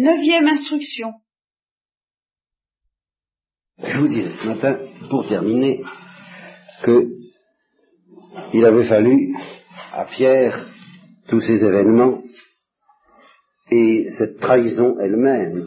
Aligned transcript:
Neuvième 0.00 0.46
instruction. 0.46 1.12
Je 3.82 3.98
vous 3.98 4.06
disais 4.06 4.30
ce 4.30 4.46
matin, 4.46 4.78
pour 5.10 5.26
terminer, 5.26 5.82
que 6.84 7.08
il 8.54 8.64
avait 8.64 8.84
fallu 8.84 9.34
à 9.90 10.04
Pierre 10.04 10.68
tous 11.26 11.40
ces 11.40 11.64
événements 11.64 12.22
et 13.72 14.08
cette 14.08 14.38
trahison 14.38 15.00
elle-même 15.00 15.66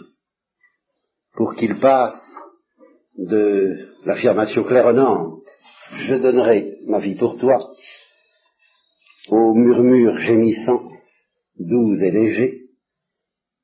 pour 1.33 1.53
qu'il 1.55 1.77
passe 1.79 2.33
de 3.17 3.75
l'affirmation 4.05 4.63
claironnante 4.63 5.43
je 5.91 6.15
donnerai 6.15 6.77
ma 6.87 6.99
vie 6.99 7.15
pour 7.15 7.37
toi 7.37 7.59
au 9.27 9.53
murmure 9.55 10.17
gémissant 10.17 10.89
doux 11.59 11.95
et 12.01 12.11
léger 12.11 12.60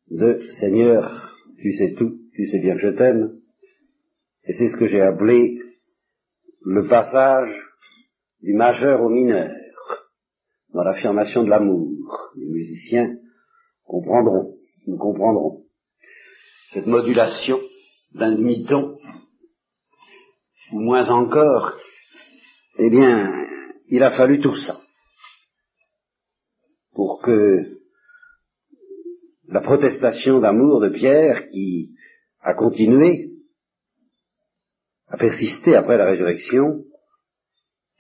de 0.10 0.48
Seigneur, 0.52 1.36
tu 1.60 1.74
sais 1.74 1.94
tout, 1.94 2.20
tu 2.34 2.46
sais 2.46 2.60
bien 2.60 2.76
que 2.76 2.82
je 2.82 2.90
t'aime, 2.90 3.40
et 4.44 4.54
c'est 4.54 4.70
ce 4.70 4.78
que 4.78 4.88
j'ai 4.88 5.02
appelé 5.02 5.60
le 6.62 6.88
passage 6.88 7.54
du 8.42 8.54
majeur 8.54 9.02
au 9.02 9.10
mineur 9.10 9.50
dans 10.74 10.84
l'affirmation 10.84 11.44
de 11.44 11.50
l'amour. 11.50 11.90
Les 12.36 12.48
musiciens 12.48 13.18
comprendront, 13.84 14.54
nous 14.88 14.98
comprendrons. 14.98 15.66
Cette 16.70 16.88
modulation 16.88 17.60
d'un 18.14 18.34
demi-ton, 18.34 18.96
ou 20.74 20.80
moins 20.80 21.10
encore, 21.10 21.78
eh 22.78 22.90
bien, 22.90 23.48
il 23.90 24.04
a 24.04 24.12
fallu 24.12 24.40
tout 24.40 24.56
ça 24.56 24.78
pour 26.94 27.22
que 27.22 27.77
la 29.48 29.62
protestation 29.62 30.40
d'amour 30.40 30.82
de 30.82 30.90
Pierre, 30.90 31.48
qui 31.50 31.96
a 32.42 32.54
continué, 32.54 33.32
a 35.08 35.18
persisté 35.18 35.76
après 35.76 35.98
la 35.98 36.06
résurrection, 36.06 36.84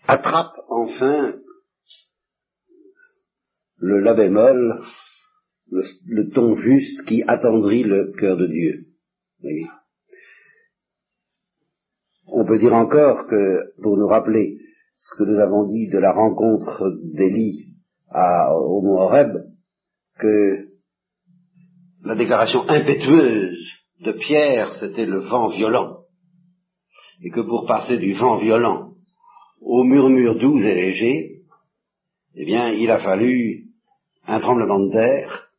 attrape 0.07 0.53
enfin 0.69 1.39
le 3.77 3.99
la 3.99 4.13
bémol, 4.13 4.83
le, 5.69 6.29
ton 6.31 6.55
juste 6.55 7.05
qui 7.05 7.23
attendrit 7.27 7.83
le 7.83 8.13
cœur 8.19 8.37
de 8.37 8.47
Dieu. 8.47 8.87
On 12.27 12.45
peut 12.45 12.57
dire 12.57 12.73
encore 12.73 13.27
que, 13.27 13.81
pour 13.81 13.97
nous 13.97 14.07
rappeler 14.07 14.59
ce 14.99 15.15
que 15.15 15.29
nous 15.29 15.39
avons 15.39 15.65
dit 15.67 15.89
de 15.89 15.99
la 15.99 16.11
rencontre 16.11 16.83
d'Élie 17.03 17.75
au 18.11 18.81
mont 18.81 18.99
Horeb, 18.99 19.33
que 20.17 20.66
la 22.07 22.15
déclaration 22.15 22.63
impétueuse 22.69 23.59
de 23.99 24.13
Pierre, 24.13 24.73
c'était 24.75 25.05
le 25.05 25.19
vent 25.19 25.49
violent, 25.49 26.03
et 27.21 27.29
que 27.29 27.41
pour 27.41 27.65
passer 27.65 27.97
du 27.97 28.13
vent 28.13 28.37
violent 28.37 28.93
au 29.59 29.83
murmure 29.83 30.39
doux 30.39 30.57
et 30.59 30.73
léger, 30.73 31.41
eh 32.35 32.45
bien, 32.45 32.69
il 32.69 32.89
a 32.91 32.99
fallu 32.99 33.65
un 34.25 34.39
tremblement 34.39 34.79
de 34.79 34.91
terre, 34.91 35.49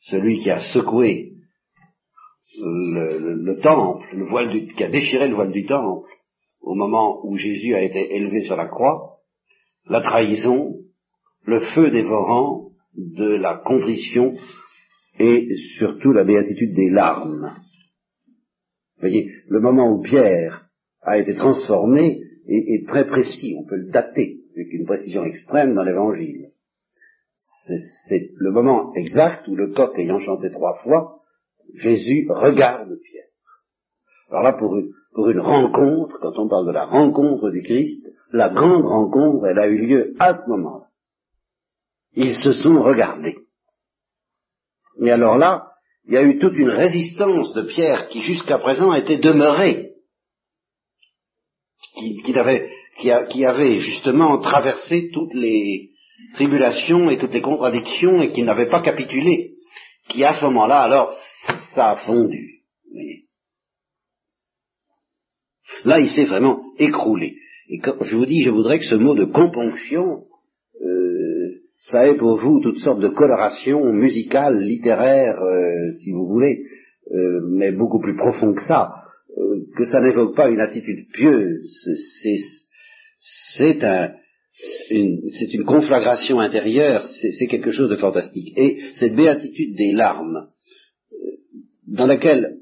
celui 0.00 0.38
qui 0.38 0.48
a 0.48 0.58
secoué 0.58 1.34
le, 2.58 3.60
temple, 3.60 4.06
le 4.14 4.24
voile 4.24 4.48
qui 4.74 4.84
a 4.84 4.88
déchiré 4.88 5.28
le 5.28 5.34
voile 5.34 5.52
du 5.52 5.66
temple 5.66 6.08
au 6.62 6.74
moment 6.74 7.20
où 7.26 7.36
Jésus 7.36 7.74
a 7.74 7.82
été 7.82 8.14
élevé 8.14 8.44
sur 8.44 8.56
la 8.56 8.68
croix, 8.68 9.18
la 9.84 10.00
trahison, 10.00 10.76
le 11.44 11.60
feu 11.60 11.90
dévorant 11.90 12.70
de 12.94 13.34
la 13.34 13.58
contrition 13.58 14.34
et 15.18 15.48
surtout 15.78 16.12
la 16.12 16.24
béatitude 16.24 16.74
des 16.74 16.90
larmes. 16.90 17.56
Vous 18.96 19.08
voyez, 19.08 19.30
le 19.48 19.60
moment 19.60 19.90
où 19.90 20.00
Pierre 20.00 20.68
a 21.02 21.18
été 21.18 21.34
transformé 21.34 22.22
est, 22.46 22.86
très 22.86 23.06
précis, 23.06 23.56
on 23.58 23.64
peut 23.64 23.76
le 23.76 23.90
dater 23.90 24.40
avec 24.54 24.72
une 24.72 24.86
précision 24.86 25.24
extrême 25.24 25.74
dans 25.74 25.84
l'Évangile. 25.84 26.50
C'est 28.08 28.30
le 28.34 28.50
moment 28.50 28.92
exact 28.94 29.46
où 29.48 29.54
le 29.54 29.68
coq 29.68 29.98
ayant 29.98 30.18
chanté 30.18 30.50
trois 30.50 30.76
fois, 30.82 31.16
Jésus 31.74 32.26
regarde 32.28 32.98
Pierre. 33.02 33.26
Alors 34.30 34.42
là, 34.42 34.52
pour 34.54 34.76
une, 34.76 34.92
pour 35.12 35.28
une 35.28 35.40
rencontre, 35.40 36.18
quand 36.20 36.38
on 36.38 36.48
parle 36.48 36.66
de 36.66 36.72
la 36.72 36.86
rencontre 36.86 37.50
du 37.50 37.62
Christ, 37.62 38.10
la 38.32 38.48
grande 38.48 38.84
rencontre, 38.84 39.46
elle 39.46 39.58
a 39.58 39.68
eu 39.68 39.78
lieu 39.78 40.14
à 40.18 40.32
ce 40.32 40.48
moment-là. 40.48 40.88
Ils 42.14 42.34
se 42.34 42.52
sont 42.52 42.82
regardés. 42.82 43.41
Et 45.04 45.10
alors 45.10 45.36
là, 45.36 45.68
il 46.06 46.14
y 46.14 46.16
a 46.16 46.22
eu 46.22 46.38
toute 46.38 46.56
une 46.56 46.68
résistance 46.68 47.52
de 47.54 47.62
Pierre 47.62 48.08
qui 48.08 48.22
jusqu'à 48.22 48.58
présent 48.58 48.92
était 48.94 49.18
demeurée, 49.18 49.90
qui 51.94 53.44
avait 53.44 53.78
justement 53.80 54.38
traversé 54.38 55.10
toutes 55.12 55.34
les 55.34 55.90
tribulations 56.34 57.10
et 57.10 57.18
toutes 57.18 57.34
les 57.34 57.42
contradictions 57.42 58.22
et 58.22 58.32
qui 58.32 58.42
n'avait 58.42 58.68
pas 58.68 58.82
capitulé, 58.82 59.54
qui 60.08 60.24
à 60.24 60.32
ce 60.34 60.44
moment-là, 60.44 60.80
alors, 60.80 61.12
ça 61.74 61.90
a 61.90 61.96
fondu. 61.96 62.62
Là, 65.84 65.98
il 65.98 66.08
s'est 66.08 66.24
vraiment 66.24 66.62
écroulé. 66.78 67.36
Et 67.68 67.78
quand 67.78 67.96
je 68.02 68.16
vous 68.16 68.26
dis, 68.26 68.42
je 68.42 68.50
voudrais 68.50 68.78
que 68.78 68.84
ce 68.84 68.94
mot 68.94 69.14
de 69.14 69.24
componction, 69.24 70.26
euh, 70.80 71.31
ça 71.84 72.08
ait 72.08 72.16
pour 72.16 72.36
vous 72.36 72.60
toutes 72.60 72.78
sortes 72.78 73.00
de 73.00 73.08
colorations 73.08 73.92
musicales, 73.92 74.62
littéraires, 74.62 75.42
euh, 75.42 75.92
si 75.92 76.12
vous 76.12 76.26
voulez, 76.26 76.64
euh, 77.10 77.40
mais 77.50 77.72
beaucoup 77.72 78.00
plus 78.00 78.14
profond 78.14 78.54
que 78.54 78.62
ça, 78.62 78.92
que 79.76 79.84
ça 79.84 80.00
n'évoque 80.00 80.36
pas 80.36 80.50
une 80.50 80.60
attitude 80.60 81.08
pieuse. 81.12 81.88
C'est 83.18 83.84
un, 83.84 84.12
une, 84.90 85.22
c'est 85.28 85.52
une 85.54 85.64
conflagration 85.64 86.38
intérieure, 86.38 87.04
c'est 87.04 87.46
quelque 87.46 87.70
chose 87.70 87.90
de 87.90 87.96
fantastique. 87.96 88.56
Et 88.56 88.78
cette 88.94 89.14
béatitude 89.14 89.76
des 89.76 89.92
larmes, 89.92 90.48
dans 91.86 92.06
laquelle, 92.06 92.58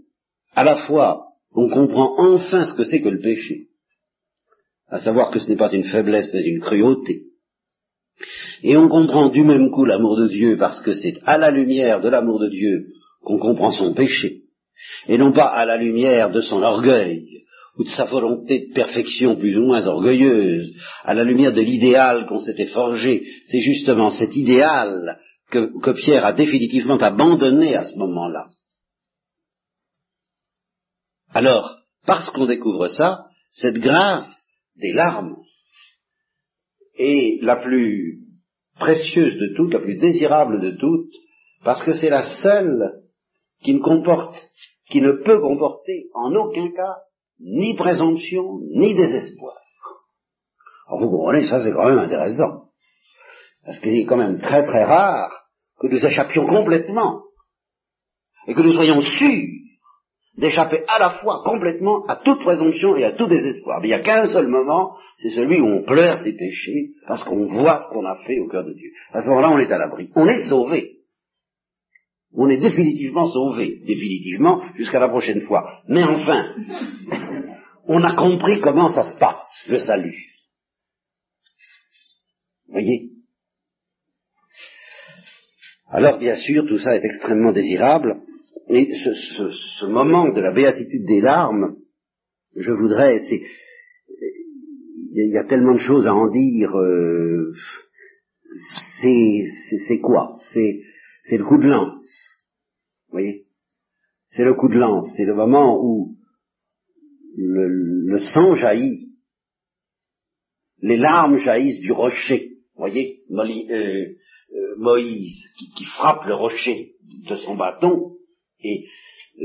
à 0.55 0.65
la 0.65 0.77
fois, 0.77 1.35
on 1.55 1.69
comprend 1.69 2.15
enfin 2.19 2.67
ce 2.67 2.75
que 2.75 2.85
c'est 2.85 3.01
que 3.01 3.09
le 3.09 3.21
péché, 3.21 3.69
à 4.89 4.99
savoir 4.99 5.31
que 5.31 5.39
ce 5.39 5.49
n'est 5.49 5.57
pas 5.57 5.73
une 5.73 5.85
faiblesse 5.85 6.33
mais 6.33 6.43
une 6.43 6.61
cruauté. 6.61 7.30
Et 8.63 8.77
on 8.77 8.89
comprend 8.89 9.29
du 9.29 9.43
même 9.43 9.71
coup 9.71 9.85
l'amour 9.85 10.17
de 10.17 10.29
Dieu 10.29 10.57
parce 10.57 10.81
que 10.81 10.93
c'est 10.93 11.15
à 11.25 11.39
la 11.39 11.51
lumière 11.51 12.01
de 12.01 12.09
l'amour 12.09 12.39
de 12.39 12.49
Dieu 12.49 12.87
qu'on 13.23 13.39
comprend 13.39 13.71
son 13.71 13.95
péché, 13.95 14.43
et 15.07 15.19
non 15.19 15.33
pas 15.33 15.47
à 15.47 15.65
la 15.67 15.77
lumière 15.77 16.31
de 16.31 16.41
son 16.41 16.63
orgueil 16.63 17.27
ou 17.77 17.85
de 17.85 17.89
sa 17.89 18.05
volonté 18.05 18.69
de 18.69 18.75
perfection 18.75 19.37
plus 19.37 19.57
ou 19.57 19.63
moins 19.63 19.87
orgueilleuse, 19.87 20.73
à 21.05 21.15
la 21.15 21.25
lumière 21.25 21.53
de 21.53 21.61
l'idéal 21.61 22.27
qu'on 22.27 22.41
s'était 22.41 22.67
forgé. 22.67 23.25
C'est 23.47 23.61
justement 23.61 24.11
cet 24.11 24.37
idéal 24.37 25.19
que, 25.51 25.93
Pierre 25.93 26.27
a 26.27 26.33
définitivement 26.33 26.99
abandonné 26.99 27.75
à 27.75 27.85
ce 27.85 27.97
moment-là. 27.97 28.49
Alors, 31.33 31.79
parce 32.07 32.31
qu'on 32.31 32.47
découvre 32.47 32.89
ça, 32.89 33.27
cette 33.51 33.79
grâce 33.79 34.47
des 34.77 34.93
larmes 34.93 35.37
est 37.01 37.43
la 37.43 37.57
plus 37.57 38.21
précieuse 38.79 39.37
de 39.37 39.55
toutes, 39.57 39.73
la 39.73 39.81
plus 39.81 39.97
désirable 39.97 40.61
de 40.61 40.73
toutes, 40.73 41.15
parce 41.65 41.83
que 41.83 41.95
c'est 41.95 42.11
la 42.11 42.23
seule 42.23 43.03
qui 43.63 43.75
ne 43.75 43.81
comporte, 43.81 44.51
qui 44.89 45.01
ne 45.01 45.13
peut 45.13 45.41
comporter 45.41 46.09
en 46.15 46.35
aucun 46.35 46.71
cas 46.71 46.97
ni 47.41 47.75
présomption, 47.75 48.61
ni 48.75 48.95
désespoir. 48.95 49.57
Alors 50.89 51.01
vous 51.03 51.11
comprenez, 51.11 51.43
ça 51.43 51.63
c'est 51.63 51.73
quand 51.73 51.89
même 51.89 51.99
intéressant. 51.99 52.71
Parce 53.65 53.79
qu'il 53.81 53.97
est 53.97 54.05
quand 54.05 54.17
même 54.17 54.41
très 54.41 54.65
très 54.65 54.85
rare 54.85 55.47
que 55.81 55.87
nous 55.87 56.05
échappions 56.05 56.47
complètement 56.47 57.23
et 58.47 58.55
que 58.55 58.63
nous 58.63 58.73
soyons 58.73 59.01
sûrs 59.01 59.60
d'échapper 60.41 60.83
à 60.89 60.99
la 60.99 61.11
fois 61.11 61.43
complètement 61.45 62.05
à 62.07 62.17
toute 62.17 62.41
présomption 62.41 62.97
et 62.97 63.05
à 63.05 63.13
tout 63.13 63.27
désespoir. 63.27 63.81
Mais 63.81 63.89
il 63.89 63.91
n'y 63.91 63.95
a 63.95 64.01
qu'un 64.01 64.27
seul 64.27 64.49
moment, 64.49 64.91
c'est 65.19 65.31
celui 65.31 65.61
où 65.61 65.67
on 65.67 65.83
pleure 65.83 66.19
ses 66.19 66.33
péchés 66.33 66.91
parce 67.07 67.23
qu'on 67.23 67.47
voit 67.47 67.79
ce 67.81 67.89
qu'on 67.91 68.05
a 68.05 68.17
fait 68.25 68.41
au 68.41 68.49
cœur 68.49 68.65
de 68.65 68.73
Dieu. 68.73 68.91
À 69.13 69.21
ce 69.21 69.29
moment-là, 69.29 69.51
on 69.51 69.59
est 69.59 69.71
à 69.71 69.79
l'abri. 69.79 70.11
On 70.17 70.27
est 70.27 70.49
sauvé. 70.49 70.97
On 72.33 72.49
est 72.49 72.57
définitivement 72.57 73.27
sauvé. 73.27 73.81
Définitivement 73.87 74.63
jusqu'à 74.75 74.99
la 74.99 75.09
prochaine 75.09 75.43
fois. 75.43 75.69
Mais 75.89 76.03
enfin, 76.03 76.55
on 77.87 78.03
a 78.03 78.15
compris 78.15 78.61
comment 78.61 78.89
ça 78.89 79.05
se 79.05 79.19
passe, 79.19 79.65
le 79.69 79.79
salut. 79.79 80.17
Voyez? 82.69 83.11
Alors 85.91 86.19
bien 86.19 86.37
sûr, 86.37 86.67
tout 86.67 86.79
ça 86.79 86.95
est 86.95 87.05
extrêmement 87.05 87.53
désirable, 87.53 88.23
et 88.73 88.95
ce, 88.95 89.87
moment 89.87 90.33
de 90.33 90.41
la 90.41 90.53
béatitude 90.53 91.05
des 91.05 91.21
larmes, 91.21 91.77
je 92.55 92.71
voudrais, 92.71 93.19
c'est, 93.19 93.43
il 95.13 95.33
y, 95.33 95.39
a 95.39 95.45
tellement 95.45 95.75
de 95.75 95.79
choses 95.79 96.07
à 96.07 96.15
en 96.15 96.29
dire, 96.29 96.79
euh, 96.79 97.53
c'est 99.01 100.01
quoi? 100.01 100.37
C'est 100.39 100.83
le 101.33 101.45
coup 101.45 101.59
de 101.59 101.69
lance. 101.69 102.45
voyez? 103.11 103.47
C'est 104.29 104.45
le 104.45 104.55
coup 104.55 104.69
de 104.69 104.79
lance, 104.79 105.15
c'est 105.17 105.25
le 105.25 105.35
moment 105.35 105.77
où 105.83 106.17
le, 107.37 108.19
sang 108.21 108.55
jaillit, 108.55 109.17
les 110.81 110.97
larmes 110.97 111.39
jaillissent 111.39 111.81
du 111.81 111.91
rocher, 111.91 112.59
voyez? 112.77 113.25
Euh, 113.31 114.15
euh, 114.53 114.77
Moïse 114.79 115.45
qui 115.77 115.85
frappe 115.85 116.25
le 116.27 116.35
rocher 116.35 116.95
de 117.29 117.37
son 117.37 117.57
bâton, 117.57 118.17
et 118.63 118.87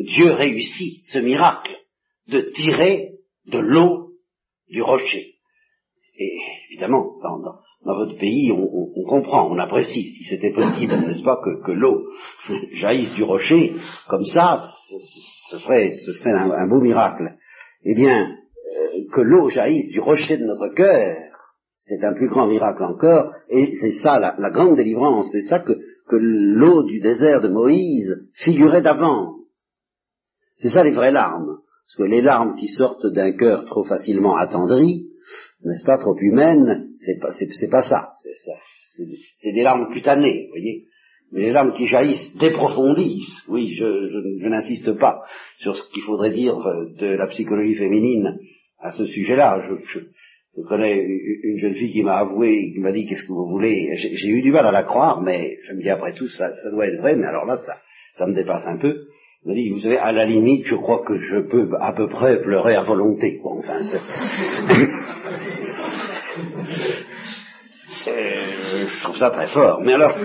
Dieu 0.04 0.32
réussit 0.32 1.04
ce 1.06 1.20
miracle 1.20 1.76
de 2.28 2.42
tirer 2.42 3.12
de 3.48 3.60
l'eau 3.60 4.12
du 4.70 4.82
rocher. 4.82 5.36
Et 6.18 6.38
évidemment, 6.70 7.18
dans, 7.22 7.94
votre 7.94 8.18
pays, 8.18 8.52
on, 8.52 9.04
comprend, 9.04 9.52
on 9.52 9.60
apprécie, 9.60 10.10
si 10.10 10.24
c'était 10.24 10.54
possible, 10.54 10.94
n'est-ce 10.94 11.24
pas, 11.24 11.40
que, 11.66 11.72
l'eau 11.72 12.08
jaillisse 12.72 13.12
du 13.12 13.24
rocher, 13.24 13.76
comme 14.08 14.26
ça, 14.26 14.66
ce, 15.50 15.58
serait, 15.58 15.94
ce 15.94 16.14
serait 16.14 16.32
un, 16.32 16.68
beau 16.68 16.80
miracle. 16.80 17.36
Eh 17.84 17.94
bien, 17.94 18.32
euh, 18.32 19.04
que 19.12 19.22
l'eau 19.22 19.50
jaillisse 19.50 19.90
du 19.90 20.00
rocher 20.00 20.38
de 20.38 20.46
notre 20.46 20.74
cœur, 20.74 21.16
c'est 21.76 22.04
un 22.04 22.14
plus 22.14 22.30
grand 22.30 22.48
miracle 22.48 22.84
encore, 22.84 23.32
et 23.50 23.76
c'est 23.80 23.92
ça 23.92 24.20
la, 24.20 24.50
grande 24.50 24.78
délivrance, 24.78 25.28
c'est 25.32 25.44
ça 25.44 25.60
que, 25.60 25.74
que 26.08 26.16
l'eau 26.16 26.84
du 26.84 27.00
désert 27.00 27.42
de 27.42 27.48
Moïse 27.48 28.28
figurait 28.34 28.82
d'avant. 28.82 29.36
C'est 30.58 30.70
ça 30.70 30.84
les 30.84 30.92
vraies 30.92 31.12
larmes. 31.12 31.60
Parce 31.86 31.96
que 31.98 32.04
les 32.04 32.22
larmes 32.22 32.56
qui 32.56 32.68
sortent 32.68 33.06
d'un 33.08 33.32
cœur 33.34 33.66
trop 33.66 33.84
facilement 33.84 34.36
attendri, 34.36 35.08
n'est-ce 35.64 35.86
pas, 35.86 35.98
trop 35.98 36.16
humaines, 36.20 36.90
c'est 36.98 37.20
pas, 37.20 37.32
c'est, 37.32 37.70
pas 37.70 37.82
ça. 37.82 38.10
C'est, 39.38 39.52
des 39.52 39.64
larmes 39.64 39.92
cutanées, 39.92 40.46
vous 40.46 40.52
voyez. 40.52 40.86
Mais 41.32 41.42
les 41.42 41.52
larmes 41.52 41.74
qui 41.74 41.88
jaillissent 41.88 42.36
déprofondissent. 42.38 43.42
Oui, 43.48 43.74
je, 43.74 44.08
je, 44.08 44.48
n'insiste 44.48 44.94
pas 44.94 45.22
sur 45.58 45.76
ce 45.76 45.84
qu'il 45.92 46.04
faudrait 46.04 46.32
dire 46.32 46.58
de 46.98 47.08
la 47.08 47.28
psychologie 47.28 47.76
féminine 47.76 48.38
à 48.80 48.92
ce 48.92 49.06
sujet-là. 49.06 49.68
Je, 49.68 50.00
je, 50.58 50.62
connais 50.68 51.04
une 51.44 51.58
jeune 51.58 51.76
fille 51.76 51.92
qui 51.92 52.04
m'a 52.04 52.18
avoué, 52.18 52.72
qui 52.74 52.80
m'a 52.80 52.92
dit 52.92 53.06
qu'est-ce 53.06 53.24
que 53.24 53.34
vous 53.34 53.48
voulez? 53.48 53.96
J'ai, 53.96 54.30
eu 54.30 54.42
du 54.42 54.52
mal 54.52 54.66
à 54.66 54.72
la 54.72 54.84
croire, 54.84 55.22
mais 55.22 55.58
je 55.64 55.74
me 55.74 55.82
dis 55.82 55.90
après 55.90 56.14
tout, 56.14 56.28
ça, 56.28 56.56
ça 56.56 56.72
doit 56.72 56.88
être 56.88 57.00
vrai, 57.00 57.16
mais 57.16 57.28
alors 57.28 57.46
là, 57.46 57.58
ça, 57.58 57.78
ça 58.14 58.28
me 58.28 58.34
dépasse 58.34 58.66
un 58.68 58.78
peu. 58.78 59.08
Il 59.48 59.54
dit, 59.54 59.70
vous 59.70 59.80
savez, 59.80 60.00
à 60.00 60.12
la 60.12 60.26
limite, 60.26 60.66
je 60.66 60.74
crois 60.74 61.04
que 61.06 61.20
je 61.20 61.38
peux 61.38 61.70
à 61.80 61.94
peu 61.94 62.08
près 62.10 62.42
pleurer 62.42 62.76
à 62.76 62.82
volonté. 62.82 63.40
Bon, 63.44 63.60
enfin, 63.60 63.80
euh, 68.08 68.88
je 68.88 69.04
trouve 69.04 69.18
ça 69.18 69.30
très 69.30 69.48
fort. 69.50 69.82
Mais 69.82 69.94
alors, 69.94 70.18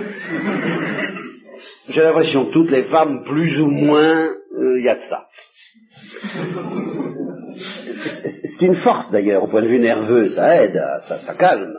j'ai 1.87 2.01
l'impression 2.01 2.45
que 2.45 2.51
toutes 2.51 2.71
les 2.71 2.85
femmes, 2.85 3.23
plus 3.23 3.59
ou 3.59 3.67
moins, 3.67 4.27
euh, 4.57 4.79
il 4.79 4.85
y 4.85 4.89
a 4.89 4.95
de 4.95 5.01
ça. 5.01 5.27
C'est 8.61 8.67
une 8.67 8.75
force 8.75 9.09
d'ailleurs, 9.09 9.43
au 9.43 9.47
point 9.47 9.63
de 9.63 9.67
vue 9.67 9.79
nerveux, 9.79 10.29
ça 10.29 10.63
aide, 10.63 10.79
ça, 11.07 11.17
ça 11.17 11.33
calme. 11.33 11.73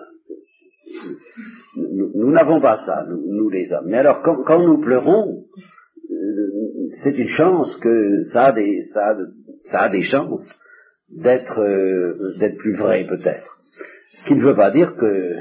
Nous 1.77 2.33
n'avons 2.33 2.61
pas 2.61 2.77
ça, 2.77 3.05
nous, 3.09 3.49
les 3.51 3.73
hommes. 3.73 3.87
Mais 3.87 3.99
alors, 3.99 4.21
quand 4.21 4.67
nous 4.67 4.81
pleurons, 4.81 5.45
c'est 6.89 7.17
une 7.17 7.29
chance 7.29 7.77
que 7.77 8.25
ça 8.25 8.47
a 8.47 8.53
des, 8.53 8.83
ça 8.83 9.81
a, 9.81 9.89
des 9.91 10.03
chances 10.03 10.53
d'être, 11.09 11.61
euh, 11.61 12.35
d'être 12.39 12.59
plus 12.59 12.77
vrai 12.77 13.07
peut-être. 13.09 13.59
Ce 14.15 14.27
qui 14.27 14.35
ne 14.35 14.43
veut 14.43 14.57
pas 14.57 14.73
dire 14.73 14.97
que 14.97 15.37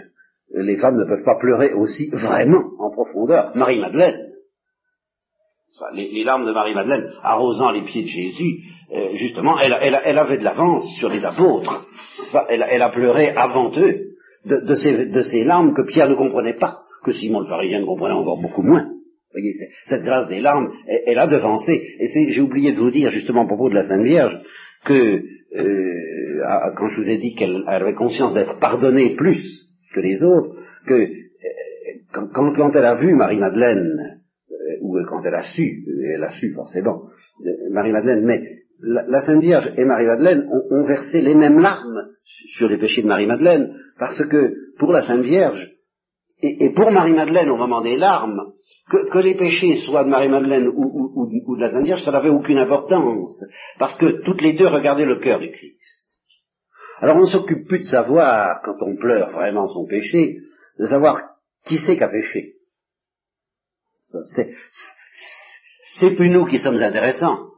les 0.53 0.77
femmes 0.77 0.97
ne 0.97 1.05
peuvent 1.05 1.25
pas 1.25 1.39
pleurer 1.39 1.73
aussi 1.73 2.11
vraiment 2.11 2.69
en 2.77 2.91
profondeur. 2.91 3.51
Marie-Madeleine, 3.55 4.31
les, 5.93 6.23
larmes 6.23 6.45
de 6.45 6.51
Marie-Madeleine 6.51 7.09
arrosant 7.23 7.71
les 7.71 7.81
pieds 7.81 8.03
de 8.03 8.07
Jésus, 8.07 8.59
euh, 8.93 9.15
justement, 9.15 9.57
elle, 9.59 9.73
avait 9.73 10.37
de 10.37 10.43
l'avance 10.43 10.85
sur 10.97 11.09
les 11.09 11.23
apôtres. 11.23 11.87
Elle, 12.49 12.65
elle, 12.69 12.81
a 12.81 12.89
pleuré 12.89 13.29
avant 13.29 13.71
eux 13.77 14.15
de, 14.45 14.75
ces, 14.75 15.05
de 15.05 15.21
ces 15.21 15.45
larmes 15.45 15.73
que 15.73 15.83
Pierre 15.83 16.09
ne 16.09 16.15
comprenait 16.15 16.57
pas, 16.57 16.81
que 17.05 17.13
Simon 17.13 17.39
le 17.39 17.47
pharisien 17.47 17.79
ne 17.79 17.85
comprenait 17.85 18.15
encore 18.15 18.41
beaucoup 18.41 18.63
moins. 18.63 18.83
Vous 18.83 19.39
voyez, 19.39 19.53
cette 19.85 20.03
grâce 20.03 20.27
des 20.27 20.41
larmes, 20.41 20.69
elle, 21.05 21.19
a 21.19 21.27
devancé. 21.27 21.81
Et 21.99 22.31
j'ai 22.31 22.41
oublié 22.41 22.73
de 22.73 22.79
vous 22.79 22.91
dire, 22.91 23.11
justement, 23.11 23.43
à 23.43 23.47
propos 23.47 23.69
de 23.69 23.75
la 23.75 23.87
Sainte 23.87 24.03
Vierge, 24.03 24.37
que 24.83 25.23
euh, 25.55 26.73
quand 26.75 26.89
je 26.89 27.01
vous 27.01 27.09
ai 27.09 27.17
dit 27.17 27.33
qu'elle 27.33 27.63
avait 27.67 27.93
conscience 27.93 28.33
d'être 28.33 28.59
pardonnée 28.59 29.15
plus 29.15 29.69
que 29.93 30.01
les 30.01 30.21
autres, 30.21 30.53
que 30.85 30.95
euh, 30.95 31.09
quand, 32.11 32.27
quand, 32.53 32.75
elle 32.75 32.85
a 32.85 32.95
vu 32.95 33.13
Marie-Madeleine, 33.13 33.97
ou 34.81 34.97
quand 35.07 35.21
elle 35.25 35.35
a 35.35 35.43
su, 35.43 35.85
elle 36.13 36.23
a 36.23 36.31
su 36.31 36.51
forcément, 36.51 37.03
Marie-Madeleine, 37.71 38.25
mais 38.25 38.41
la, 38.81 39.21
Sainte 39.21 39.41
Vierge 39.41 39.71
et 39.77 39.85
Marie-Madeleine 39.85 40.47
ont, 40.49 40.75
ont, 40.75 40.83
versé 40.83 41.21
les 41.21 41.35
mêmes 41.35 41.59
larmes 41.59 42.09
sur 42.21 42.67
les 42.67 42.77
péchés 42.77 43.01
de 43.01 43.07
Marie-Madeleine, 43.07 43.75
parce 43.99 44.23
que 44.25 44.53
pour 44.77 44.91
la 44.91 45.01
Sainte 45.01 45.23
Vierge, 45.23 45.75
et, 46.41 46.71
pour 46.71 46.91
Marie-Madeleine 46.91 47.49
au 47.49 47.57
moment 47.57 47.81
des 47.81 47.97
larmes, 47.97 48.53
que, 48.89 49.19
les 49.19 49.35
péchés 49.35 49.77
soient 49.77 50.03
de 50.03 50.09
Marie-Madeleine 50.09 50.67
ou, 50.67 51.55
de 51.55 51.61
la 51.61 51.71
Sainte 51.71 51.85
Vierge, 51.85 52.03
ça 52.03 52.11
n'avait 52.11 52.29
aucune 52.29 52.57
importance, 52.57 53.43
parce 53.77 53.95
que 53.95 54.23
toutes 54.23 54.41
les 54.41 54.53
deux 54.53 54.67
regardaient 54.67 55.05
le 55.05 55.17
cœur 55.17 55.39
du 55.39 55.51
Christ. 55.51 56.07
Alors 56.99 57.17
on 57.17 57.21
ne 57.21 57.25
s'occupe 57.25 57.67
plus 57.67 57.79
de 57.79 57.85
savoir, 57.85 58.61
quand 58.63 58.77
on 58.81 58.95
pleure 58.95 59.29
vraiment 59.29 59.67
son 59.67 59.85
péché, 59.85 60.37
de 60.79 60.85
savoir 60.85 61.35
qui 61.65 61.77
c'est 61.77 61.95
qui 61.95 62.03
a 62.03 62.09
péché. 62.09 62.55
C'est 64.23 66.15
plus 66.15 66.29
nous 66.29 66.45
qui 66.45 66.57
sommes 66.57 66.77
intéressants, 66.77 67.50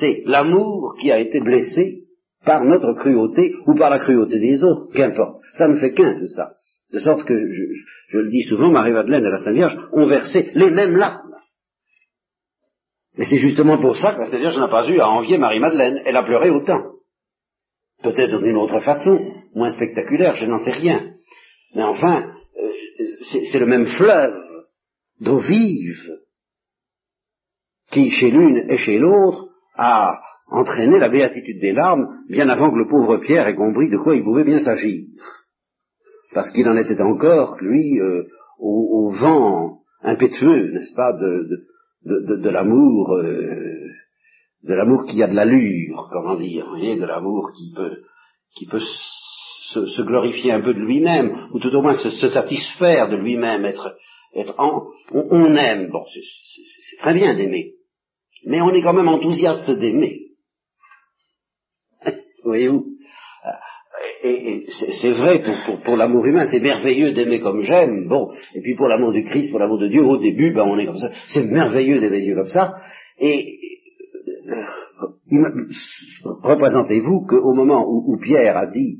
c'est 0.00 0.22
l'amour 0.24 0.96
qui 0.98 1.12
a 1.12 1.20
été 1.20 1.40
blessé 1.40 2.00
par 2.44 2.64
notre 2.64 2.94
cruauté 2.94 3.54
ou 3.66 3.74
par 3.74 3.90
la 3.90 3.98
cruauté 3.98 4.40
des 4.40 4.64
autres, 4.64 4.88
qu'importe. 4.94 5.36
Ça 5.52 5.68
ne 5.68 5.76
fait 5.76 5.92
qu'un 5.92 6.18
tout 6.18 6.26
ça. 6.26 6.54
De 6.92 6.98
sorte 6.98 7.24
que, 7.24 7.34
je, 7.34 8.18
le 8.18 8.30
dis 8.30 8.42
souvent, 8.42 8.70
Marie-Madeleine 8.70 9.24
et 9.24 9.30
la 9.30 9.38
Sainte 9.38 9.54
Vierge 9.54 9.78
ont 9.92 10.06
versé 10.06 10.50
les 10.54 10.70
mêmes 10.70 10.96
larmes. 10.96 11.36
Et 13.18 13.24
c'est 13.24 13.36
justement 13.36 13.78
pour 13.78 13.96
ça 13.96 14.14
que 14.14 14.20
la 14.20 14.30
Sainte 14.30 14.40
Vierge 14.40 14.58
n'a 14.58 14.68
pas 14.68 14.88
eu 14.88 14.98
à 14.98 15.08
envier 15.08 15.38
Marie-Madeleine. 15.38 16.02
Elle 16.04 16.16
a 16.16 16.22
pleuré 16.22 16.50
autant. 16.50 16.94
Peut-être 18.02 18.40
d'une 18.40 18.56
autre 18.56 18.80
façon, 18.80 19.30
moins 19.54 19.70
spectaculaire, 19.70 20.34
je 20.34 20.46
n'en 20.46 20.58
sais 20.58 20.72
rien. 20.72 21.12
Mais 21.74 21.82
enfin, 21.82 22.32
euh, 22.56 23.04
c'est 23.50 23.58
le 23.58 23.66
même 23.66 23.86
fleuve 23.86 24.34
d'eau 25.20 25.38
vive 25.38 26.10
qui, 27.90 28.10
chez 28.10 28.30
l'une 28.30 28.64
et 28.70 28.78
chez 28.78 28.98
l'autre, 28.98 29.49
a 29.74 30.20
entraîné 30.48 30.98
la 30.98 31.08
béatitude 31.08 31.60
des 31.60 31.72
larmes 31.72 32.06
bien 32.28 32.48
avant 32.48 32.70
que 32.70 32.78
le 32.78 32.88
pauvre 32.88 33.18
Pierre 33.18 33.46
ait 33.46 33.54
compris 33.54 33.88
de 33.88 33.98
quoi 33.98 34.16
il 34.16 34.24
pouvait 34.24 34.44
bien 34.44 34.60
s'agir. 34.60 35.04
Parce 36.34 36.50
qu'il 36.50 36.68
en 36.68 36.76
était 36.76 37.00
encore, 37.00 37.56
lui, 37.60 38.00
euh, 38.00 38.24
au, 38.58 39.10
vent 39.10 39.80
impétueux, 40.02 40.72
n'est-ce 40.72 40.94
pas, 40.94 41.12
de, 41.14 41.48
de, 42.04 42.36
de, 42.36 42.50
l'amour, 42.50 43.12
euh, 43.16 43.90
de 44.62 44.74
l'amour 44.74 45.06
qui 45.06 45.22
a 45.22 45.26
de 45.26 45.34
l'allure, 45.34 46.08
comment 46.12 46.36
dire, 46.36 46.64
vous 46.64 46.76
voyez, 46.76 46.96
de 46.96 47.04
l'amour 47.04 47.50
qui 47.56 47.72
peut, 47.74 48.02
qui 48.56 48.66
peut 48.66 48.80
se, 48.80 50.02
glorifier 50.02 50.52
un 50.52 50.60
peu 50.60 50.74
de 50.74 50.80
lui-même, 50.80 51.48
ou 51.52 51.58
tout 51.58 51.74
au 51.74 51.82
moins 51.82 51.94
se, 51.94 52.10
satisfaire 52.10 53.08
de 53.08 53.16
lui-même, 53.16 53.64
être, 53.64 53.96
être 54.34 54.54
en, 54.58 54.86
on, 55.12 55.54
aime, 55.56 55.90
bon, 55.90 56.04
c'est 56.12 56.98
très 56.98 57.14
bien 57.14 57.34
d'aimer, 57.34 57.74
mais 58.46 58.60
on 58.60 58.70
est 58.70 58.82
quand 58.82 58.94
même 58.94 59.08
enthousiaste 59.08 59.70
d'aimer. 59.70 60.28
Voyez-vous. 62.44 62.86
Et, 64.22 64.66
c'est 64.68 65.12
vrai 65.12 65.42
pour, 65.84 65.96
l'amour 65.96 66.26
humain, 66.26 66.46
c'est 66.46 66.60
merveilleux 66.60 67.12
d'aimer 67.12 67.40
comme 67.40 67.62
j'aime, 67.62 68.06
bon, 68.06 68.30
et 68.54 68.60
puis 68.60 68.74
pour 68.74 68.88
l'amour 68.88 69.12
du 69.12 69.22
Christ, 69.24 69.50
pour 69.50 69.58
l'amour 69.58 69.78
de 69.78 69.88
Dieu, 69.88 70.02
au 70.02 70.18
début, 70.18 70.52
ben 70.52 70.64
on 70.64 70.78
est 70.78 70.86
comme 70.86 70.98
ça, 70.98 71.10
c'est 71.28 71.44
merveilleux 71.44 72.00
d'aimer 72.00 72.20
Dieu 72.20 72.34
comme 72.34 72.48
ça, 72.48 72.74
et 73.18 73.46
euh, 74.52 74.64
représentez-vous 76.42 77.26
qu'au 77.26 77.54
moment 77.54 77.86
où, 77.88 78.18
Pierre 78.18 78.56
a 78.56 78.66
dit 78.66 78.98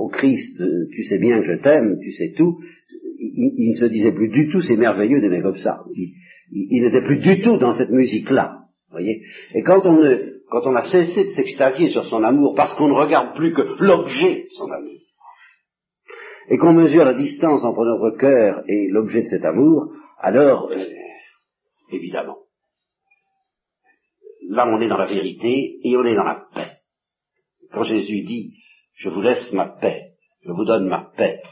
au 0.00 0.08
Christ, 0.08 0.62
tu 0.92 1.04
sais 1.04 1.18
bien 1.18 1.40
que 1.40 1.46
je 1.46 1.60
t'aime, 1.60 1.98
tu 2.00 2.10
sais 2.10 2.32
tout, 2.34 2.56
il, 3.18 3.70
ne 3.70 3.76
se 3.76 3.84
disait 3.86 4.12
plus 4.12 4.30
du 4.30 4.48
tout, 4.48 4.62
c'est 4.62 4.76
merveilleux 4.76 5.20
d'aimer 5.20 5.42
comme 5.42 5.56
ça, 5.56 5.76
n'était 6.50 7.06
plus 7.06 7.18
du 7.18 7.40
tout 7.40 7.58
dans 7.58 7.72
cette 7.72 7.90
musique-là, 7.90 8.66
voyez, 8.90 9.22
et 9.54 9.62
quand 9.62 9.86
on 9.86 10.00
ne 10.00 10.36
quand 10.48 10.62
on 10.64 10.76
a 10.76 10.82
cessé 10.82 11.24
de 11.24 11.30
s'extasier 11.30 11.90
sur 11.90 12.06
son 12.06 12.22
amour 12.22 12.54
parce 12.54 12.74
qu'on 12.74 12.88
ne 12.88 12.94
regarde 12.94 13.34
plus 13.34 13.52
que 13.52 13.82
l'objet 13.82 14.44
de 14.44 14.50
son 14.50 14.70
amour, 14.70 15.00
et 16.48 16.58
qu'on 16.58 16.72
mesure 16.72 17.04
la 17.04 17.14
distance 17.14 17.64
entre 17.64 17.84
notre 17.84 18.16
cœur 18.16 18.62
et 18.68 18.88
l'objet 18.90 19.22
de 19.22 19.26
cet 19.26 19.44
amour, 19.44 19.92
alors, 20.18 20.70
euh, 20.70 20.84
évidemment, 21.90 22.38
là 24.48 24.66
on 24.68 24.80
est 24.80 24.88
dans 24.88 24.96
la 24.96 25.06
vérité 25.06 25.78
et 25.82 25.96
on 25.96 26.04
est 26.04 26.14
dans 26.14 26.24
la 26.24 26.46
paix. 26.54 26.78
Quand 27.72 27.82
Jésus 27.82 28.22
dit, 28.22 28.54
je 28.94 29.08
vous 29.08 29.20
laisse 29.20 29.52
ma 29.52 29.68
paix, 29.68 30.12
je 30.44 30.52
vous 30.52 30.64
donne 30.64 30.88
ma 30.88 31.10
paix, 31.16 31.42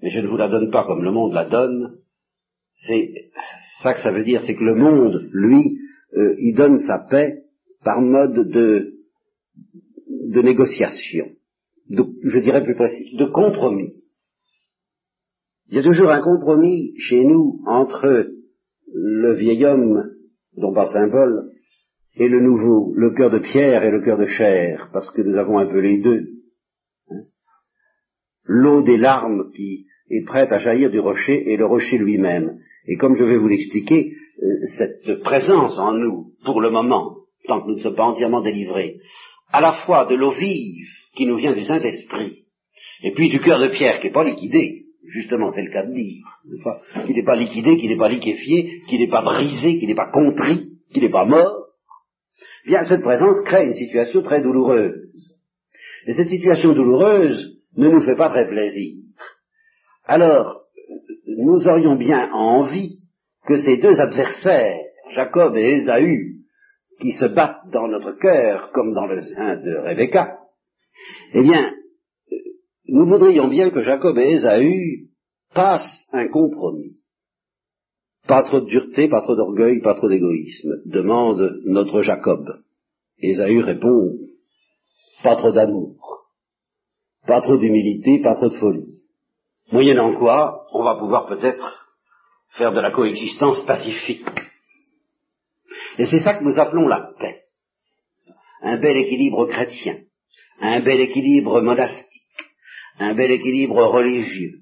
mais 0.00 0.10
je 0.10 0.20
ne 0.20 0.26
vous 0.26 0.38
la 0.38 0.48
donne 0.48 0.70
pas 0.70 0.84
comme 0.84 1.04
le 1.04 1.12
monde 1.12 1.34
la 1.34 1.44
donne, 1.44 1.99
c'est 2.80 3.12
ça 3.82 3.94
que 3.94 4.00
ça 4.00 4.10
veut 4.10 4.24
dire, 4.24 4.42
c'est 4.42 4.54
que 4.54 4.64
le 4.64 4.74
monde, 4.74 5.28
lui, 5.32 5.78
euh, 6.16 6.34
il 6.38 6.54
donne 6.54 6.78
sa 6.78 6.98
paix 7.10 7.44
par 7.84 8.00
mode 8.00 8.48
de, 8.48 8.94
de 10.28 10.42
négociation, 10.42 11.26
je 11.88 12.38
dirais 12.40 12.64
plus 12.64 12.74
précis, 12.74 13.16
de 13.16 13.26
compromis. 13.26 13.92
Il 15.68 15.76
y 15.76 15.78
a 15.78 15.82
toujours 15.82 16.10
un 16.10 16.20
compromis 16.20 16.94
chez 16.98 17.24
nous 17.24 17.60
entre 17.66 18.28
le 18.92 19.34
vieil 19.34 19.64
homme 19.64 20.10
dont 20.56 20.72
parle 20.72 20.90
Saint 20.90 21.10
Paul 21.10 21.52
et 22.14 22.28
le 22.28 22.40
nouveau, 22.40 22.92
le 22.96 23.10
cœur 23.10 23.30
de 23.30 23.38
pierre 23.38 23.84
et 23.84 23.90
le 23.90 24.02
cœur 24.02 24.18
de 24.18 24.26
chair, 24.26 24.90
parce 24.92 25.10
que 25.12 25.22
nous 25.22 25.36
avons 25.36 25.58
un 25.58 25.66
peu 25.66 25.80
les 25.80 25.98
deux. 25.98 26.26
Hein. 27.08 27.22
L'eau 28.44 28.82
des 28.82 28.98
larmes 28.98 29.50
qui 29.52 29.86
est 30.10 30.24
prête 30.24 30.52
à 30.52 30.58
jaillir 30.58 30.90
du 30.90 30.98
rocher 30.98 31.52
et 31.52 31.56
le 31.56 31.66
rocher 31.66 31.98
lui-même. 31.98 32.58
Et 32.86 32.96
comme 32.96 33.14
je 33.14 33.24
vais 33.24 33.36
vous 33.36 33.48
l'expliquer, 33.48 34.12
euh, 34.42 34.46
cette 34.76 35.20
présence 35.22 35.78
en 35.78 35.92
nous, 35.92 36.32
pour 36.44 36.60
le 36.60 36.70
moment, 36.70 37.16
tant 37.46 37.60
que 37.60 37.68
nous 37.68 37.76
ne 37.76 37.80
sommes 37.80 37.94
pas 37.94 38.06
entièrement 38.06 38.40
délivrés, 38.40 38.96
à 39.52 39.60
la 39.60 39.72
fois 39.72 40.06
de 40.06 40.14
l'eau 40.14 40.30
vive 40.30 40.86
qui 41.14 41.26
nous 41.26 41.36
vient 41.36 41.54
du 41.54 41.64
Saint-Esprit, 41.64 42.44
et 43.02 43.12
puis 43.12 43.28
du 43.28 43.40
cœur 43.40 43.60
de 43.60 43.68
pierre 43.68 44.00
qui 44.00 44.06
n'est 44.06 44.12
pas 44.12 44.24
liquidé, 44.24 44.86
justement 45.04 45.50
c'est 45.50 45.62
le 45.62 45.70
cas 45.70 45.86
de 45.86 45.92
dire, 45.92 46.24
qui 47.04 47.14
n'est 47.14 47.24
pas 47.24 47.36
liquidé, 47.36 47.76
qui 47.76 47.88
n'est 47.88 47.96
pas 47.96 48.08
liquéfié, 48.08 48.82
qui 48.86 48.98
n'est 48.98 49.08
pas 49.08 49.22
brisé, 49.22 49.78
qui 49.78 49.86
n'est 49.86 49.94
pas 49.94 50.10
contrit, 50.10 50.70
qui 50.92 51.00
n'est 51.00 51.10
pas 51.10 51.24
mort, 51.24 51.66
eh 52.64 52.68
bien 52.68 52.84
cette 52.84 53.02
présence 53.02 53.40
crée 53.44 53.66
une 53.66 53.74
situation 53.74 54.22
très 54.22 54.42
douloureuse. 54.42 55.36
Et 56.06 56.12
cette 56.12 56.28
situation 56.28 56.72
douloureuse 56.72 57.58
ne 57.76 57.88
nous 57.88 58.00
fait 58.00 58.16
pas 58.16 58.28
très 58.28 58.48
plaisir. 58.48 58.96
Alors, 60.12 60.64
nous 61.38 61.68
aurions 61.68 61.94
bien 61.94 62.32
envie 62.32 63.04
que 63.46 63.56
ces 63.56 63.76
deux 63.76 64.00
adversaires, 64.00 64.84
Jacob 65.10 65.56
et 65.56 65.76
Ésaü, 65.76 66.40
qui 66.98 67.12
se 67.12 67.26
battent 67.26 67.70
dans 67.72 67.86
notre 67.86 68.18
cœur 68.18 68.72
comme 68.72 68.92
dans 68.92 69.06
le 69.06 69.20
sein 69.20 69.58
de 69.58 69.76
Rebecca, 69.76 70.40
eh 71.32 71.42
bien, 71.42 71.72
nous 72.88 73.06
voudrions 73.06 73.46
bien 73.46 73.70
que 73.70 73.84
Jacob 73.84 74.18
et 74.18 74.32
Ésaü 74.32 75.10
passent 75.54 76.08
un 76.10 76.26
compromis. 76.26 76.98
Pas 78.26 78.42
trop 78.42 78.62
de 78.62 78.66
dureté, 78.66 79.08
pas 79.08 79.20
trop 79.20 79.36
d'orgueil, 79.36 79.80
pas 79.80 79.94
trop 79.94 80.08
d'égoïsme, 80.08 80.82
demande 80.86 81.52
notre 81.66 82.02
Jacob. 82.02 82.44
Ésaü 83.20 83.60
répond, 83.60 84.18
pas 85.22 85.36
trop 85.36 85.52
d'amour, 85.52 86.26
pas 87.28 87.40
trop 87.40 87.58
d'humilité, 87.58 88.18
pas 88.18 88.34
trop 88.34 88.48
de 88.48 88.56
folie. 88.56 88.99
Moyennant 89.72 90.14
quoi, 90.16 90.66
on 90.72 90.82
va 90.82 90.96
pouvoir 90.96 91.26
peut-être 91.26 91.86
faire 92.50 92.72
de 92.72 92.80
la 92.80 92.90
coexistence 92.90 93.64
pacifique. 93.64 94.26
Et 95.98 96.06
c'est 96.06 96.18
ça 96.18 96.34
que 96.34 96.42
nous 96.42 96.58
appelons 96.58 96.88
la 96.88 97.12
paix. 97.18 97.44
Un 98.62 98.78
bel 98.78 98.96
équilibre 98.96 99.46
chrétien, 99.46 99.98
un 100.60 100.80
bel 100.80 101.00
équilibre 101.00 101.60
monastique, 101.60 102.22
un 102.98 103.14
bel 103.14 103.30
équilibre 103.30 103.82
religieux. 103.84 104.60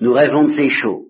Nous 0.00 0.12
rêvons 0.12 0.44
de 0.44 0.50
ces 0.50 0.68
choses. 0.68 1.06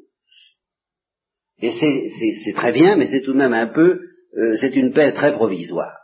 Et 1.60 1.72
c'est 1.72 2.54
très 2.54 2.72
bien, 2.72 2.96
mais 2.96 3.06
c'est 3.06 3.22
tout 3.22 3.32
de 3.32 3.38
même 3.38 3.52
un 3.52 3.66
peu, 3.66 4.00
euh, 4.38 4.56
c'est 4.56 4.74
une 4.76 4.92
paix 4.92 5.12
très 5.12 5.34
provisoire. 5.34 5.96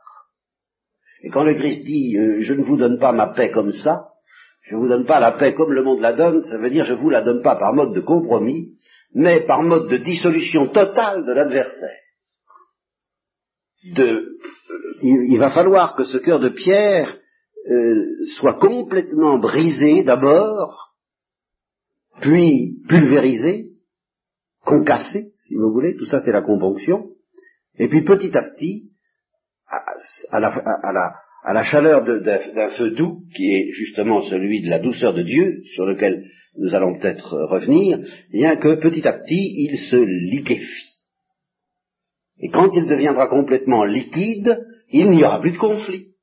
Et 1.22 1.30
quand 1.30 1.44
le 1.44 1.54
Christ 1.54 1.82
dit, 1.84 2.16
euh, 2.18 2.40
je 2.40 2.52
ne 2.52 2.62
vous 2.62 2.76
donne 2.76 2.98
pas 2.98 3.12
ma 3.12 3.28
paix 3.28 3.50
comme 3.50 3.72
ça, 3.72 4.08
je 4.66 4.74
ne 4.74 4.80
vous 4.80 4.88
donne 4.88 5.06
pas 5.06 5.20
la 5.20 5.32
paix 5.32 5.54
comme 5.54 5.72
le 5.72 5.82
monde 5.82 6.00
la 6.00 6.12
donne, 6.12 6.40
ça 6.40 6.58
veut 6.58 6.70
dire 6.70 6.84
je 6.84 6.94
ne 6.94 6.98
vous 6.98 7.10
la 7.10 7.22
donne 7.22 7.40
pas 7.40 7.56
par 7.56 7.72
mode 7.72 7.94
de 7.94 8.00
compromis, 8.00 8.76
mais 9.14 9.46
par 9.46 9.62
mode 9.62 9.88
de 9.88 9.96
dissolution 9.96 10.66
totale 10.68 11.24
de 11.24 11.32
l'adversaire. 11.32 12.00
De, 13.94 14.38
il, 15.02 15.38
va 15.38 15.50
falloir 15.50 15.94
que 15.94 16.02
ce 16.02 16.18
cœur 16.18 16.40
de 16.40 16.48
pierre 16.48 17.16
euh, 17.70 18.04
soit 18.36 18.54
complètement 18.54 19.38
brisé 19.38 20.02
d'abord, 20.02 20.96
puis 22.20 22.82
pulvérisé, 22.88 23.70
concassé, 24.64 25.32
si 25.36 25.54
vous 25.54 25.72
voulez, 25.72 25.96
tout 25.96 26.06
ça 26.06 26.20
c'est 26.20 26.32
la 26.32 26.42
componction, 26.42 27.10
et 27.78 27.86
puis 27.86 28.02
petit 28.02 28.36
à 28.36 28.42
petit, 28.42 28.92
à, 30.30 30.40
la, 30.40 31.14
à 31.46 31.52
la, 31.52 31.62
chaleur 31.62 32.02
d'un 32.02 32.70
feu 32.70 32.90
doux, 32.90 33.20
qui 33.32 33.54
est 33.54 33.70
justement 33.70 34.20
celui 34.20 34.62
de 34.62 34.68
la 34.68 34.80
douceur 34.80 35.14
de 35.14 35.22
Dieu, 35.22 35.62
sur 35.74 35.86
lequel 35.86 36.28
nous 36.58 36.74
allons 36.74 36.98
peut-être 36.98 37.38
revenir, 37.48 38.00
bien 38.32 38.56
que 38.56 38.74
petit 38.74 39.06
à 39.06 39.12
petit 39.12 39.54
il 39.56 39.78
se 39.78 39.94
liquéfie. 39.96 41.02
Et 42.40 42.48
quand 42.48 42.68
il 42.74 42.86
deviendra 42.86 43.28
complètement 43.28 43.84
liquide, 43.84 44.60
il 44.90 45.08
n'y 45.10 45.22
aura 45.22 45.40
plus 45.40 45.52
de 45.52 45.56
conflit 45.56 46.14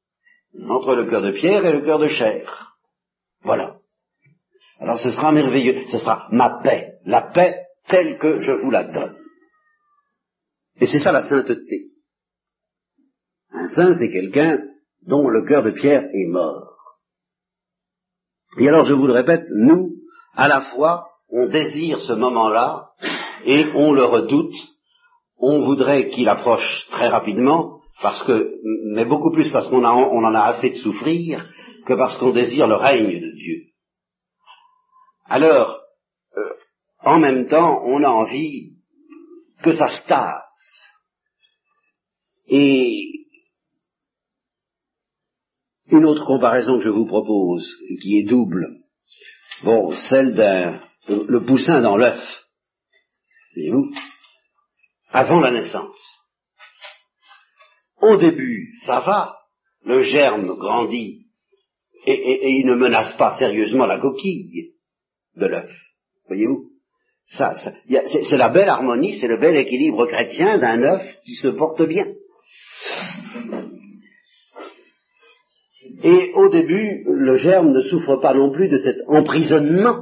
entre 0.67 0.93
le 0.93 1.05
cœur 1.05 1.21
de 1.21 1.31
pierre 1.31 1.65
et 1.65 1.71
le 1.71 1.81
cœur 1.81 1.99
de 1.99 2.09
chair. 2.09 2.75
Voilà. 3.43 3.77
Alors 4.79 4.99
ce 4.99 5.09
sera 5.09 5.31
merveilleux, 5.31 5.87
ce 5.87 5.99
sera 5.99 6.27
ma 6.31 6.59
paix, 6.61 6.95
la 7.05 7.21
paix 7.21 7.61
telle 7.87 8.17
que 8.17 8.39
je 8.39 8.51
vous 8.51 8.71
la 8.71 8.83
donne. 8.83 9.15
Et 10.81 10.85
c'est 10.85 10.99
ça 10.99 11.13
la 11.13 11.23
sainteté. 11.23 11.91
Un 13.51 13.67
saint, 13.67 13.93
c'est 13.93 14.11
quelqu'un 14.11 14.59
dont 15.07 15.27
le 15.27 15.43
cœur 15.43 15.63
de 15.63 15.71
pierre 15.71 16.03
est 16.03 16.27
mort. 16.27 16.99
Et 18.57 18.67
alors, 18.69 18.83
je 18.83 18.93
vous 18.93 19.07
le 19.07 19.13
répète, 19.13 19.45
nous, 19.55 19.95
à 20.35 20.47
la 20.47 20.61
fois, 20.61 21.07
on 21.29 21.47
désire 21.47 21.99
ce 22.01 22.13
moment-là 22.13 22.91
et 23.45 23.65
on 23.75 23.91
le 23.93 24.05
redoute. 24.05 24.55
On 25.37 25.61
voudrait 25.61 26.09
qu'il 26.09 26.29
approche 26.29 26.87
très 26.91 27.07
rapidement, 27.07 27.81
parce 28.01 28.23
que, 28.23 28.53
mais 28.93 29.05
beaucoup 29.05 29.31
plus 29.31 29.51
parce 29.51 29.67
qu'on 29.69 29.83
on 29.83 30.23
en 30.23 30.35
a 30.35 30.41
assez 30.41 30.69
de 30.69 30.75
souffrir 30.75 31.45
que 31.85 31.93
parce 31.93 32.17
qu'on 32.17 32.31
désire 32.31 32.67
le 32.67 32.75
règne 32.75 33.19
de 33.19 33.35
Dieu. 33.35 33.63
Alors, 35.25 35.79
euh, 36.37 36.53
en 37.01 37.19
même 37.19 37.47
temps, 37.47 37.81
on 37.83 38.03
a 38.03 38.09
envie 38.09 38.73
que 39.63 39.73
ça 39.73 39.87
se 39.87 40.07
tasse. 40.07 40.89
Et 42.47 43.22
une 45.93 46.05
autre 46.05 46.25
comparaison 46.25 46.77
que 46.77 46.83
je 46.83 46.89
vous 46.89 47.05
propose, 47.05 47.75
qui 48.01 48.19
est 48.19 48.29
double, 48.29 48.65
bon, 49.63 49.95
celle 49.95 50.33
d'un, 50.33 50.81
le 51.07 51.43
poussin 51.45 51.81
dans 51.81 51.97
l'œuf, 51.97 52.45
voyez-vous, 53.55 53.91
avant 55.09 55.39
la 55.39 55.51
naissance. 55.51 56.19
Au 58.01 58.17
début, 58.17 58.71
ça 58.85 58.99
va, 58.99 59.37
le 59.85 60.01
germe 60.01 60.57
grandit, 60.57 61.27
et, 62.05 62.59
il 62.59 62.65
ne 62.65 62.75
menace 62.75 63.15
pas 63.17 63.37
sérieusement 63.37 63.85
la 63.85 63.99
coquille 63.99 64.73
de 65.35 65.45
l'œuf, 65.45 65.71
voyez-vous? 66.27 66.71
Ça, 67.25 67.53
c'est 67.55 68.37
la 68.37 68.49
belle 68.49 68.67
harmonie, 68.67 69.17
c'est 69.17 69.27
le 69.27 69.39
bel 69.39 69.55
équilibre 69.55 70.07
chrétien 70.07 70.57
d'un 70.57 70.83
œuf 70.83 71.21
qui 71.23 71.35
se 71.35 71.47
porte 71.47 71.81
bien. 71.83 72.05
Et 76.03 76.31
au 76.35 76.49
début, 76.49 77.05
le 77.07 77.37
germe 77.37 77.71
ne 77.71 77.81
souffre 77.81 78.17
pas 78.17 78.33
non 78.33 78.51
plus 78.51 78.67
de 78.67 78.77
cet 78.77 78.97
emprisonnement 79.07 80.01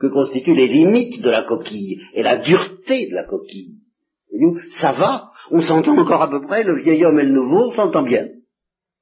que 0.00 0.08
constituent 0.08 0.54
les 0.54 0.66
limites 0.66 1.22
de 1.22 1.30
la 1.30 1.42
coquille 1.42 2.00
et 2.14 2.22
la 2.22 2.38
dureté 2.38 3.08
de 3.08 3.14
la 3.14 3.24
coquille. 3.24 3.76
Ça 4.70 4.92
va, 4.92 5.30
on 5.50 5.60
s'entend 5.60 5.96
encore 5.98 6.22
à 6.22 6.30
peu 6.30 6.40
près, 6.40 6.64
le 6.64 6.80
vieil 6.80 7.04
homme 7.04 7.18
et 7.20 7.24
le 7.24 7.32
nouveau, 7.32 7.68
on 7.68 7.72
s'entend 7.72 8.02
bien. 8.02 8.26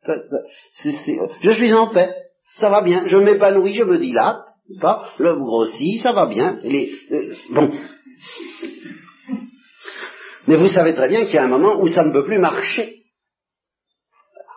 je 0.06 1.50
suis 1.50 1.72
en 1.72 1.88
paix, 1.88 2.14
ça 2.56 2.68
va 2.68 2.82
bien, 2.82 3.06
je 3.06 3.16
m'épanouis, 3.16 3.74
je 3.74 3.84
me 3.84 3.98
dilate, 3.98 4.44
n'est-ce 4.68 4.80
pas 4.80 5.10
L'œuf 5.18 5.38
grossit, 5.38 6.00
ça 6.02 6.12
va 6.12 6.26
bien. 6.26 6.58
Euh, 6.64 7.34
bon. 7.50 7.70
Mais 10.46 10.56
vous 10.56 10.68
savez 10.68 10.94
très 10.94 11.08
bien 11.08 11.24
qu'il 11.24 11.34
y 11.34 11.38
a 11.38 11.44
un 11.44 11.48
moment 11.48 11.80
où 11.80 11.86
ça 11.86 12.04
ne 12.04 12.12
peut 12.12 12.24
plus 12.24 12.38
marcher. 12.38 12.97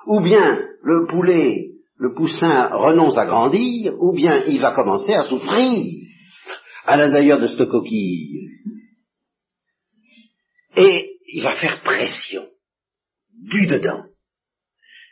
Ou 0.08 0.22
bien 0.22 0.68
le 0.84 1.06
poulet, 1.08 1.72
le 1.98 2.14
poussin 2.14 2.70
renonce 2.76 3.18
à 3.18 3.26
grandir, 3.26 3.94
ou 4.02 4.14
bien 4.14 4.44
il 4.48 4.60
va 4.60 4.72
commencer 4.72 5.14
à 5.14 5.24
souffrir 5.24 5.84
à 6.86 6.98
l'intérieur 6.98 7.40
de 7.40 7.48
cette 7.48 7.70
coquille. 7.70 8.50
Et 10.76 11.12
il 11.28 11.44
va 11.44 11.56
faire 11.56 11.82
pression, 11.82 12.46
du 13.32 13.68
dedans. 13.68 14.04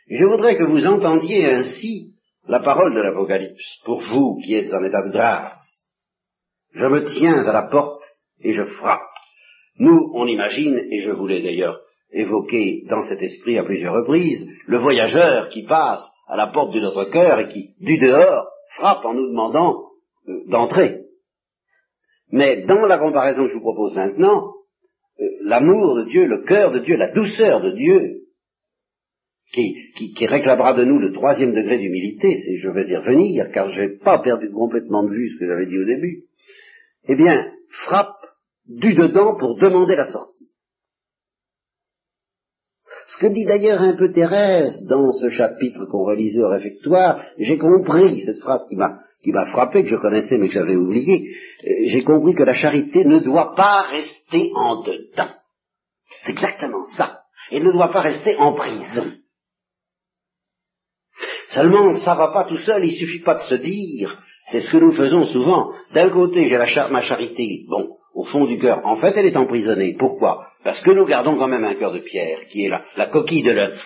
Je 0.08 0.24
voudrais 0.24 0.56
que 0.56 0.64
vous 0.64 0.86
entendiez 0.86 1.46
ainsi 1.46 2.14
la 2.48 2.60
parole 2.60 2.94
de 2.94 3.00
l'Apocalypse, 3.00 3.78
pour 3.84 4.00
vous 4.00 4.38
qui 4.42 4.54
êtes 4.54 4.72
en 4.72 4.82
état 4.82 5.06
de 5.06 5.12
grâce. 5.12 5.84
Je 6.72 6.86
me 6.86 7.04
tiens 7.14 7.46
à 7.46 7.52
la 7.52 7.62
porte 7.62 8.02
et 8.40 8.52
je 8.52 8.64
frappe. 8.64 9.06
Nous, 9.78 10.10
on 10.14 10.26
imagine, 10.26 10.78
et 10.90 11.02
je 11.02 11.10
voulais 11.12 11.42
d'ailleurs 11.42 11.78
évoqué 12.12 12.84
dans 12.88 13.02
cet 13.02 13.22
esprit 13.22 13.58
à 13.58 13.64
plusieurs 13.64 13.94
reprises, 13.94 14.48
le 14.66 14.78
voyageur 14.78 15.48
qui 15.48 15.64
passe 15.64 16.02
à 16.26 16.36
la 16.36 16.48
porte 16.48 16.74
de 16.74 16.80
notre 16.80 17.04
cœur 17.04 17.40
et 17.40 17.48
qui, 17.48 17.74
du 17.80 17.98
dehors, 17.98 18.48
frappe 18.76 19.04
en 19.04 19.14
nous 19.14 19.28
demandant 19.28 19.90
euh, 20.28 20.42
d'entrer. 20.48 21.02
Mais 22.32 22.62
dans 22.62 22.86
la 22.86 22.98
comparaison 22.98 23.44
que 23.44 23.48
je 23.48 23.54
vous 23.54 23.60
propose 23.60 23.94
maintenant, 23.94 24.52
euh, 25.20 25.24
l'amour 25.42 25.96
de 25.96 26.04
Dieu, 26.04 26.26
le 26.26 26.42
cœur 26.42 26.70
de 26.70 26.80
Dieu, 26.80 26.96
la 26.96 27.12
douceur 27.12 27.60
de 27.60 27.72
Dieu, 27.72 28.20
qui, 29.52 29.74
qui, 30.14 30.26
réclamera 30.26 30.74
de 30.74 30.84
nous 30.84 30.98
le 30.98 31.12
troisième 31.12 31.52
degré 31.52 31.78
d'humilité, 31.78 32.38
c'est 32.38 32.56
je 32.56 32.70
vais 32.70 32.86
y 32.88 32.96
revenir, 32.96 33.50
car 33.50 33.68
je 33.68 33.82
n'ai 33.82 33.98
pas 33.98 34.20
perdu 34.20 34.48
complètement 34.52 35.02
de 35.02 35.10
vue 35.10 35.28
ce 35.28 35.38
que 35.40 35.46
j'avais 35.48 35.66
dit 35.66 35.78
au 35.78 35.84
début, 35.84 36.26
eh 37.08 37.16
bien, 37.16 37.52
frappe 37.68 38.22
du 38.66 38.94
dedans 38.94 39.36
pour 39.36 39.56
demander 39.56 39.96
la 39.96 40.06
sortie. 40.06 40.49
Que 43.20 43.26
dit 43.26 43.44
d'ailleurs 43.44 43.82
un 43.82 43.92
peu 43.92 44.10
Thérèse 44.10 44.86
dans 44.88 45.12
ce 45.12 45.28
chapitre 45.28 45.84
qu'on 45.84 46.04
relisait 46.04 46.42
au 46.42 46.48
réfectoire, 46.48 47.22
j'ai 47.38 47.58
compris 47.58 48.22
cette 48.22 48.38
phrase 48.38 48.62
qui 48.70 48.76
m'a 48.76 48.96
qui 49.22 49.32
m'a 49.32 49.44
frappé, 49.44 49.82
que 49.82 49.90
je 49.90 49.96
connaissais 49.96 50.38
mais 50.38 50.48
que 50.48 50.54
j'avais 50.54 50.76
oublié, 50.76 51.28
euh, 51.66 51.70
j'ai 51.84 52.02
compris 52.02 52.34
que 52.34 52.44
la 52.44 52.54
charité 52.54 53.04
ne 53.04 53.18
doit 53.18 53.54
pas 53.54 53.82
rester 53.82 54.50
en 54.54 54.80
dedans. 54.80 55.28
C'est 56.24 56.32
exactement 56.32 56.84
ça. 56.84 57.20
Elle 57.50 57.64
ne 57.64 57.72
doit 57.72 57.90
pas 57.90 58.00
rester 58.00 58.36
en 58.36 58.54
prison. 58.54 59.12
Seulement, 61.50 61.92
ça 61.92 62.14
va 62.14 62.28
pas 62.28 62.44
tout 62.44 62.56
seul, 62.56 62.86
il 62.86 62.94
suffit 62.94 63.18
pas 63.20 63.34
de 63.34 63.42
se 63.42 63.56
dire, 63.56 64.18
c'est 64.50 64.62
ce 64.62 64.70
que 64.70 64.78
nous 64.78 64.92
faisons 64.92 65.26
souvent. 65.26 65.70
D'un 65.92 66.08
côté, 66.08 66.48
j'ai 66.48 66.56
ma 66.56 67.02
charité, 67.02 67.66
bon, 67.68 67.98
au 68.14 68.24
fond 68.24 68.44
du 68.44 68.58
cœur. 68.58 68.84
En 68.84 68.96
fait, 68.96 69.16
elle 69.16 69.26
est 69.26 69.36
emprisonnée. 69.36 69.94
Pourquoi? 69.98 70.46
Parce 70.64 70.80
que 70.82 70.90
nous 70.90 71.06
gardons 71.06 71.36
quand 71.36 71.48
même 71.48 71.64
un 71.64 71.74
cœur 71.74 71.92
de 71.92 71.98
pierre, 71.98 72.46
qui 72.48 72.64
est 72.64 72.68
la, 72.68 73.06
coquille 73.06 73.42
de 73.42 73.52
l'œuf. 73.52 73.80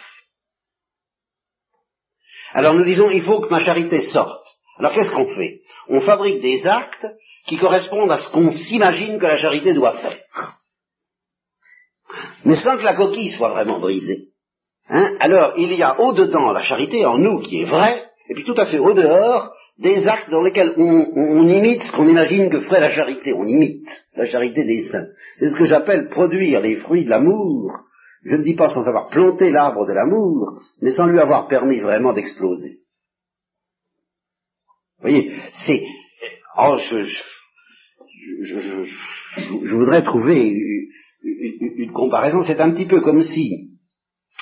Alors 2.52 2.74
nous 2.74 2.84
disons, 2.84 3.10
il 3.10 3.22
faut 3.22 3.40
que 3.40 3.50
ma 3.50 3.60
charité 3.60 4.00
sorte. 4.00 4.46
Alors 4.78 4.92
qu'est-ce 4.92 5.10
qu'on 5.10 5.28
fait? 5.28 5.60
On 5.88 6.00
fabrique 6.00 6.40
des 6.40 6.66
actes 6.66 7.06
qui 7.46 7.58
correspondent 7.58 8.10
à 8.10 8.18
ce 8.18 8.30
qu'on 8.30 8.50
s'imagine 8.50 9.18
que 9.18 9.26
la 9.26 9.36
charité 9.36 9.74
doit 9.74 9.96
faire. 9.96 10.58
Mais 12.44 12.56
sans 12.56 12.76
que 12.76 12.84
la 12.84 12.94
coquille 12.94 13.30
soit 13.30 13.50
vraiment 13.50 13.78
brisée. 13.78 14.28
Hein? 14.88 15.16
Alors, 15.20 15.54
il 15.56 15.72
y 15.72 15.82
a 15.82 16.00
au-dedans 16.00 16.52
la 16.52 16.62
charité 16.62 17.04
en 17.06 17.18
nous 17.18 17.40
qui 17.40 17.62
est 17.62 17.66
vraie, 17.66 18.04
et 18.28 18.34
puis 18.34 18.44
tout 18.44 18.54
à 18.56 18.66
fait 18.66 18.78
au-dehors, 18.78 19.53
des 19.78 20.06
actes 20.06 20.30
dans 20.30 20.42
lesquels 20.42 20.74
on, 20.76 21.48
imite 21.48 21.82
ce 21.82 21.92
qu'on 21.92 22.08
imagine 22.08 22.48
que 22.48 22.60
ferait 22.60 22.80
la 22.80 22.90
charité. 22.90 23.32
On 23.32 23.46
imite 23.46 23.88
la 24.14 24.26
charité 24.26 24.64
des 24.64 24.80
saints. 24.82 25.08
C'est 25.38 25.48
ce 25.48 25.56
que 25.56 25.64
j'appelle 25.64 26.08
produire 26.08 26.60
les 26.60 26.76
fruits 26.76 27.04
de 27.04 27.10
l'amour. 27.10 27.72
Je 28.24 28.36
ne 28.36 28.42
dis 28.42 28.54
pas 28.54 28.68
sans 28.68 28.86
avoir 28.88 29.08
planté 29.08 29.50
l'arbre 29.50 29.86
de 29.86 29.92
l'amour, 29.92 30.60
mais 30.80 30.92
sans 30.92 31.06
lui 31.06 31.18
avoir 31.18 31.48
permis 31.48 31.80
vraiment 31.80 32.12
d'exploser. 32.12 32.80
Vous 34.98 35.10
voyez, 35.10 35.30
c'est... 35.52 35.84
Oh, 36.56 36.78
je, 36.78 37.02
je, 37.02 38.84
je, 39.64 39.74
voudrais 39.74 40.02
trouver 40.04 40.54
une 41.22 41.92
comparaison. 41.92 42.42
C'est 42.42 42.60
un 42.60 42.70
petit 42.70 42.86
peu 42.86 43.00
comme 43.00 43.22
si 43.22 43.74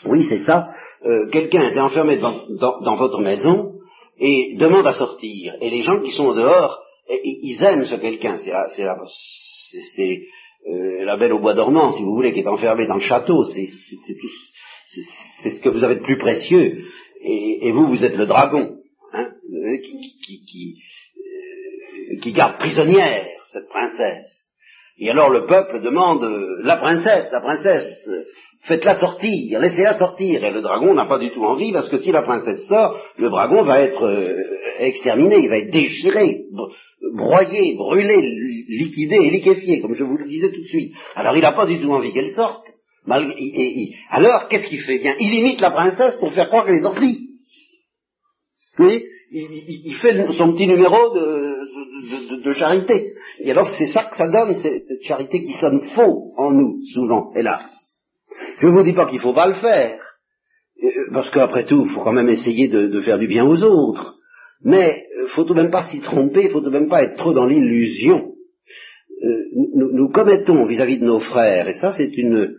oui, 0.05 0.25
c'est 0.25 0.39
ça. 0.39 0.69
Euh, 1.05 1.29
quelqu'un 1.31 1.69
était 1.69 1.81
enfermé 1.81 2.17
dans, 2.17 2.97
votre 2.97 3.21
maison 3.21 3.72
et 4.19 4.57
demande 4.57 4.87
à 4.87 4.93
sortir. 4.93 5.57
Et 5.61 5.71
les 5.71 5.83
gens 5.83 6.01
qui 6.01 6.13
sont 6.13 6.33
dehors, 6.33 6.81
ils 7.09 7.63
aiment 7.63 7.85
ce 7.85 7.97
quelqu'un. 7.97 8.39
C'est 8.39 10.23
euh, 10.69 11.05
la 11.05 11.17
belle 11.17 11.33
au 11.33 11.41
bois 11.41 11.55
dormant, 11.55 11.93
si 11.93 12.03
vous 12.03 12.15
voulez, 12.15 12.33
qui 12.33 12.41
est 12.41 12.47
enfermée 12.47 12.87
dans 12.87 12.95
le 12.95 13.01
château. 13.01 13.45
C'est, 13.45 13.67
ce 13.67 15.61
que 15.61 15.69
vous 15.69 15.85
avez 15.85 15.97
de 15.97 16.03
plus 16.03 16.19
précieux. 16.19 16.85
Et, 17.25 17.73
vous, 17.73 17.87
vous 17.87 18.05
êtes 18.05 18.17
le 18.17 18.27
dragon, 18.27 18.77
hein, 19.13 19.31
euh, 19.53 19.77
qui, 19.79 20.79
qui 22.21 22.33
garde 22.33 22.59
prisonnière 22.59 23.27
cette 23.53 23.69
princesse. 23.69 24.49
Et 24.99 25.11
alors 25.11 25.31
le 25.31 25.47
peuple 25.47 25.81
demande 25.81 26.23
la 26.63 26.77
princesse, 26.77 27.31
la 27.33 27.41
princesse, 27.41 28.09
faites-la 28.63 28.95
sortir, 28.95 29.59
laissez-la 29.61 29.95
sortir. 29.95 30.45
Et 30.45 30.51
le 30.51 30.63
dragon 30.63 30.95
n'a 30.95 31.07
pas 31.07 31.19
du 31.19 31.31
tout 31.31 31.45
envie, 31.45 31.73
parce 31.73 31.89
que 31.89 31.99
si 31.99 32.13
la 32.13 32.23
princesse 32.23 32.67
sort, 32.67 32.99
le 33.19 33.29
dragon 33.29 33.63
va 33.63 33.81
être 33.81 34.05
euh, 34.05 34.37
exterminé, 34.79 35.39
il 35.41 35.49
va 35.49 35.59
être 35.59 35.71
déchiré, 35.71 36.45
broyé, 37.15 37.75
brûlé, 37.75 38.17
liquidé 38.69 39.17
et 39.17 39.31
liquéfié, 39.31 39.81
comme 39.81 39.95
je 39.95 40.05
vous 40.05 40.17
le 40.17 40.27
disais 40.27 40.51
tout 40.51 40.63
de 40.63 40.67
suite. 40.67 40.95
Alors 41.15 41.37
il 41.37 41.43
n'a 41.43 41.53
pas 41.53 41.67
du 41.67 41.81
tout 41.81 41.91
envie 41.91 42.13
qu'elle 42.13 42.31
sorte. 42.31 42.67
alors, 44.11 44.49
qu'est-ce 44.49 44.69
qu'il 44.69 44.81
fait? 44.81 45.01
Il 45.21 45.35
imite 45.35 45.61
la 45.61 45.73
princesse 45.73 46.17
pour 46.17 46.33
faire 46.33 46.49
croire 46.49 46.65
qu'elle 46.65 46.77
est 46.77 46.83
sortie. 46.83 47.29
Vous 48.79 48.85
voyez? 48.85 49.05
Il, 49.35 49.95
fait 49.95 50.27
son 50.35 50.53
petit 50.53 50.67
numéro 50.67 51.15
de, 51.15 52.43
de 52.43 52.53
charité. 52.53 53.15
Et 53.41 53.51
alors 53.51 53.67
c'est 53.67 53.87
ça 53.87 54.05
que 54.05 54.17
ça 54.17 54.29
donne, 54.29 54.55
cette 54.57 55.03
charité 55.03 55.43
qui 55.43 55.55
sonne 55.55 55.81
faux 55.95 56.33
en 56.37 56.53
nous, 56.53 56.83
souvent, 56.85 57.31
hélas. 57.35 57.92
Je 58.59 58.67
ne 58.67 58.73
vous 58.73 58.83
dis 58.83 58.93
pas 58.93 59.07
qu'il 59.07 59.17
ne 59.17 59.23
faut 59.23 59.33
pas 59.33 59.47
le 59.47 59.55
faire, 59.55 59.99
euh, 60.83 60.89
parce 61.13 61.31
qu'après 61.31 61.65
tout, 61.65 61.85
il 61.87 61.93
faut 61.93 62.01
quand 62.01 62.13
même 62.13 62.29
essayer 62.29 62.69
de, 62.69 63.01
faire 63.01 63.19
du 63.19 63.27
bien 63.27 63.45
aux 63.47 63.63
autres. 63.63 64.17
Mais 64.65 65.05
il 65.17 65.23
euh, 65.23 65.27
faut 65.29 65.45
tout 65.45 65.55
de 65.55 65.61
même 65.63 65.71
pas 65.71 65.85
s'y 65.85 66.01
tromper, 66.01 66.45
il 66.45 66.51
faut 66.51 66.61
tout 66.61 66.71
de 66.71 66.79
même 66.79 66.89
pas 66.89 67.03
être 67.03 67.17
trop 67.17 67.33
dans 67.33 67.47
l'illusion. 67.47 68.33
Euh, 69.25 69.43
nous, 69.75 70.09
commettons 70.11 70.65
vis-à-vis 70.67 70.99
de 70.99 71.05
nos 71.05 71.21
frères, 71.21 71.69
et 71.69 71.75
ça 71.75 71.93
c'est 71.93 72.17
une, 72.17 72.55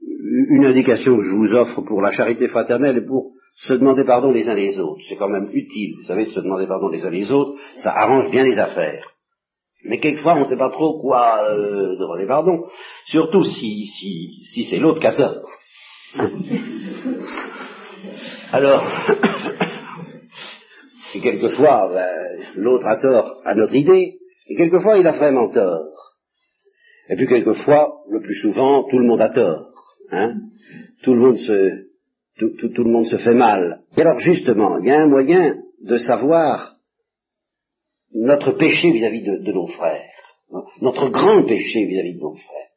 une 0.00 0.64
indication 0.64 1.16
que 1.16 1.24
je 1.24 1.30
vous 1.30 1.54
offre 1.54 1.82
pour 1.82 2.00
la 2.00 2.12
charité 2.12 2.48
fraternelle 2.48 2.98
et 2.98 3.06
pour 3.06 3.32
se 3.56 3.72
demander 3.74 4.04
pardon 4.04 4.30
les 4.30 4.48
uns 4.48 4.54
les 4.54 4.78
autres. 4.78 5.02
C'est 5.08 5.16
quand 5.16 5.28
même 5.28 5.48
utile, 5.52 5.94
vous 5.96 6.02
savez, 6.02 6.26
de 6.26 6.30
se 6.30 6.40
demander 6.40 6.66
pardon 6.66 6.88
les 6.88 7.04
uns 7.04 7.10
les 7.10 7.30
autres, 7.30 7.58
ça 7.76 7.92
arrange 7.92 8.30
bien 8.30 8.44
les 8.44 8.58
affaires. 8.58 9.13
Mais 9.84 9.98
quelquefois, 9.98 10.34
on 10.34 10.40
ne 10.40 10.44
sait 10.44 10.56
pas 10.56 10.70
trop 10.70 11.00
quoi 11.00 11.50
euh, 11.50 11.96
demander 11.98 12.26
pardon, 12.26 12.64
surtout 13.06 13.44
si, 13.44 13.86
si, 13.86 14.42
si 14.44 14.64
c'est 14.64 14.78
l'autre 14.78 15.00
qui 15.00 15.06
a 15.06 15.12
tort. 15.12 15.48
Alors, 18.52 18.84
et 21.14 21.20
quelquefois, 21.20 21.90
ben, 21.92 22.08
l'autre 22.56 22.86
a 22.86 22.96
tort 22.96 23.40
à 23.44 23.54
notre 23.54 23.74
idée, 23.74 24.18
et 24.48 24.56
quelquefois, 24.56 24.98
il 24.98 25.06
a 25.06 25.12
vraiment 25.12 25.48
tort. 25.48 26.16
Et 27.10 27.16
puis 27.16 27.26
quelquefois, 27.26 28.00
le 28.10 28.20
plus 28.20 28.36
souvent, 28.36 28.84
tout 28.84 28.98
le 28.98 29.06
monde 29.06 29.20
a 29.20 29.28
tort. 29.28 29.66
Hein 30.10 30.36
tout 31.04 31.14
le 31.14 31.20
monde 31.20 31.36
se, 31.36 31.84
tout, 32.38 32.50
tout, 32.58 32.70
tout 32.70 32.84
le 32.84 32.90
monde 32.90 33.06
se 33.06 33.18
fait 33.18 33.34
mal. 33.34 33.82
Et 33.96 34.00
alors 34.00 34.18
justement, 34.18 34.78
il 34.78 34.86
y 34.86 34.90
a 34.90 35.02
un 35.02 35.08
moyen 35.08 35.56
de 35.82 35.98
savoir 35.98 36.73
notre 38.14 38.52
péché 38.52 38.92
vis-à-vis 38.92 39.22
de, 39.22 39.52
nos 39.52 39.66
frères, 39.66 40.10
notre 40.80 41.08
grand 41.08 41.42
péché 41.42 41.84
vis-à-vis 41.86 42.14
de 42.14 42.20
nos 42.20 42.36
frères, 42.36 42.70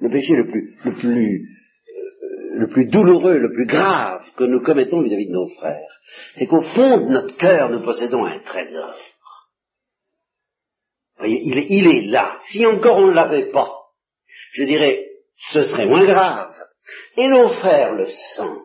le 0.00 0.10
péché 0.10 0.36
le 0.36 0.46
plus, 0.46 0.76
le 0.84 0.92
plus, 0.92 1.48
euh, 1.88 2.58
le 2.58 2.68
plus 2.68 2.86
douloureux, 2.88 3.38
le 3.38 3.52
plus 3.52 3.66
grave 3.66 4.22
que 4.36 4.44
nous 4.44 4.60
commettons 4.60 5.02
vis-à-vis 5.02 5.28
de 5.28 5.32
nos 5.32 5.48
frères, 5.48 5.88
c'est 6.34 6.46
qu'au 6.46 6.60
fond 6.60 6.98
de 6.98 7.10
notre 7.10 7.36
cœur, 7.36 7.70
nous 7.70 7.82
possédons 7.82 8.24
un 8.24 8.40
trésor. 8.40 8.94
Voyez, 11.18 11.40
il, 11.44 11.58
est, 11.58 11.66
il 11.68 11.86
est 11.86 12.10
là. 12.10 12.38
Si 12.50 12.66
encore 12.66 12.98
on 12.98 13.08
ne 13.08 13.14
l'avait 13.14 13.50
pas, 13.50 13.70
je 14.52 14.64
dirais, 14.64 15.06
ce 15.52 15.62
serait 15.64 15.86
moins 15.86 16.04
grave. 16.04 16.52
Et 17.16 17.28
nos 17.28 17.48
frères 17.48 17.94
le 17.94 18.06
sentent, 18.06 18.58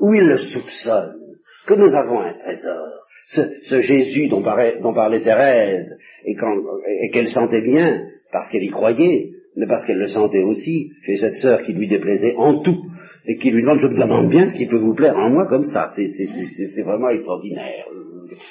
ou 0.00 0.14
ils 0.14 0.26
le 0.26 0.38
soupçonnent, 0.38 1.38
que 1.66 1.74
nous 1.74 1.94
avons 1.94 2.20
un 2.20 2.34
trésor 2.38 3.01
ce, 3.26 3.80
Jésus 3.80 4.28
dont 4.28 4.42
parlait, 4.42 5.20
Thérèse, 5.20 5.98
et, 6.24 7.10
qu'elle 7.10 7.28
sentait 7.28 7.62
bien, 7.62 8.06
parce 8.30 8.48
qu'elle 8.50 8.64
y 8.64 8.70
croyait, 8.70 9.30
mais 9.56 9.66
parce 9.66 9.84
qu'elle 9.84 9.98
le 9.98 10.08
sentait 10.08 10.42
aussi 10.42 10.92
chez 11.02 11.16
cette 11.16 11.36
sœur 11.36 11.62
qui 11.62 11.72
lui 11.72 11.86
déplaisait 11.86 12.34
en 12.36 12.58
tout, 12.58 12.84
et 13.26 13.36
qui 13.36 13.50
lui 13.50 13.62
demande, 13.62 13.78
je 13.78 13.86
me 13.86 13.98
demande 13.98 14.30
bien 14.30 14.48
ce 14.48 14.54
qui 14.54 14.66
peut 14.66 14.78
vous 14.78 14.94
plaire 14.94 15.16
en 15.16 15.30
moi 15.30 15.46
comme 15.46 15.64
ça, 15.64 15.88
c'est 15.94 16.82
vraiment 16.82 17.10
extraordinaire. 17.10 17.86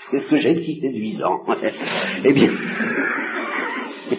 Qu'est-ce 0.10 0.28
que 0.28 0.38
j'ai 0.38 0.54
de 0.54 0.62
si 0.62 0.80
séduisant 0.80 1.42
Eh 2.26 2.34
bien, 2.34 2.52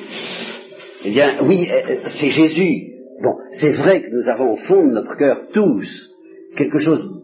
eh 1.04 1.10
bien, 1.10 1.34
oui, 1.44 1.68
euh, 1.70 1.96
c'est 2.06 2.30
Jésus. 2.30 2.88
Bon, 3.22 3.36
c'est 3.52 3.70
vrai 3.70 4.02
que 4.02 4.10
nous 4.10 4.28
avons 4.28 4.54
au 4.54 4.56
fond 4.56 4.86
de 4.86 4.92
notre 4.92 5.16
cœur 5.16 5.42
tous 5.52 6.10
quelque 6.56 6.78
chose 6.78 7.21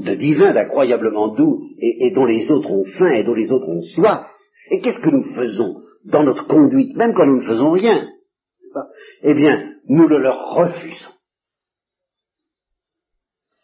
de 0.00 0.14
divin, 0.14 0.52
d'incroyablement 0.52 1.34
doux, 1.34 1.62
et, 1.78 2.12
dont 2.14 2.26
les 2.26 2.50
autres 2.50 2.70
ont 2.70 2.84
faim 2.84 3.12
et 3.12 3.24
dont 3.24 3.34
les 3.34 3.50
autres 3.50 3.68
ont 3.68 3.80
soif. 3.80 4.26
Et 4.70 4.80
qu'est-ce 4.80 5.00
que 5.00 5.10
nous 5.10 5.22
faisons 5.34 5.76
dans 6.04 6.22
notre 6.22 6.46
conduite, 6.46 6.96
même 6.96 7.14
quand 7.14 7.26
nous 7.26 7.36
ne 7.36 7.46
faisons 7.46 7.70
rien? 7.70 8.08
Eh 9.22 9.34
bien, 9.34 9.70
nous 9.88 10.06
le 10.06 10.18
leur 10.18 10.38
refusons. 10.54 11.12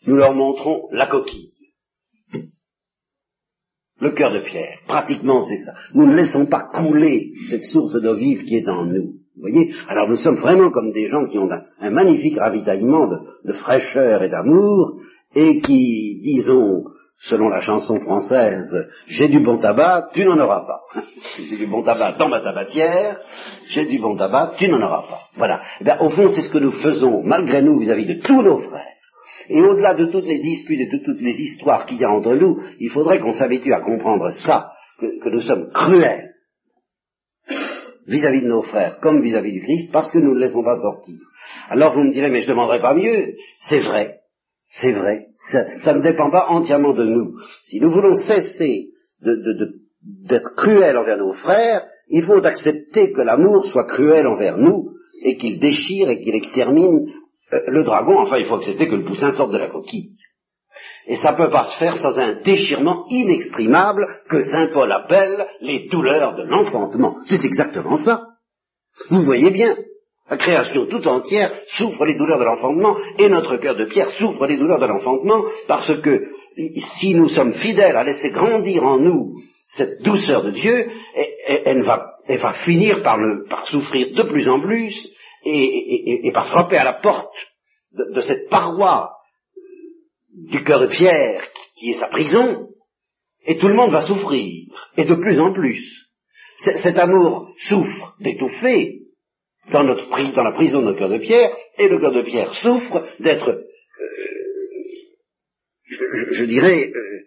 Nous 0.06 0.16
leur 0.16 0.34
montrons 0.34 0.88
la 0.90 1.06
coquille. 1.06 1.50
Le 4.00 4.10
cœur 4.10 4.32
de 4.32 4.40
pierre, 4.40 4.80
pratiquement 4.88 5.44
c'est 5.44 5.58
ça. 5.58 5.74
Nous 5.94 6.06
ne 6.06 6.16
laissons 6.16 6.46
pas 6.46 6.68
couler 6.74 7.34
cette 7.48 7.62
source 7.62 7.94
d'eau 8.00 8.14
vive 8.14 8.42
qui 8.42 8.56
est 8.56 8.68
en 8.68 8.86
nous. 8.86 9.20
Vous 9.36 9.40
voyez? 9.40 9.72
Alors 9.86 10.08
nous 10.08 10.16
sommes 10.16 10.36
vraiment 10.36 10.70
comme 10.70 10.90
des 10.90 11.06
gens 11.06 11.24
qui 11.26 11.38
ont 11.38 11.48
un, 11.78 11.90
magnifique 11.90 12.36
ravitaillement 12.36 13.08
de 13.44 13.52
fraîcheur 13.52 14.22
et 14.24 14.28
d'amour, 14.28 14.98
et 15.34 15.60
qui, 15.60 16.20
disons, 16.22 16.84
selon 17.16 17.48
la 17.48 17.60
chanson 17.60 18.00
française, 18.00 18.88
j'ai 19.06 19.28
du 19.28 19.40
bon 19.40 19.58
tabac, 19.58 20.10
tu 20.12 20.24
n'en 20.24 20.38
auras 20.38 20.66
pas. 20.66 21.02
j'ai 21.38 21.56
du 21.56 21.66
bon 21.66 21.82
tabac 21.82 22.12
dans 22.18 22.28
ma 22.28 22.40
tabatière, 22.40 23.20
j'ai 23.68 23.86
du 23.86 23.98
bon 23.98 24.16
tabac, 24.16 24.54
tu 24.58 24.68
n'en 24.68 24.82
auras 24.82 25.02
pas. 25.02 25.20
Voilà. 25.36 25.60
Eh 25.80 26.04
au 26.04 26.10
fond, 26.10 26.28
c'est 26.28 26.42
ce 26.42 26.50
que 26.50 26.58
nous 26.58 26.72
faisons, 26.72 27.22
malgré 27.22 27.62
nous, 27.62 27.78
vis-à-vis 27.78 28.06
de 28.06 28.20
tous 28.20 28.42
nos 28.42 28.58
frères. 28.58 28.96
Et 29.48 29.62
au-delà 29.62 29.94
de 29.94 30.06
toutes 30.06 30.26
les 30.26 30.38
disputes 30.38 30.80
et 30.80 30.86
de 30.86 31.04
toutes 31.04 31.20
les 31.20 31.40
histoires 31.40 31.86
qu'il 31.86 31.98
y 31.98 32.04
a 32.04 32.10
entre 32.10 32.34
nous, 32.34 32.58
il 32.80 32.90
faudrait 32.90 33.20
qu'on 33.20 33.34
s'habitue 33.34 33.72
à 33.72 33.80
comprendre 33.80 34.30
ça, 34.30 34.72
que, 34.98 35.28
nous 35.28 35.40
sommes 35.40 35.70
cruels 35.72 36.30
vis-à-vis 38.06 38.42
de 38.42 38.48
nos 38.48 38.62
frères, 38.62 38.98
comme 38.98 39.22
vis-à-vis 39.22 39.52
du 39.52 39.60
Christ, 39.60 39.92
parce 39.92 40.10
que 40.10 40.18
nous 40.18 40.30
ne 40.30 40.34
le 40.34 40.40
laissons 40.40 40.64
pas 40.64 40.76
sortir. 40.76 41.14
Alors 41.68 41.92
vous 41.92 42.02
me 42.02 42.12
direz, 42.12 42.30
mais 42.30 42.40
je 42.40 42.48
ne 42.48 42.52
demanderai 42.52 42.80
pas 42.80 42.94
mieux. 42.94 43.34
C'est 43.60 43.80
vrai. 43.80 44.21
C'est 44.80 44.92
vrai. 44.92 45.26
Ça, 45.37 45.94
ne 45.94 46.00
dépend 46.00 46.30
pas 46.30 46.46
entièrement 46.48 46.94
de 46.94 47.04
nous. 47.04 47.35
Si 47.64 47.78
nous 47.80 47.90
voulons 47.90 48.14
cesser 48.14 48.88
d'être 49.20 50.54
cruels 50.56 50.96
envers 50.96 51.18
nos 51.18 51.32
frères, 51.32 51.87
il 52.08 52.22
faut 52.22 52.44
accepter 52.44 53.12
que 53.12 53.20
l'amour 53.20 53.66
soit 53.66 53.87
cruel 53.87 54.26
envers 54.26 54.56
nous 54.56 54.90
et 55.24 55.37
qu'il 55.37 55.58
déchire 55.61 56.08
et 56.08 56.18
qu'il 56.18 56.35
extermine 56.35 57.06
euh, 57.52 57.61
le 57.68 57.85
dragon. 57.85 58.18
Enfin, 58.18 58.38
il 58.38 58.46
faut 58.46 58.56
accepter 58.56 58.88
que 58.88 58.96
le 58.96 59.04
poussin 59.04 59.30
sorte 59.30 59.52
de 59.52 59.58
la 59.58 59.68
coquille. 59.68 60.16
Et 61.06 61.16
ça 61.16 61.32
ne 61.32 61.37
peut 61.37 61.50
pas 61.50 61.66
se 61.66 61.78
faire 61.78 61.96
sans 61.98 62.18
un 62.18 62.40
déchirement 62.42 63.04
inexprimable 63.11 64.06
que 64.28 64.42
Saint 64.42 64.68
Paul 64.72 64.90
appelle 64.90 65.46
les 65.61 65.88
douleurs 65.88 66.35
de 66.35 66.44
l'enfantement. 66.44 67.16
C'est 67.26 67.44
exactement 67.44 67.96
ça. 67.98 68.26
Vous 69.11 69.22
voyez 69.22 69.50
bien, 69.50 69.76
la 70.32 70.38
création 70.38 70.86
tout 70.86 71.06
entière 71.08 71.52
souffre 71.66 72.06
les 72.06 72.14
douleurs 72.14 72.38
de 72.38 72.44
l'enfantement 72.44 72.96
et 73.18 73.28
notre 73.28 73.58
cœur 73.58 73.76
de 73.76 73.84
pierre 73.84 74.10
souffre 74.12 74.46
les 74.46 74.56
douleurs 74.56 74.78
de 74.78 74.86
l'enfantement 74.86 75.44
parce 75.68 75.94
que 76.00 76.26
si 76.96 77.14
nous 77.14 77.28
sommes 77.28 77.52
fidèles 77.52 77.96
à 77.96 78.02
laisser 78.02 78.30
grandir 78.30 78.82
en 78.82 78.98
nous 78.98 79.34
cette 79.68 80.00
douceur 80.00 80.42
de 80.42 80.52
Dieu, 80.52 80.88
elle, 81.66 81.82
va, 81.82 82.54
finir 82.64 83.02
par, 83.02 83.18
souffrir 83.66 84.14
de 84.14 84.22
plus 84.22 84.48
en 84.48 84.58
plus 84.60 85.06
et, 85.44 86.30
par 86.32 86.48
frapper 86.48 86.78
à 86.78 86.84
la 86.84 86.94
porte 86.94 87.36
de, 87.92 88.20
cette 88.22 88.48
paroi 88.48 89.10
du 90.34 90.64
cœur 90.64 90.80
de 90.80 90.86
pierre 90.86 91.42
qui 91.76 91.90
est 91.90 92.00
sa 92.00 92.08
prison, 92.08 92.68
et 93.44 93.58
tout 93.58 93.68
le 93.68 93.74
monde 93.74 93.92
va 93.92 94.00
souffrir, 94.00 94.66
et 94.96 95.04
de 95.04 95.14
plus 95.14 95.40
en 95.40 95.52
plus. 95.52 96.06
Cet 96.56 96.98
amour 96.98 97.52
souffre 97.58 98.14
d'étouffer, 98.20 99.01
dans, 99.70 99.85
notre, 99.85 100.09
dans 100.35 100.42
la 100.42 100.53
prison 100.53 100.81
de 100.81 100.87
notre 100.87 100.98
cœur 100.98 101.09
de 101.09 101.18
pierre, 101.18 101.57
et 101.79 101.88
le 101.88 101.98
cœur 101.98 102.12
de 102.12 102.22
pierre 102.22 102.55
souffre 102.55 103.05
d'être, 103.20 103.48
euh, 103.48 103.64
je, 106.33 106.44
dirais, 106.44 106.90
euh, 106.94 107.20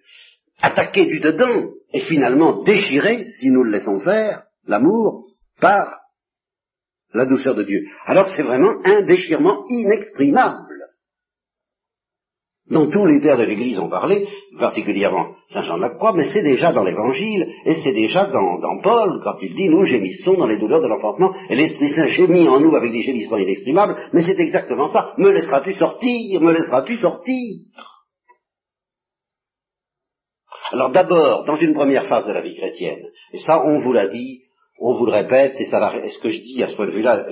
attaqué 0.62 1.06
du 1.06 1.20
dedans, 1.20 1.72
et 1.94 2.02
finalement 2.02 2.64
déchiré, 2.64 3.26
si 3.26 3.52
nous 3.52 3.64
le 3.64 3.72
laissons 3.72 4.00
faire, 4.00 4.44
l'amour, 4.68 5.24
par 5.62 6.02
la 7.14 7.26
douceur 7.26 7.56
de 7.56 7.64
Dieu. 7.64 7.84
Alors 8.06 8.28
c'est 8.30 8.44
vraiment 8.44 8.76
un 8.84 9.02
déchirement 9.04 9.64
inexprimable 9.70 10.75
dont 12.70 12.90
tous 12.90 13.06
les 13.06 13.20
pères 13.20 13.38
de 13.38 13.44
l'Église 13.44 13.80
ont 13.80 13.90
parlé, 13.90 14.28
particulièrement 14.60 15.36
Saint 15.48 15.62
Jean 15.62 15.78
de 15.78 15.82
la 15.82 15.92
Croix, 15.92 16.14
mais 16.14 16.28
c'est 16.32 16.42
déjà 16.42 16.72
dans 16.72 16.84
l'Évangile, 16.84 17.48
et 17.66 17.76
c'est 17.76 17.94
déjà 17.94 18.26
dans, 18.26 18.82
Paul, 18.82 19.22
quand 19.24 19.36
il 19.42 19.54
dit, 19.54 19.70
nous 19.70 19.84
gémissons 19.84 20.34
dans 20.34 20.48
les 20.48 20.58
douleurs 20.58 20.82
de 20.82 20.88
l'enfantement, 20.88 21.32
et 21.50 21.56
l'Esprit 21.56 21.90
Saint 21.90 22.08
gémit 22.08 22.48
en 22.48 22.60
nous 22.60 22.76
avec 22.76 22.92
des 22.92 23.04
gémissements 23.04 23.38
inexprimables, 23.38 23.96
mais 24.14 24.22
c'est 24.22 24.40
exactement 24.40 24.88
ça. 24.88 25.14
Me 25.18 25.32
laisseras-tu 25.32 25.74
sortir 25.74 26.42
Me 26.42 26.52
laisseras-tu 26.52 26.98
sortir? 26.98 27.66
Alors 30.72 30.90
d'abord, 30.90 31.46
dans 31.46 31.58
une 31.58 31.76
première 31.76 32.08
phase 32.08 32.26
de 32.26 32.34
la 32.34 32.42
vie 32.42 32.56
chrétienne, 32.56 33.04
et 33.32 33.40
ça 33.40 33.64
on 33.64 33.78
vous 33.78 33.94
l'a 33.94 34.08
dit, 34.08 34.45
on 34.80 34.94
vous 34.94 35.06
le 35.06 35.12
répète, 35.12 35.56
et, 35.60 35.66
ça, 35.66 35.92
ce 36.10 36.20
que 36.20 36.30
je 36.30 36.42
dis 36.42 36.62
à 36.62 36.68
ce 36.68 36.76
point 36.76 36.88
de 36.88 36.92
vue-là, 36.92 37.26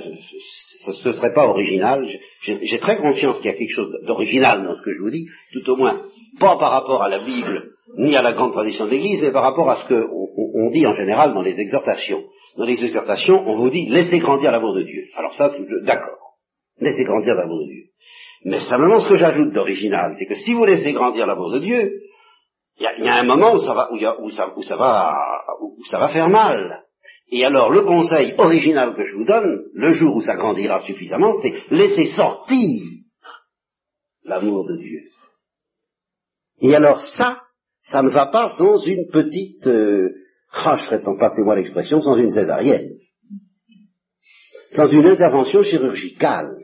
ce 0.91 1.07
ne 1.07 1.13
serait 1.13 1.33
pas 1.33 1.47
original. 1.47 2.07
J'ai 2.41 2.79
très 2.79 2.97
conscience 2.97 3.37
qu'il 3.37 3.47
y 3.47 3.49
a 3.49 3.57
quelque 3.57 3.73
chose 3.73 3.91
d'original 4.05 4.63
dans 4.63 4.75
ce 4.75 4.81
que 4.81 4.91
je 4.91 4.99
vous 4.99 5.09
dis, 5.09 5.25
tout 5.51 5.69
au 5.71 5.75
moins 5.75 6.01
pas 6.39 6.57
par 6.57 6.71
rapport 6.71 7.03
à 7.03 7.09
la 7.09 7.19
Bible 7.19 7.69
ni 7.95 8.15
à 8.15 8.21
la 8.21 8.33
grande 8.33 8.53
tradition 8.53 8.85
de 8.85 8.91
l'Église, 8.91 9.21
mais 9.21 9.31
par 9.31 9.43
rapport 9.43 9.69
à 9.69 9.83
ce 9.83 9.87
qu'on 9.87 10.69
dit 10.71 10.87
en 10.87 10.93
général 10.93 11.33
dans 11.33 11.41
les 11.41 11.59
exhortations. 11.59 12.23
Dans 12.57 12.65
les 12.65 12.83
exhortations, 12.83 13.43
on 13.45 13.55
vous 13.55 13.69
dit 13.69 13.87
laissez 13.87 14.19
grandir 14.19 14.51
l'amour 14.51 14.73
de 14.73 14.83
Dieu. 14.83 15.03
Alors 15.15 15.33
ça, 15.33 15.53
d'accord, 15.83 16.37
laissez 16.79 17.03
grandir 17.03 17.35
l'amour 17.35 17.59
de 17.59 17.65
Dieu. 17.65 17.83
Mais 18.45 18.59
simplement, 18.59 18.99
ce 18.99 19.07
que 19.07 19.15
j'ajoute 19.15 19.51
d'original, 19.51 20.13
c'est 20.17 20.25
que 20.25 20.35
si 20.35 20.53
vous 20.53 20.65
laissez 20.65 20.91
grandir 20.93 21.27
l'amour 21.27 21.51
de 21.51 21.59
Dieu, 21.59 22.01
il 22.79 23.05
y, 23.05 23.07
a 23.07 23.15
un 23.15 23.23
moment 23.23 23.53
où 23.53 23.59
ça 23.59 23.73
va, 23.73 23.89
où 23.91 24.31
ça 24.31 24.75
va, 24.75 25.15
où 25.61 25.85
ça 25.85 25.99
va 25.99 26.09
faire 26.09 26.27
mal. 26.29 26.82
Et 27.35 27.43
alors, 27.43 27.71
le 27.71 27.81
conseil 27.81 28.35
original 28.37 28.95
que 28.95 29.03
je 29.03 29.15
vous 29.15 29.25
donne, 29.25 29.63
le 29.73 29.91
jour 29.91 30.15
où 30.15 30.21
ça 30.21 30.35
grandira 30.35 30.83
suffisamment, 30.83 31.33
c'est 31.41 31.55
laisser 31.71 32.05
sortir 32.05 32.83
l'amour 34.23 34.67
de 34.67 34.77
Dieu. 34.77 34.99
Et 36.61 36.75
alors 36.75 37.01
ça, 37.01 37.41
ça 37.79 38.03
ne 38.03 38.09
va 38.09 38.27
pas 38.27 38.49
sans 38.49 38.77
une 38.85 39.07
petite, 39.07 39.65
euh, 39.65 40.13
ah, 40.51 40.77
passez-moi 41.17 41.55
l'expression, 41.55 42.01
sans 42.01 42.17
une 42.17 42.29
césarienne, 42.29 42.99
sans 44.69 44.87
une 44.91 45.07
intervention 45.07 45.63
chirurgicale. 45.63 46.55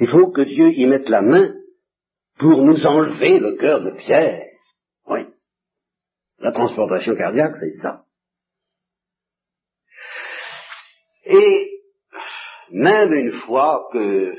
Il 0.00 0.08
faut 0.08 0.32
que 0.32 0.42
Dieu 0.42 0.72
y 0.72 0.84
mette 0.86 1.08
la 1.08 1.22
main 1.22 1.54
pour 2.38 2.64
nous 2.64 2.86
enlever 2.86 3.38
le 3.38 3.52
cœur 3.52 3.82
de 3.82 3.92
pierre. 3.92 4.45
La 6.46 6.52
transplantation 6.52 7.16
cardiaque, 7.16 7.56
c'est 7.56 7.72
ça. 7.72 8.04
Et 11.24 11.72
même 12.70 13.12
une 13.14 13.32
fois 13.32 13.88
que 13.92 14.32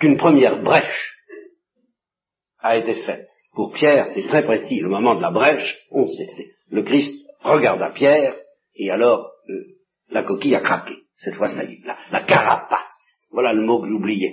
qu'une 0.00 0.16
première 0.16 0.62
brèche 0.62 1.18
a 2.60 2.78
été 2.78 2.94
faite. 3.02 3.28
Pour 3.52 3.74
Pierre, 3.74 4.08
c'est 4.14 4.26
très 4.26 4.46
précis. 4.46 4.80
Le 4.80 4.88
moment 4.88 5.14
de 5.14 5.20
la 5.20 5.30
brèche, 5.30 5.78
on 5.90 6.06
sait. 6.06 6.54
Le 6.70 6.82
Christ 6.84 7.14
regarde 7.40 7.82
à 7.82 7.90
Pierre 7.90 8.34
et 8.76 8.90
alors 8.90 9.30
euh, 9.50 9.62
la 10.08 10.22
coquille 10.22 10.54
a 10.54 10.60
craqué. 10.60 10.94
Cette 11.16 11.34
fois, 11.34 11.48
ça 11.48 11.64
y 11.64 11.74
est. 11.74 11.84
La 12.10 12.22
carapace. 12.22 13.26
Voilà 13.30 13.52
le 13.52 13.60
mot 13.60 13.82
que 13.82 13.88
j'oubliais. 13.88 14.32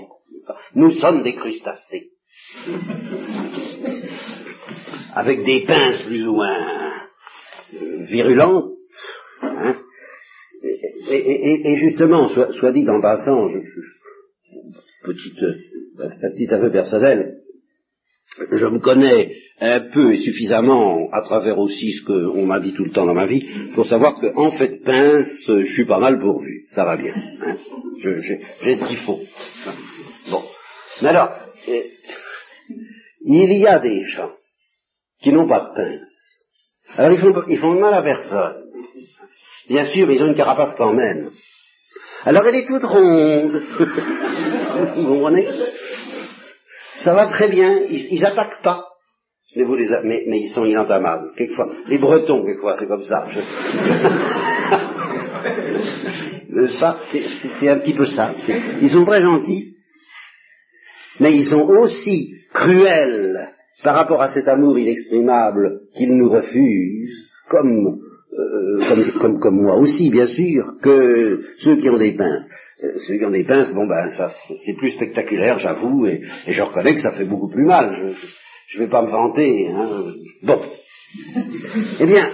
Nous 0.76 0.92
sommes 0.92 1.22
des 1.22 1.36
crustacés 1.36 2.14
avec 5.15 5.43
des 5.43 5.62
pinces 5.65 6.02
plus 6.04 6.28
ou 6.28 6.34
moins 6.34 6.58
euh, 7.73 8.04
virulentes. 8.04 8.71
Hein. 9.41 9.76
et, 11.10 11.76
justement, 11.76 12.28
soit, 12.30 12.71
dit 12.71 12.88
en 12.89 13.02
passant, 13.02 13.47
je, 13.49 13.60
petite, 15.04 15.43
euh, 15.43 16.10
petit 16.21 16.54
aveu 16.54 16.71
personnel, 16.71 17.39
je 18.52 18.65
me 18.65 18.80
connais 18.80 19.36
un 19.60 19.82
peu 19.82 20.13
et 20.13 20.17
suffisamment 20.17 21.10
à 21.12 21.21
travers 21.21 21.60
aussi 21.60 21.91
ce 21.91 22.06
qu'on 22.06 22.45
m'a 22.45 22.60
dit 22.60 22.73
tout 22.73 22.86
le 22.86 22.91
temps 22.91 23.06
dans 23.06 23.13
ma 23.13 23.28
vie 23.28 23.45
pour 23.76 23.86
savoir 23.86 24.19
qu'en 24.19 24.52
fait 24.52 24.84
pince, 24.84 25.45
je 25.47 25.73
suis 25.73 25.86
pas 25.86 25.99
mal 25.99 26.19
pourvu, 26.19 26.63
ça 26.67 26.86
va 26.86 26.97
bien. 26.97 27.13
Hein. 27.15 27.58
J'ai 27.97 28.76
ce 28.76 28.86
qu'il 28.86 28.97
faut. 28.97 29.19
Bon. 30.30 30.43
Mais 31.02 31.10
alors, 31.10 31.32
euh, 31.69 31.82
il 33.26 33.54
y 33.54 33.67
a 33.67 33.80
des 33.80 34.04
gens 34.06 34.32
qui 35.24 35.32
n'ont 35.32 35.48
pas 35.48 35.62
de 35.62 35.74
pince. 35.74 36.44
Alors 36.98 37.12
ils 37.12 37.18
font, 37.18 37.44
ils 37.48 37.58
font 37.58 37.80
mal 37.80 37.94
à 37.94 38.04
personne. 38.04 38.58
Bien 39.70 39.86
sûr, 39.86 40.12
ils 40.12 40.22
ont 40.22 40.28
une 40.28 40.36
carapace 40.36 40.76
quand 40.76 40.94
même. 40.94 41.32
Alors 42.26 42.46
elle 42.46 42.56
est 42.56 42.68
toute 42.68 42.84
ronde. 42.84 43.64
vous 44.96 45.08
comprenez? 45.08 45.48
Ça 46.96 47.14
va 47.14 47.26
très 47.28 47.48
bien, 47.48 47.84
ils, 47.90 48.14
ils 48.14 48.26
attaquent 48.26 48.62
pas. 48.62 48.90
Mais, 49.56 49.64
vous 49.64 49.76
les 49.76 49.88
mais, 50.04 50.24
mais, 50.28 50.40
ils 50.40 50.50
sont 50.50 50.66
inentamables. 50.66 51.32
Quelquefois, 51.38 51.70
les 51.88 52.00
Bretons, 52.00 52.44
quelquefois, 52.44 52.76
c'est 52.78 52.88
comme 52.88 53.04
ça. 53.04 53.28
ça, 56.68 57.00
c'est 57.60 57.70
un 57.70 57.80
petit 57.80 57.94
peu 57.94 58.06
ça. 58.06 58.34
Ils 58.82 58.90
sont 58.90 59.06
très 59.06 59.22
gentils, 59.22 59.76
mais 61.20 61.34
ils 61.34 61.46
sont 61.46 61.62
aussi 61.62 62.34
cruels 62.52 63.53
par 63.84 63.96
rapport 63.96 64.22
à 64.22 64.30
cet 64.30 64.48
amour 64.48 64.80
inexprimable 64.80 65.82
qu'il 65.93 66.15
nous 66.15 66.30
refuse, 66.30 67.30
comme, 67.50 68.00
euh, 68.38 69.02
comme, 69.19 69.39
comme, 69.39 69.62
moi 69.62 69.76
aussi, 69.76 70.10
bien 70.10 70.26
sûr, 70.26 70.76
que 70.82 71.41
ceux 71.60 71.76
qui 71.76 71.89
ont 71.89 71.98
des 71.98 72.13
pinces. 72.13 72.50
Euh, 72.84 72.98
ceux 72.98 73.17
qui 73.17 73.26
ont 73.26 73.32
des 73.32 73.43
pinces, 73.43 73.74
bon 73.74 73.86
ben 73.86 74.10
ça 74.10 74.30
c'est 74.65 74.74
plus 74.74 74.91
spectaculaire, 74.91 75.60
j'avoue, 75.60 76.08
et, 76.08 76.22
je 76.48 76.62
reconnais 76.62 76.93
que 76.93 77.02
ça 77.02 77.12
fait 77.12 77.26
beaucoup 77.26 77.50
plus 77.50 77.65
mal. 77.65 77.93
Je 78.67 78.80
ne 78.80 78.84
vais 78.84 78.89
pas 78.89 79.04
me 79.04 79.10
vanter. 79.10 79.67
Hein. 79.67 80.13
Bon. 80.41 80.62
Eh 82.00 82.06
bien, 82.06 82.32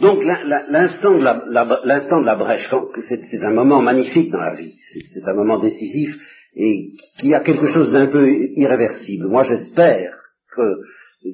donc 0.00 0.22
l'instant 0.24 1.18
de, 1.18 1.24
la, 1.24 1.34
de 1.34 2.24
la 2.24 2.36
brèche, 2.36 2.70
c'est 3.00 3.42
un 3.42 3.52
moment 3.52 3.82
magnifique 3.82 4.30
dans 4.30 4.40
la 4.40 4.54
vie, 4.54 4.74
c'est 4.80 5.28
un 5.28 5.34
moment 5.34 5.58
décisif 5.58 6.16
et 6.54 6.92
qui 7.18 7.34
a 7.34 7.40
quelque 7.40 7.68
chose 7.68 7.92
d'un 7.92 8.08
peu 8.08 8.28
irréversible. 8.56 9.28
Moi, 9.28 9.44
j'espère 9.44 10.12
que 10.50 10.80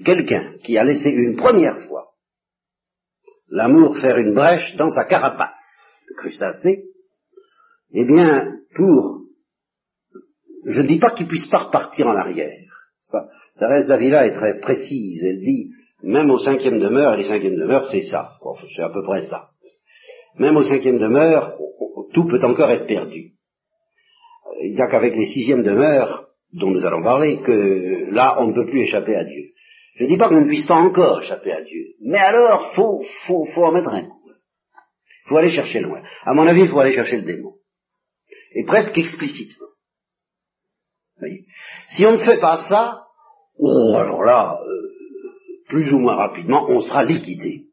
quelqu'un 0.05 0.55
qui 0.62 0.76
a 0.76 0.85
laissé 0.85 1.11
une 1.11 1.37
première 1.37 1.79
fois 1.87 2.07
l'amour 3.48 3.96
faire 3.98 4.18
une 4.18 4.35
brèche 4.35 4.76
dans 4.76 4.90
sa 4.90 5.05
carapace 5.05 5.92
de 6.09 6.14
crustacé, 6.14 6.85
eh 7.92 8.05
bien, 8.05 8.57
pour, 8.74 9.22
je 10.66 10.81
ne 10.81 10.87
dis 10.87 10.98
pas 10.98 11.11
qu'il 11.11 11.29
puisse 11.29 11.46
pas 11.46 11.64
repartir 11.64 12.07
en 12.09 12.16
arrière. 12.16 12.66
Thérèse 13.59 13.87
d'Avila 13.87 14.26
est 14.26 14.33
très 14.33 14.59
précise. 14.59 15.22
Elle 15.24 15.40
dit, 15.40 15.70
même 16.02 16.31
au 16.31 16.38
cinquième 16.38 16.81
demeure, 16.81 17.14
et 17.14 17.18
les 17.18 17.29
cinquièmes 17.29 17.57
demeures, 17.57 17.88
c'est 17.90 18.02
ça. 18.02 18.29
c'est 18.74 18.83
à 18.83 18.90
peu 18.90 19.02
près 19.05 19.24
ça. 19.26 19.50
Même 20.38 20.57
au 20.57 20.64
cinquième 20.64 20.98
demeure, 20.98 21.57
tout 22.12 22.26
peut 22.26 22.44
encore 22.44 22.70
être 22.70 22.87
perdu. 22.87 23.36
Il 24.63 24.75
n'y 24.75 24.81
a 24.81 24.89
qu'avec 24.89 25.15
les 25.15 25.27
sixièmes 25.27 25.63
demeures, 25.63 26.29
dont 26.53 26.71
nous 26.71 26.85
allons 26.85 27.03
parler, 27.03 27.39
que 27.39 28.11
là, 28.11 28.37
on 28.41 28.49
ne 28.49 28.55
peut 28.55 28.67
plus 28.67 28.83
échapper 28.83 29.17
à 29.17 29.25
Dieu. 29.25 29.53
Je 29.97 30.05
ne 30.05 30.09
dis 30.09 30.17
pas 30.17 30.29
qu'on 30.29 30.43
ne 30.43 30.47
puisse 30.47 30.67
pas 30.67 30.77
encore 30.77 31.23
échapper 31.23 31.53
à 31.53 31.63
Dieu, 31.63 31.95
mais 32.03 32.19
alors, 32.19 32.73
faut, 32.75 33.03
faut, 33.27 33.47
faut 33.47 33.65
en 33.65 33.73
mettre 33.73 33.93
un 33.93 34.05
coup. 34.05 34.17
Faut 35.27 35.37
aller 35.37 35.51
chercher 35.51 35.81
loin. 35.81 36.03
À 36.25 36.35
mon 36.35 36.47
avis, 36.47 36.63
il 36.63 36.69
faut 36.69 36.79
aller 36.79 36.93
chercher 36.93 37.17
le 37.17 37.23
démon. 37.23 37.55
Et 38.55 38.65
presque 38.65 38.97
explicitement. 38.97 39.67
Si 41.89 42.05
on 42.07 42.13
ne 42.13 42.19
fait 42.19 42.39
pas 42.39 42.59
ça, 42.59 43.07
oh, 43.59 43.95
alors 43.97 44.23
là, 44.23 44.59
euh, 44.63 44.87
plus 45.69 45.93
ou 45.93 45.99
moins 45.99 46.15
rapidement, 46.15 46.67
on 46.69 46.81
sera 46.81 47.05
liquidé. 47.05 47.65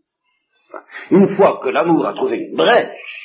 Une 1.12 1.28
fois 1.28 1.60
que 1.62 1.70
l'amour 1.70 2.06
a 2.06 2.14
trouvé 2.14 2.38
une 2.38 2.56
brèche, 2.56 3.23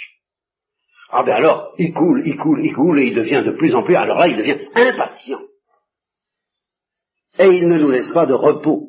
ah 1.10 1.22
ben 1.22 1.32
alors, 1.32 1.72
il 1.78 1.92
coule, 1.94 2.22
il 2.24 2.36
coule, 2.36 2.64
il 2.64 2.74
coule, 2.74 3.00
et 3.00 3.06
il 3.06 3.14
devient 3.14 3.42
de 3.44 3.52
plus 3.52 3.74
en 3.74 3.82
plus, 3.82 3.96
alors 3.96 4.18
là, 4.18 4.28
il 4.28 4.36
devient 4.36 4.58
impatient. 4.74 5.40
Et 7.38 7.48
il 7.48 7.68
ne 7.68 7.78
nous 7.78 7.90
laisse 7.90 8.10
pas 8.10 8.26
de 8.26 8.34
repos. 8.34 8.88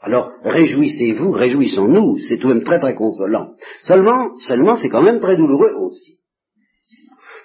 Alors, 0.00 0.30
réjouissez-vous, 0.42 1.32
réjouissons-nous, 1.32 2.18
c'est 2.18 2.38
tout 2.38 2.48
de 2.48 2.54
même 2.54 2.62
très 2.64 2.78
très 2.78 2.94
consolant. 2.94 3.54
Seulement, 3.82 4.36
seulement, 4.36 4.76
c'est 4.76 4.90
quand 4.90 5.02
même 5.02 5.20
très 5.20 5.36
douloureux 5.36 5.72
aussi. 5.76 6.20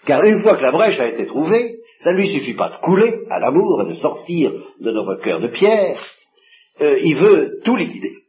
Car 0.05 0.23
une 0.25 0.41
fois 0.41 0.57
que 0.57 0.63
la 0.63 0.71
brèche 0.71 0.99
a 0.99 1.07
été 1.07 1.25
trouvée, 1.25 1.77
ça 1.99 2.11
ne 2.11 2.17
lui 2.17 2.27
suffit 2.27 2.55
pas 2.55 2.69
de 2.69 2.85
couler 2.85 3.21
à 3.29 3.39
l'amour 3.39 3.83
et 3.83 3.89
de 3.89 3.95
sortir 3.95 4.51
de 4.79 4.91
nos 4.91 5.17
cœurs 5.19 5.39
de 5.39 5.47
pierre, 5.47 6.03
euh, 6.81 6.99
il 7.01 7.15
veut 7.15 7.59
tout 7.63 7.75
liquider. 7.75 8.23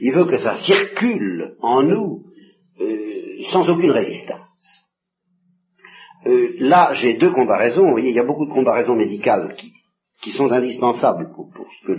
Il 0.00 0.12
veut 0.12 0.24
que 0.24 0.38
ça 0.38 0.56
circule 0.56 1.56
en 1.60 1.82
nous 1.82 2.24
euh, 2.80 3.13
sans 3.50 3.68
aucune 3.70 3.90
résistance. 3.90 4.44
Euh, 6.26 6.54
là, 6.58 6.92
j'ai 6.94 7.14
deux 7.14 7.32
comparaisons. 7.32 7.84
Vous 7.84 7.92
voyez, 7.92 8.10
il 8.10 8.16
y 8.16 8.20
a 8.20 8.24
beaucoup 8.24 8.46
de 8.46 8.52
comparaisons 8.52 8.96
médicales 8.96 9.54
qui, 9.56 9.72
sont 10.32 10.50
indispensables 10.50 11.30
pour, 11.34 11.50
ce 11.70 11.86
que 11.86 11.94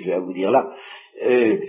j'ai 0.00 0.12
à 0.12 0.18
vous 0.18 0.32
dire 0.32 0.50
là. 0.50 0.68
Euh, 1.22 1.60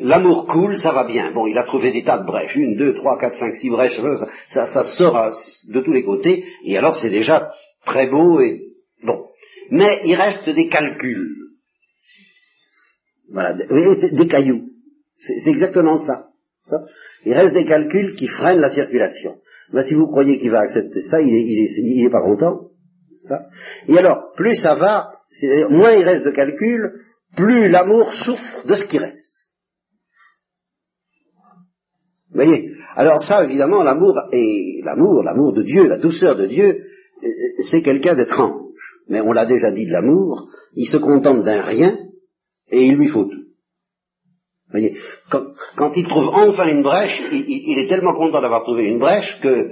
l'amour 0.00 0.46
coule, 0.46 0.78
ça 0.78 0.92
va 0.92 1.04
bien. 1.04 1.32
Bon, 1.32 1.46
il 1.46 1.58
a 1.58 1.64
trouvé 1.64 1.92
des 1.92 2.02
tas 2.02 2.18
de 2.18 2.24
brèches, 2.24 2.56
une, 2.56 2.76
deux, 2.76 2.94
trois, 2.94 3.18
quatre, 3.18 3.36
cinq, 3.36 3.52
six 3.54 3.68
brèches, 3.68 4.00
ça, 4.48 4.66
ça, 4.66 4.84
sort 4.84 5.30
de 5.68 5.80
tous 5.80 5.92
les 5.92 6.04
côtés, 6.04 6.44
et 6.64 6.78
alors 6.78 6.96
c'est 6.96 7.10
déjà 7.10 7.52
très 7.84 8.06
beau 8.06 8.40
et 8.40 8.62
bon. 9.02 9.26
Mais 9.70 10.00
il 10.06 10.14
reste 10.14 10.48
des 10.48 10.68
calculs. 10.68 11.36
Voilà, 13.30 13.54
des, 13.54 14.10
des 14.12 14.26
cailloux. 14.26 14.70
C'est 15.18 15.50
exactement 15.50 15.98
ça. 15.98 16.29
Il 17.24 17.32
reste 17.32 17.54
des 17.54 17.64
calculs 17.64 18.14
qui 18.14 18.26
freinent 18.26 18.60
la 18.60 18.70
circulation. 18.70 19.38
Mais 19.72 19.82
si 19.82 19.94
vous 19.94 20.06
croyez 20.06 20.36
qu'il 20.38 20.50
va 20.50 20.60
accepter 20.60 21.00
ça, 21.00 21.20
il 21.20 21.32
n'est 21.32 22.04
est, 22.04 22.10
pas 22.10 22.22
content. 22.22 22.68
Et 23.88 23.98
alors, 23.98 24.32
plus 24.36 24.56
ça 24.56 24.74
va, 24.74 25.12
moins 25.70 25.92
il 25.92 26.04
reste 26.04 26.24
de 26.24 26.30
calculs, 26.30 26.92
plus 27.36 27.68
l'amour 27.68 28.12
souffre 28.12 28.66
de 28.66 28.74
ce 28.74 28.84
qui 28.84 28.98
reste. 28.98 29.34
Vous 32.30 32.36
voyez? 32.36 32.70
Alors 32.94 33.20
ça, 33.22 33.44
évidemment, 33.44 33.82
l'amour 33.82 34.20
et 34.32 34.80
l'amour, 34.84 35.22
l'amour 35.22 35.52
de 35.52 35.62
Dieu, 35.62 35.88
la 35.88 35.98
douceur 35.98 36.36
de 36.36 36.46
Dieu, 36.46 36.80
c'est 37.70 37.82
quelqu'un 37.82 38.14
d'étrange. 38.14 38.70
Mais 39.08 39.20
on 39.20 39.32
l'a 39.32 39.46
déjà 39.46 39.70
dit 39.72 39.86
de 39.86 39.92
l'amour, 39.92 40.48
il 40.74 40.86
se 40.86 40.96
contente 40.96 41.42
d'un 41.42 41.62
rien 41.62 41.98
et 42.70 42.86
il 42.86 42.96
lui 42.96 43.08
faut 43.08 43.24
tout 43.24 43.49
voyez, 44.70 44.96
quand, 45.76 45.96
il 45.96 46.06
trouve 46.06 46.28
enfin 46.28 46.68
une 46.68 46.82
brèche, 46.82 47.20
il, 47.32 47.78
est 47.78 47.88
tellement 47.88 48.14
content 48.14 48.40
d'avoir 48.40 48.62
trouvé 48.62 48.88
une 48.88 48.98
brèche 48.98 49.40
que 49.40 49.48
euh, 49.48 49.70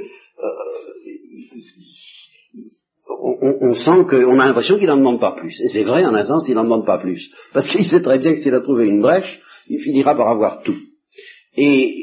on, 3.20 3.74
sent 3.74 4.06
qu'on 4.08 4.40
a 4.40 4.46
l'impression 4.46 4.78
qu'il 4.78 4.86
n'en 4.86 4.96
demande 4.96 5.20
pas 5.20 5.32
plus. 5.32 5.60
Et 5.60 5.68
c'est 5.68 5.84
vrai, 5.84 6.04
en 6.04 6.14
un 6.14 6.24
sens, 6.24 6.48
il 6.48 6.54
n'en 6.54 6.64
demande 6.64 6.86
pas 6.86 6.98
plus. 6.98 7.30
Parce 7.52 7.68
qu'il 7.68 7.86
sait 7.86 8.02
très 8.02 8.18
bien 8.18 8.32
que 8.32 8.40
s'il 8.40 8.54
a 8.54 8.60
trouvé 8.60 8.86
une 8.86 9.00
brèche, 9.00 9.40
il 9.68 9.80
finira 9.80 10.16
par 10.16 10.28
avoir 10.28 10.62
tout. 10.62 10.78
Et 11.56 11.94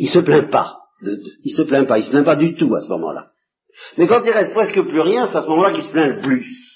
il 0.00 0.08
se 0.08 0.18
plaint 0.20 0.50
pas. 0.50 0.78
il 1.02 1.50
se 1.50 1.62
plaint 1.62 1.86
pas. 1.86 1.98
Il 1.98 2.04
se 2.04 2.10
plaint 2.10 2.24
pas 2.24 2.36
du 2.36 2.54
tout 2.54 2.74
à 2.74 2.80
ce 2.80 2.88
moment-là. 2.88 3.30
Mais 3.96 4.06
quand 4.06 4.22
il 4.24 4.30
reste 4.30 4.54
presque 4.54 4.80
plus 4.82 5.00
rien, 5.00 5.26
c'est 5.26 5.36
à 5.36 5.42
ce 5.42 5.48
moment-là 5.48 5.72
qu'il 5.72 5.84
se 5.84 5.92
plaint 5.92 6.16
le 6.16 6.20
plus. 6.20 6.68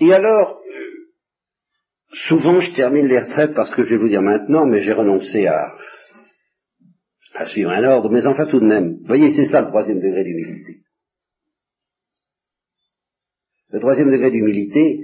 Et 0.00 0.12
alors, 0.12 0.60
Souvent, 2.10 2.58
je 2.60 2.74
termine 2.74 3.06
les 3.06 3.18
retraites 3.18 3.54
parce 3.54 3.74
que 3.74 3.84
je 3.84 3.90
vais 3.90 4.00
vous 4.00 4.08
dire 4.08 4.22
maintenant, 4.22 4.66
mais 4.66 4.80
j'ai 4.80 4.94
renoncé 4.94 5.46
à, 5.46 5.76
suivre 7.46 7.70
un 7.70 7.84
ordre, 7.84 8.10
mais 8.10 8.26
enfin 8.26 8.46
tout 8.46 8.60
de 8.60 8.66
même. 8.66 8.96
Vous 9.00 9.06
voyez, 9.06 9.34
c'est 9.34 9.46
ça 9.46 9.60
le 9.60 9.68
troisième 9.68 10.00
degré 10.00 10.24
d'humilité. 10.24 10.80
Le 13.70 13.80
troisième 13.80 14.10
degré 14.10 14.30
d'humilité, 14.30 15.00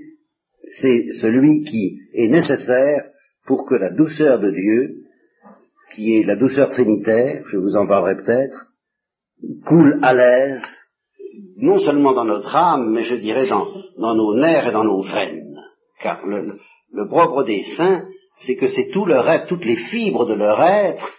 c'est 0.63 1.13
celui 1.21 1.65
qui 1.65 2.01
est 2.15 2.29
nécessaire 2.29 3.05
pour 3.47 3.67
que 3.67 3.75
la 3.75 3.93
douceur 3.93 4.41
de 4.41 4.51
Dieu, 4.51 5.05
qui 5.95 6.17
est 6.17 6.25
la 6.25 6.37
douceur 6.37 6.71
trinitaire, 6.71 7.45
je 7.47 7.59
vous 7.59 7.77
en 7.77 7.87
parlerai 7.87 8.17
peut-être, 8.17 8.73
coule 9.67 9.99
à 10.03 10.15
l'aise, 10.15 10.65
non 11.57 11.79
seulement 11.79 12.15
dans 12.15 12.25
notre 12.25 12.57
âme, 12.57 12.91
mais 12.93 13.05
je 13.05 13.17
dirais 13.17 13.47
dans, 13.47 13.69
dans 13.99 14.15
nos 14.15 14.35
nerfs 14.35 14.69
et 14.69 14.73
dans 14.73 14.85
nos 14.85 15.03
veines. 15.03 15.61
Car 16.01 16.27
le, 16.27 16.59
le 16.95 17.09
propre 17.09 17.45
des 17.45 17.63
saints, 17.77 18.05
c'est 18.39 18.57
que 18.57 18.69
c'est 18.69 18.91
tout 18.91 19.05
leur 19.05 19.29
être, 19.29 19.47
toutes 19.47 19.65
les 19.65 19.77
fibres 19.77 20.27
de 20.27 20.35
leur 20.35 20.63
être 20.63 21.13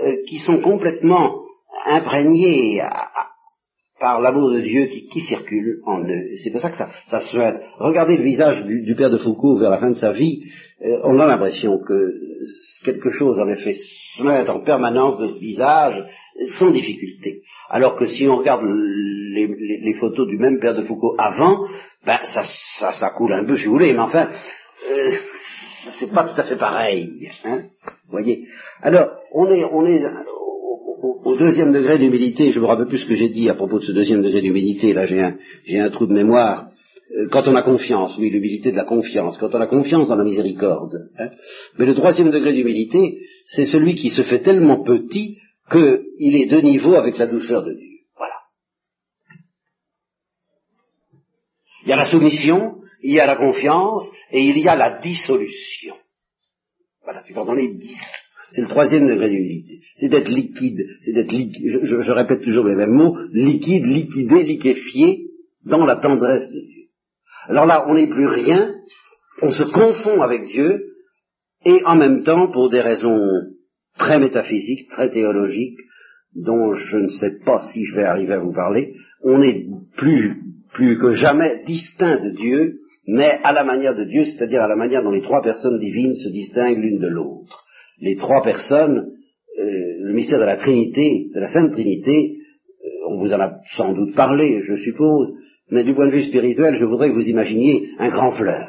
euh, 0.00 0.16
qui 0.28 0.38
sont 0.38 0.60
complètement 0.60 1.42
imprégnées 1.86 2.80
par 3.98 4.20
l'amour 4.20 4.52
de 4.52 4.60
Dieu 4.60 4.86
qui, 4.86 5.20
circule 5.20 5.80
en 5.84 6.00
eux. 6.02 6.36
C'est 6.42 6.50
pour 6.50 6.60
ça 6.60 6.70
que 6.70 6.76
ça, 6.76 6.90
ça 7.06 7.20
se. 7.20 7.36
Regardez 7.78 8.16
le 8.16 8.22
visage 8.22 8.64
du, 8.64 8.94
père 8.94 9.10
de 9.10 9.18
Foucault 9.18 9.56
vers 9.56 9.70
la 9.70 9.78
fin 9.78 9.90
de 9.90 9.96
sa 9.96 10.12
vie, 10.12 10.42
euh, 10.84 11.00
on 11.04 11.18
a 11.18 11.26
l'impression 11.26 11.78
que 11.78 12.12
quelque 12.84 13.10
chose 13.10 13.38
en 13.38 13.48
effet 13.48 13.74
se 13.74 14.22
met 14.22 14.48
en 14.48 14.60
permanence 14.60 15.18
de 15.18 15.28
ce 15.28 15.38
visage 15.38 16.04
sans 16.58 16.70
difficulté. 16.70 17.42
Alors 17.70 17.96
que 17.96 18.06
si 18.06 18.28
on 18.28 18.36
regarde 18.36 18.62
les, 18.64 19.94
photos 19.98 20.28
du 20.28 20.36
même 20.36 20.58
père 20.60 20.74
de 20.74 20.82
Foucault 20.82 21.14
avant, 21.18 21.64
ben 22.04 22.18
ça, 22.24 22.42
ça, 22.78 22.92
ça 22.92 23.10
coule 23.10 23.32
un 23.32 23.44
peu 23.44 23.56
si 23.56 23.64
vous 23.64 23.72
voulez, 23.72 23.92
mais 23.92 24.00
enfin, 24.00 24.28
euh, 24.90 25.10
c'est 25.98 26.12
pas 26.12 26.24
tout 26.24 26.40
à 26.40 26.44
fait 26.44 26.56
pareil. 26.56 27.30
Hein 27.44 27.64
voyez 28.08 28.46
Alors, 28.82 29.10
on 29.32 29.50
est, 29.50 29.64
on 29.64 29.86
est 29.86 30.02
au, 31.24 31.36
deuxième 31.36 31.72
degré 31.72 31.98
d'humilité, 31.98 32.52
je 32.52 32.60
me 32.60 32.66
rappelle 32.66 32.86
plus 32.86 32.98
ce 32.98 33.06
que 33.06 33.14
j'ai 33.14 33.28
dit 33.28 33.48
à 33.48 33.54
propos 33.54 33.78
de 33.78 33.84
ce 33.84 33.92
deuxième 33.92 34.22
degré 34.22 34.40
d'humilité, 34.40 34.94
là 34.94 35.04
j'ai 35.04 35.20
un, 35.20 35.36
j'ai 35.64 35.78
un 35.78 35.90
trou 35.90 36.06
de 36.06 36.14
mémoire. 36.14 36.68
Euh, 37.16 37.28
quand 37.30 37.46
on 37.46 37.54
a 37.54 37.62
confiance, 37.62 38.16
oui, 38.18 38.30
l'humilité 38.30 38.72
de 38.72 38.76
la 38.76 38.84
confiance, 38.84 39.38
quand 39.38 39.54
on 39.54 39.60
a 39.60 39.66
confiance 39.66 40.08
dans 40.08 40.16
la 40.16 40.24
miséricorde. 40.24 40.96
Hein 41.18 41.30
Mais 41.78 41.86
le 41.86 41.94
troisième 41.94 42.30
degré 42.30 42.52
d'humilité, 42.52 43.20
c'est 43.46 43.66
celui 43.66 43.94
qui 43.94 44.10
se 44.10 44.22
fait 44.22 44.40
tellement 44.40 44.82
petit 44.82 45.38
qu'il 45.70 46.36
est 46.36 46.46
de 46.46 46.60
niveau 46.60 46.94
avec 46.94 47.18
la 47.18 47.26
douceur 47.26 47.62
de 47.64 47.72
Dieu. 47.72 47.98
Voilà. 48.16 48.34
Il 51.86 51.90
y 51.90 51.92
a 51.92 51.96
la 51.96 52.10
soumission, 52.10 52.78
il 53.00 53.14
y 53.14 53.20
a 53.20 53.26
la 53.26 53.36
confiance 53.36 54.10
et 54.32 54.42
il 54.42 54.58
y 54.58 54.66
a 54.66 54.74
la 54.74 54.98
dissolution. 54.98 55.94
Voilà, 57.04 57.22
c'est 57.22 57.32
quand 57.32 57.46
on 57.48 57.56
est 57.56 57.74
dissous. 57.74 58.10
C'est 58.50 58.62
le 58.62 58.66
troisième 58.66 59.06
degré 59.06 59.30
d'humilité. 59.30 59.78
C'est 59.94 60.08
d'être 60.08 60.28
liquide, 60.28 60.84
c'est 61.02 61.12
d'être 61.12 61.30
liquide, 61.30 61.80
je, 61.84 62.10
répète 62.10 62.42
toujours 62.42 62.64
les 62.64 62.74
mêmes 62.74 62.90
mots, 62.90 63.16
liquide, 63.32 63.86
liquidé, 63.86 64.42
liquéfié 64.42 65.28
dans 65.64 65.84
la 65.84 65.94
tendresse 65.94 66.50
de 66.50 66.60
Dieu. 66.60 66.84
Alors 67.46 67.66
là, 67.66 67.86
on 67.88 67.94
n'est 67.94 68.08
plus 68.08 68.26
rien, 68.26 68.74
on 69.40 69.52
se 69.52 69.62
confond 69.62 70.22
avec 70.22 70.46
Dieu, 70.46 70.86
et 71.64 71.84
en 71.84 71.94
même 71.94 72.24
temps, 72.24 72.50
pour 72.50 72.68
des 72.68 72.80
raisons 72.80 73.20
très 73.96 74.18
métaphysiques, 74.18 74.88
très 74.88 75.08
théologiques, 75.08 75.78
dont 76.34 76.72
je 76.72 76.96
ne 76.96 77.08
sais 77.08 77.38
pas 77.44 77.60
si 77.60 77.84
je 77.84 77.94
vais 77.94 78.04
arriver 78.04 78.34
à 78.34 78.40
vous 78.40 78.52
parler, 78.52 78.94
on 79.22 79.40
est 79.40 79.66
plus, 79.96 80.45
plus 80.76 80.98
que 80.98 81.12
jamais 81.12 81.62
distinct 81.64 82.22
de 82.22 82.30
Dieu 82.30 82.80
mais 83.06 83.38
à 83.44 83.52
la 83.52 83.64
manière 83.64 83.94
de 83.94 84.04
Dieu, 84.04 84.24
c'est-à-dire 84.24 84.62
à 84.62 84.68
la 84.68 84.76
manière 84.76 85.02
dont 85.02 85.12
les 85.12 85.22
trois 85.22 85.42
personnes 85.42 85.78
divines 85.78 86.16
se 86.16 86.28
distinguent 86.28 86.78
l'une 86.78 86.98
de 86.98 87.06
l'autre. 87.06 87.64
Les 88.00 88.16
trois 88.16 88.42
personnes, 88.42 89.12
euh, 89.58 89.96
le 90.00 90.12
mystère 90.12 90.40
de 90.40 90.44
la 90.44 90.56
Trinité, 90.56 91.28
de 91.32 91.40
la 91.40 91.48
Sainte 91.48 91.72
Trinité, 91.72 92.36
euh, 92.84 92.88
on 93.10 93.18
vous 93.18 93.32
en 93.32 93.40
a 93.40 93.60
sans 93.76 93.92
doute 93.92 94.14
parlé, 94.14 94.60
je 94.60 94.74
suppose, 94.74 95.32
mais 95.70 95.84
du 95.84 95.94
point 95.94 96.06
de 96.06 96.12
vue 96.12 96.24
spirituel, 96.24 96.76
je 96.76 96.84
voudrais 96.84 97.10
que 97.10 97.14
vous 97.14 97.28
imaginiez 97.28 97.90
un 97.98 98.08
grand 98.08 98.32
fleuve. 98.32 98.68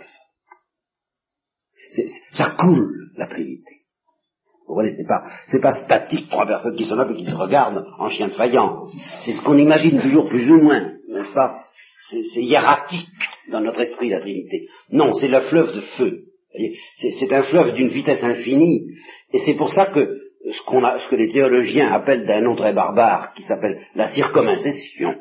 ça 2.32 2.56
coule, 2.60 3.10
la 3.18 3.26
Trinité. 3.26 3.74
Vous 4.68 4.76
voyez, 4.76 4.92
c'est 4.92 5.08
pas, 5.08 5.24
c'est 5.48 5.62
pas 5.62 5.72
statique, 5.72 6.30
trois 6.30 6.46
personnes 6.46 6.76
qui 6.76 6.86
sont 6.86 6.96
là 6.96 7.08
et 7.10 7.16
qui 7.16 7.26
se 7.26 7.36
regardent 7.36 7.86
en 7.98 8.10
chien 8.10 8.28
de 8.28 8.34
faïence. 8.34 8.96
C'est 9.20 9.32
ce 9.32 9.42
qu'on 9.42 9.58
imagine 9.58 10.00
toujours 10.00 10.28
plus 10.28 10.52
ou 10.52 10.62
moins, 10.62 10.94
n'est-ce 11.10 11.32
pas? 11.32 11.64
C'est 12.10 12.42
hiératique 12.42 13.10
dans 13.50 13.62
notre 13.62 13.82
esprit, 13.82 14.10
la 14.10 14.20
Trinité. 14.20 14.68
Non, 14.92 15.14
c'est 15.14 15.28
le 15.28 15.42
fleuve 15.42 15.74
de 15.74 15.82
feu. 15.82 16.24
C'est 16.96 17.34
un 17.34 17.44
fleuve 17.44 17.74
d'une 17.74 17.90
vitesse 17.90 18.24
infinie. 18.24 18.88
Et 19.34 19.40
c'est 19.40 19.56
pour 19.56 19.70
ça 19.70 19.88
que 19.88 20.18
ce, 20.50 20.62
qu'on 20.62 20.84
a, 20.84 21.00
ce 21.00 21.10
que 21.10 21.16
les 21.16 21.30
théologiens 21.30 21.92
appellent 21.92 22.26
d'un 22.26 22.42
nom 22.42 22.56
très 22.56 22.74
barbare, 22.74 23.34
qui 23.34 23.44
s'appelle 23.44 23.80
la 23.96 24.08
circomincession, 24.08 25.16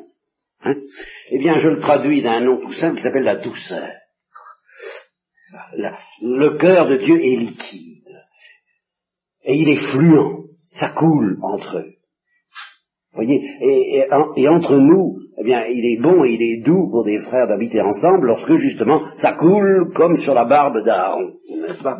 hein, 0.61 0.75
eh 1.29 1.37
bien 1.39 1.57
je 1.57 1.69
le 1.69 1.79
traduis 1.79 2.21
d'un 2.21 2.39
nom 2.39 2.57
tout 2.57 2.73
simple 2.73 2.97
qui 2.97 3.03
s'appelle 3.03 3.23
la 3.23 3.37
douceur. 3.37 3.89
le 6.21 6.57
cœur 6.57 6.87
de 6.87 6.97
Dieu 6.97 7.15
est 7.15 7.35
liquide. 7.35 7.97
Et 9.43 9.55
il 9.55 9.69
est 9.69 9.91
fluent. 9.91 10.47
Ça 10.69 10.89
coule 10.89 11.37
entre 11.41 11.77
eux. 11.77 11.93
Voyez, 13.13 13.41
et, 13.61 14.05
et, 14.35 14.47
entre 14.47 14.75
nous, 14.75 15.17
bien, 15.47 15.63
il 15.67 15.85
est 15.93 16.01
bon 16.01 16.25
et 16.25 16.33
il 16.33 16.41
est 16.41 16.63
doux 16.63 16.89
pour 16.91 17.05
des 17.05 17.19
frères 17.19 17.47
d'habiter 17.47 17.81
ensemble 17.81 18.27
lorsque 18.27 18.53
justement 18.55 19.01
ça 19.15 19.31
coule 19.31 19.91
comme 19.95 20.17
sur 20.17 20.33
la 20.33 20.45
barbe 20.45 20.83
d'Aaron, 20.83 21.31
n'est-ce 21.49 21.81
pas? 21.81 21.97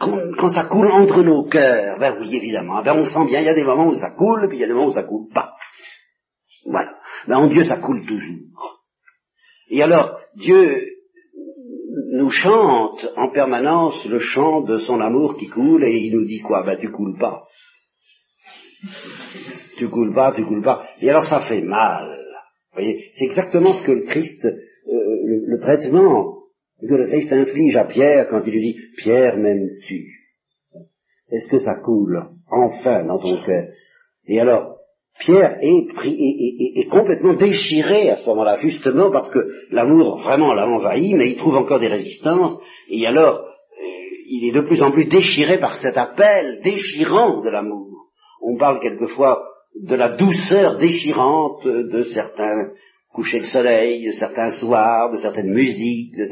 Quand, 0.00 0.48
ça 0.48 0.64
coule 0.64 0.88
entre 0.88 1.22
nos 1.22 1.44
cœurs, 1.44 1.98
ben 2.00 2.16
oui, 2.18 2.34
évidemment, 2.34 2.82
ben 2.82 2.94
on 2.96 3.04
sent 3.04 3.26
bien, 3.26 3.40
il 3.40 3.46
y 3.46 3.50
a 3.50 3.54
des 3.54 3.62
moments 3.62 3.88
où 3.88 3.94
ça 3.94 4.10
coule, 4.10 4.48
puis 4.48 4.56
il 4.56 4.60
y 4.60 4.64
a 4.64 4.66
des 4.66 4.72
moments 4.72 4.88
où 4.88 4.94
ça 4.94 5.04
coule 5.04 5.28
pas. 5.32 5.52
Voilà. 6.66 6.94
Ben 7.28 7.36
en 7.36 7.46
Dieu, 7.46 7.62
ça 7.62 7.76
coule 7.76 8.04
toujours. 8.06 8.82
Et 9.68 9.82
alors, 9.82 10.18
Dieu 10.36 10.82
nous 12.14 12.30
chante 12.30 13.06
en 13.16 13.30
permanence 13.30 14.06
le 14.06 14.18
chant 14.18 14.62
de 14.62 14.78
son 14.78 15.00
amour 15.00 15.36
qui 15.36 15.48
coule, 15.48 15.84
et 15.84 15.96
il 15.98 16.14
nous 16.16 16.24
dit 16.24 16.40
quoi? 16.40 16.62
Ben 16.64 16.78
tu 16.80 16.90
coules 16.90 17.18
pas. 17.18 17.42
Tu 19.82 19.88
coules 19.88 20.14
pas, 20.14 20.32
tu 20.32 20.44
coules 20.44 20.62
pas. 20.62 20.86
Et 21.00 21.10
alors 21.10 21.24
ça 21.24 21.40
fait 21.40 21.60
mal. 21.60 22.16
Voyez, 22.72 23.10
c'est 23.14 23.24
exactement 23.24 23.74
ce 23.74 23.82
que 23.82 23.90
le 23.90 24.02
Christ, 24.02 24.44
euh, 24.44 24.52
le 25.48 25.58
traitement 25.58 26.36
que 26.80 26.94
le 26.94 27.08
Christ 27.08 27.32
inflige 27.32 27.74
à 27.74 27.86
Pierre 27.86 28.28
quand 28.28 28.42
il 28.46 28.52
lui 28.52 28.62
dit 28.62 28.80
Pierre 28.96 29.38
m'aimes-tu? 29.38 30.06
Est-ce 31.32 31.48
que 31.48 31.58
ça 31.58 31.80
coule 31.80 32.28
enfin 32.48 33.04
dans 33.06 33.18
ton 33.18 33.42
cœur? 33.44 33.70
Et 34.28 34.40
alors, 34.40 34.76
Pierre 35.18 35.58
est, 35.60 35.86
est, 36.78 36.88
complètement 36.88 37.34
déchiré 37.34 38.08
à 38.08 38.16
ce 38.16 38.26
moment-là, 38.28 38.58
justement 38.58 39.10
parce 39.10 39.30
que 39.30 39.48
l'amour 39.72 40.20
vraiment 40.22 40.52
l'a 40.52 40.68
envahi, 40.68 41.14
mais 41.14 41.28
il 41.28 41.36
trouve 41.36 41.56
encore 41.56 41.80
des 41.80 41.88
résistances, 41.88 42.56
et 42.88 43.04
alors 43.04 43.40
euh, 43.40 43.46
il 44.28 44.48
est 44.48 44.60
de 44.60 44.64
plus 44.64 44.80
en 44.80 44.92
plus 44.92 45.06
déchiré 45.06 45.58
par 45.58 45.74
cet 45.74 45.96
appel 45.96 46.60
déchirant 46.62 47.40
de 47.40 47.50
l'amour. 47.50 47.88
On 48.42 48.56
parle 48.56 48.80
quelquefois 48.80 49.51
de 49.80 49.94
la 49.94 50.10
douceur 50.16 50.76
déchirante 50.76 51.66
de 51.66 52.02
certains 52.02 52.70
coucher 53.12 53.40
de 53.40 53.44
soleil, 53.44 54.06
de 54.06 54.12
certains 54.12 54.50
soirs, 54.50 55.12
de 55.12 55.18
certaines 55.18 55.52
musiques, 55.52 56.16
de, 56.16 56.26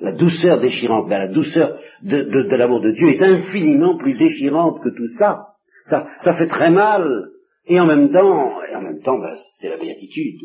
la, 0.00 0.12
douceur 0.12 0.60
déchirante. 0.60 1.08
Ben, 1.08 1.18
la 1.18 1.28
douceur 1.28 1.76
de, 2.02 2.56
l'amour 2.56 2.80
de 2.80 2.92
Dieu 2.92 3.08
est 3.08 3.22
infiniment 3.22 3.96
plus 3.96 4.14
déchirante 4.14 4.82
que 4.82 4.90
tout 4.90 5.08
ça. 5.08 5.48
Ça, 5.84 6.06
ça 6.20 6.34
fait 6.34 6.46
très 6.46 6.70
mal. 6.70 7.28
Et 7.66 7.80
en 7.80 7.86
même 7.86 8.10
temps, 8.10 8.52
et 8.70 8.74
en 8.74 8.82
même 8.82 9.00
temps, 9.00 9.18
ben, 9.18 9.34
c'est 9.60 9.70
la 9.70 9.78
béatitude. 9.78 10.40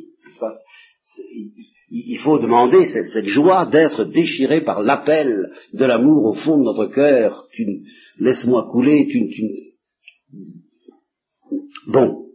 Il, 1.90 2.18
faut 2.18 2.38
demander 2.40 2.86
cette, 2.86 3.06
cette 3.06 3.28
joie 3.28 3.66
d'être 3.68 4.04
déchiré 4.06 4.62
par 4.62 4.82
l'appel 4.82 5.52
de 5.74 5.86
l'amour 5.86 6.26
au 6.26 6.34
fond 6.34 6.58
de 6.58 6.64
notre 6.64 6.88
cœur. 6.88 7.48
Tu 7.54 7.66
laisse-moi 8.20 8.68
couler. 8.72 9.08
Tu, 9.08 9.30
tu... 9.30 9.44
Bon, 11.88 12.28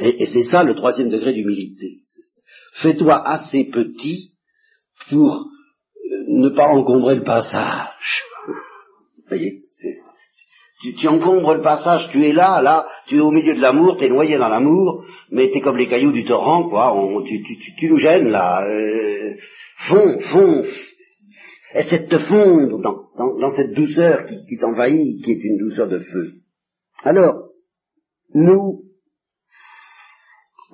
et, 0.00 0.26
c'est 0.26 0.42
ça 0.42 0.62
le 0.62 0.74
troisième 0.74 1.08
degré 1.08 1.32
d'humilité. 1.32 2.00
Fais-toi 2.72 3.26
assez 3.26 3.64
petit 3.64 4.32
pour 5.08 5.34
euh, 5.34 6.24
ne 6.28 6.48
pas 6.50 6.68
encombrer 6.68 7.16
le 7.16 7.22
passage. 7.22 8.24
Tu, 10.98 11.08
encombres 11.08 11.54
le 11.54 11.62
passage, 11.62 12.10
tu 12.12 12.24
es 12.24 12.32
là, 12.32 12.60
là, 12.62 12.86
tu 13.06 13.16
es 13.16 13.20
au 13.20 13.30
milieu 13.30 13.54
de 13.54 13.60
l'amour, 13.60 13.96
tu 13.96 14.04
es 14.04 14.08
noyé 14.08 14.36
dans 14.36 14.48
l'amour, 14.48 15.04
mais 15.30 15.50
tu 15.50 15.58
es 15.58 15.60
comme 15.60 15.78
les 15.78 15.88
cailloux 15.88 16.12
du 16.12 16.24
torrent, 16.24 16.68
quoi, 16.68 16.94
tu, 17.24 17.42
tu, 17.42 17.56
tu, 17.76 17.88
nous 17.88 17.96
gênes, 17.96 18.28
là. 18.28 18.64
Euh, 18.68 19.34
fonds, 19.78 20.18
fonds, 20.20 20.62
essaie 21.74 22.00
de 22.00 22.08
te 22.08 22.18
fondre 22.18 22.78
dans 22.78 23.50
cette 23.50 23.72
douceur 23.72 24.26
qui, 24.26 24.44
qui 24.46 24.58
t'envahit, 24.58 25.24
qui 25.24 25.32
est 25.32 25.44
une 25.44 25.58
douceur 25.58 25.88
de 25.88 25.98
feu. 25.98 26.34
Alors, 27.02 27.45
nous, 28.36 28.84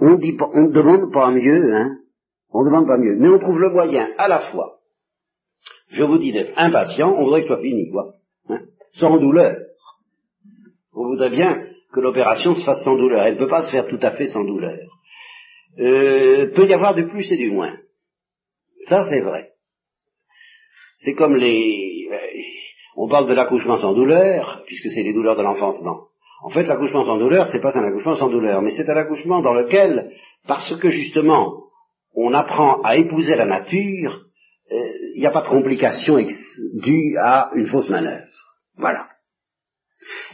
on 0.01 0.17
ne 0.17 0.73
demande 0.73 1.13
pas 1.13 1.31
mieux, 1.31 1.75
hein. 1.75 1.99
On 2.51 2.65
demande 2.65 2.89
pas 2.89 2.99
mieux. 2.99 3.17
Mais 3.19 3.29
on 3.29 3.39
trouve 3.39 3.61
le 3.61 3.71
moyen, 3.71 4.11
à 4.19 4.29
la 4.29 4.41
fois, 4.51 4.81
je 5.91 6.03
vous 6.03 6.19
dis 6.19 6.33
d'être 6.33 6.53
impatient, 6.57 7.15
on 7.17 7.25
voudrait 7.25 7.43
que 7.43 7.49
ce 7.49 7.55
soit 7.55 7.63
fini, 7.63 7.89
quoi. 7.91 8.15
Hein, 8.49 8.63
sans 8.95 9.17
douleur. 9.19 9.57
On 10.93 11.07
voudrait 11.07 11.31
bien 11.31 11.69
que 11.93 12.01
l'opération 12.01 12.55
se 12.55 12.65
fasse 12.65 12.83
sans 12.85 12.97
douleur. 12.97 13.23
Elle 13.23 13.35
ne 13.35 13.39
peut 13.39 13.49
pas 13.49 13.63
se 13.63 13.71
faire 13.71 13.87
tout 13.87 14.01
à 14.03 14.11
fait 14.11 14.27
sans 14.27 14.45
douleur. 14.45 14.79
Euh, 15.79 16.53
peut 16.55 16.67
y 16.67 16.75
avoir 16.75 16.95
du 16.95 17.07
plus 17.07 17.31
et 17.31 17.37
du 17.37 17.53
moins. 17.53 17.79
Ça, 18.87 19.09
c'est 19.09 19.21
vrai. 19.21 19.53
C'est 20.99 21.15
comme 21.15 21.37
les... 21.37 22.09
Euh, 22.11 22.17
on 22.97 23.09
parle 23.09 23.29
de 23.29 23.35
l'accouchement 23.35 23.79
sans 23.79 23.95
douleur, 23.95 24.65
puisque 24.67 24.91
c'est 24.91 25.03
les 25.03 25.15
douleurs 25.15 25.37
de 25.37 25.43
l'enfantement. 25.43 26.09
En 26.43 26.51
fait, 26.51 26.65
l'accouchement 26.65 27.05
sans 27.05 27.19
douleur, 27.19 27.49
c'est 27.49 27.61
pas 27.61 27.79
un 27.79 27.85
accouchement 27.85 28.17
sans 28.17 28.29
douleur, 28.29 28.63
mais 28.63 28.73
c'est 28.73 28.89
un 28.89 28.97
accouchement 28.97 29.41
dans 29.41 29.55
lequel, 29.55 30.11
parce 30.47 30.77
que 30.77 30.91
justement, 30.91 31.63
on 32.15 32.35
apprend 32.35 32.81
à 32.83 32.97
épouser 32.97 33.37
la 33.37 33.45
nature, 33.45 34.27
il 34.71 34.77
euh, 34.77 35.19
n'y 35.19 35.27
a 35.27 35.31
pas 35.31 35.43
de 35.43 35.49
complication 35.49 36.19
due 36.75 37.17
à 37.19 37.51
une 37.55 37.67
fausse 37.67 37.91
manœuvre. 37.91 38.27
Voilà. 38.77 39.09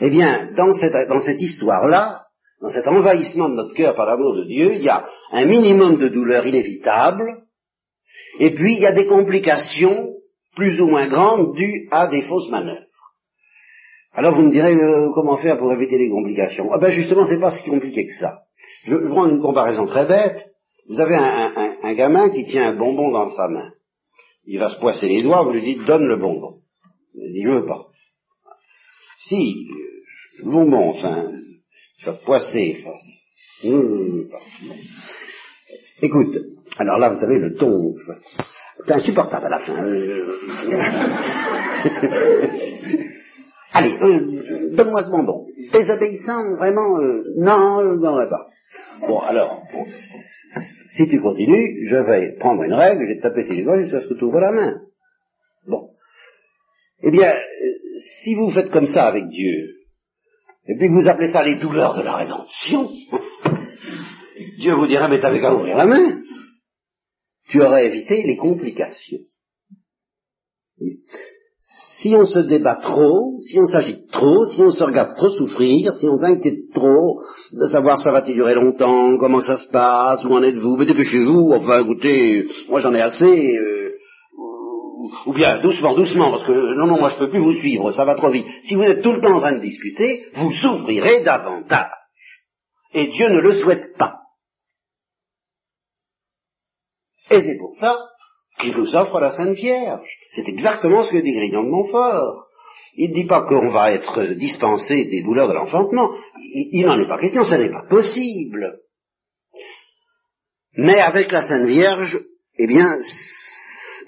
Eh 0.00 0.10
bien, 0.10 0.50
dans 0.56 0.72
cette, 0.72 1.08
dans 1.08 1.20
cette 1.20 1.40
histoire-là, 1.40 2.24
dans 2.62 2.70
cet 2.70 2.88
envahissement 2.88 3.50
de 3.50 3.54
notre 3.54 3.74
cœur 3.74 3.94
par 3.94 4.06
l'amour 4.06 4.34
de 4.34 4.44
Dieu, 4.44 4.74
il 4.74 4.82
y 4.82 4.88
a 4.88 5.06
un 5.32 5.44
minimum 5.44 5.98
de 5.98 6.08
douleur 6.08 6.46
inévitable, 6.46 7.24
et 8.38 8.54
puis 8.54 8.74
il 8.74 8.80
y 8.80 8.86
a 8.86 8.92
des 8.92 9.06
complications 9.06 10.14
plus 10.56 10.80
ou 10.80 10.86
moins 10.86 11.06
grandes 11.06 11.54
dues 11.54 11.86
à 11.90 12.06
des 12.06 12.22
fausses 12.22 12.48
manœuvres. 12.48 12.87
Alors 14.18 14.34
vous 14.34 14.42
me 14.42 14.50
direz 14.50 14.74
euh, 14.74 15.12
comment 15.14 15.36
faire 15.36 15.58
pour 15.58 15.72
éviter 15.72 15.96
les 15.96 16.10
complications? 16.10 16.68
Ah 16.72 16.78
ben 16.80 16.90
justement, 16.90 17.24
c'est 17.24 17.38
pas 17.38 17.52
si 17.52 17.70
compliqué 17.70 18.04
que 18.04 18.14
ça. 18.14 18.40
Je 18.82 18.96
vais 18.96 19.08
prendre 19.08 19.32
une 19.32 19.40
comparaison 19.40 19.86
très 19.86 20.06
bête. 20.06 20.44
Vous 20.88 20.98
avez 20.98 21.14
un, 21.14 21.94
gamin 21.94 22.28
qui 22.30 22.44
tient 22.44 22.70
un 22.70 22.74
bonbon 22.74 23.12
dans 23.12 23.30
sa 23.30 23.46
main. 23.46 23.70
Il 24.44 24.58
va 24.58 24.70
se 24.70 24.80
poisser 24.80 25.06
les 25.06 25.22
doigts, 25.22 25.44
vous 25.44 25.52
lui 25.52 25.62
dites 25.62 25.84
donne 25.84 26.08
le 26.08 26.16
bonbon. 26.16 26.62
Il 27.14 27.32
dit 27.32 27.42
je 27.44 27.60
pas. 27.64 27.86
Si, 29.20 29.68
le 30.38 30.50
bonbon, 30.50 30.96
enfin, 30.96 31.30
tu 32.00 32.06
vas 32.06 32.14
poisser. 32.14 32.84
je 33.62 33.70
veux 33.70 34.28
pas. 34.28 34.42
Écoute, 36.02 36.36
alors 36.76 36.98
là 36.98 37.10
vous 37.10 37.20
savez 37.20 37.38
le 37.38 37.54
ton, 37.54 37.94
c'est 38.84 38.94
insupportable 38.94 39.46
à 39.46 39.50
la 39.50 39.60
fin. 39.60 39.76
Allez, 43.78 43.96
euh, 44.02 44.74
donne-moi 44.74 45.04
ce 45.04 45.10
bonbon. 45.10 45.46
Désobéissant, 45.72 46.56
vraiment, 46.56 46.98
euh, 46.98 47.22
non, 47.36 47.80
je 47.82 47.88
ne 47.94 48.28
pas. 48.28 48.48
Bon, 49.06 49.20
alors, 49.20 49.62
si 50.96 51.08
tu 51.08 51.20
continues, 51.20 51.86
je 51.86 51.96
vais 51.96 52.36
prendre 52.40 52.64
une 52.64 52.74
règle, 52.74 53.02
je 53.02 53.08
vais 53.08 53.16
te 53.18 53.22
taper 53.22 53.44
sur 53.44 53.54
les 53.54 53.62
doigts 53.62 53.80
jusqu'à 53.80 54.00
ce 54.00 54.08
que 54.08 54.14
tu 54.14 54.24
ouvres 54.24 54.40
la 54.40 54.50
main. 54.50 54.80
Bon. 55.68 55.90
Eh 57.02 57.12
bien, 57.12 57.30
euh, 57.30 57.38
si 58.22 58.34
vous 58.34 58.50
faites 58.50 58.70
comme 58.70 58.88
ça 58.88 59.06
avec 59.06 59.28
Dieu, 59.28 59.76
et 60.66 60.76
puis 60.76 60.88
que 60.88 60.94
vous 60.94 61.08
appelez 61.08 61.30
ça 61.30 61.44
les 61.44 61.54
douleurs 61.54 61.96
de 61.96 62.02
la 62.02 62.16
rédemption, 62.16 62.90
Dieu 64.58 64.74
vous 64.74 64.88
dira, 64.88 65.06
mais 65.06 65.20
t'avais 65.20 65.40
qu'à 65.40 65.54
ouvrir 65.54 65.76
la 65.76 65.86
main. 65.86 66.20
Tu 67.48 67.62
aurais 67.62 67.86
évité 67.86 68.24
les 68.24 68.36
complications 68.36 69.20
si 72.00 72.14
on 72.14 72.24
se 72.24 72.38
débat 72.38 72.76
trop, 72.76 73.40
si 73.40 73.58
on 73.58 73.66
s'agite 73.66 74.08
trop, 74.10 74.44
si 74.44 74.62
on 74.62 74.70
se 74.70 74.84
regarde 74.84 75.16
trop 75.16 75.30
souffrir, 75.30 75.94
si 75.96 76.06
on 76.06 76.16
s'inquiète 76.16 76.70
trop 76.72 77.20
de 77.52 77.66
savoir 77.66 77.98
ça 77.98 78.12
va-t-il 78.12 78.36
durer 78.36 78.54
longtemps, 78.54 79.16
comment 79.18 79.42
ça 79.42 79.56
se 79.56 79.68
passe, 79.68 80.24
où 80.24 80.32
en 80.32 80.42
êtes-vous, 80.42 80.76
mais 80.76 80.86
dépêchez-vous, 80.86 81.50
enfin 81.52 81.82
écoutez, 81.82 82.46
moi 82.68 82.80
j'en 82.80 82.94
ai 82.94 83.00
assez, 83.00 83.58
euh, 83.58 83.96
ou 85.26 85.32
bien 85.32 85.60
doucement, 85.60 85.94
doucement, 85.94 86.30
parce 86.30 86.44
que 86.44 86.74
non, 86.76 86.86
non, 86.86 87.00
moi 87.00 87.08
je 87.08 87.16
peux 87.16 87.30
plus 87.30 87.40
vous 87.40 87.54
suivre, 87.54 87.90
ça 87.90 88.04
va 88.04 88.14
trop 88.14 88.30
vite. 88.30 88.46
Si 88.62 88.76
vous 88.76 88.84
êtes 88.84 89.02
tout 89.02 89.12
le 89.12 89.20
temps 89.20 89.34
en 89.34 89.40
train 89.40 89.56
de 89.56 89.60
discuter, 89.60 90.26
vous 90.34 90.52
souffrirez 90.52 91.22
davantage. 91.22 91.90
Et 92.94 93.08
Dieu 93.08 93.28
ne 93.28 93.40
le 93.40 93.52
souhaite 93.52 93.96
pas. 93.98 94.20
Et 97.30 97.40
c'est 97.40 97.58
pour 97.58 97.74
ça 97.74 97.98
qu'il 98.58 98.76
nous 98.76 98.94
offre 98.94 99.20
la 99.20 99.32
Sainte 99.32 99.56
Vierge. 99.56 100.18
C'est 100.30 100.48
exactement 100.48 101.04
ce 101.04 101.12
que 101.12 101.18
dit 101.18 101.34
Grignon 101.34 101.64
de 101.64 101.70
Montfort. 101.70 102.48
Il 102.94 103.10
ne 103.10 103.14
dit 103.14 103.26
pas 103.26 103.46
qu'on 103.46 103.70
va 103.70 103.92
être 103.92 104.24
dispensé 104.34 105.04
des 105.04 105.22
douleurs 105.22 105.48
de 105.48 105.54
l'enfantement. 105.54 106.10
Il, 106.72 106.84
n'en 106.84 106.98
est 106.98 107.06
pas 107.06 107.20
question, 107.20 107.44
ce 107.44 107.54
n'est 107.54 107.70
pas 107.70 107.86
possible. 107.88 108.80
Mais 110.74 110.98
avec 110.98 111.30
la 111.30 111.42
Sainte 111.42 111.66
Vierge, 111.66 112.20
eh 112.58 112.66
bien, 112.66 112.88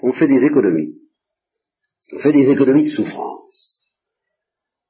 on 0.01 0.11
fait 0.11 0.27
des 0.27 0.43
économies. 0.43 0.93
On 2.13 2.19
fait 2.19 2.33
des 2.33 2.49
économies 2.49 2.83
de 2.83 2.89
souffrance. 2.89 3.77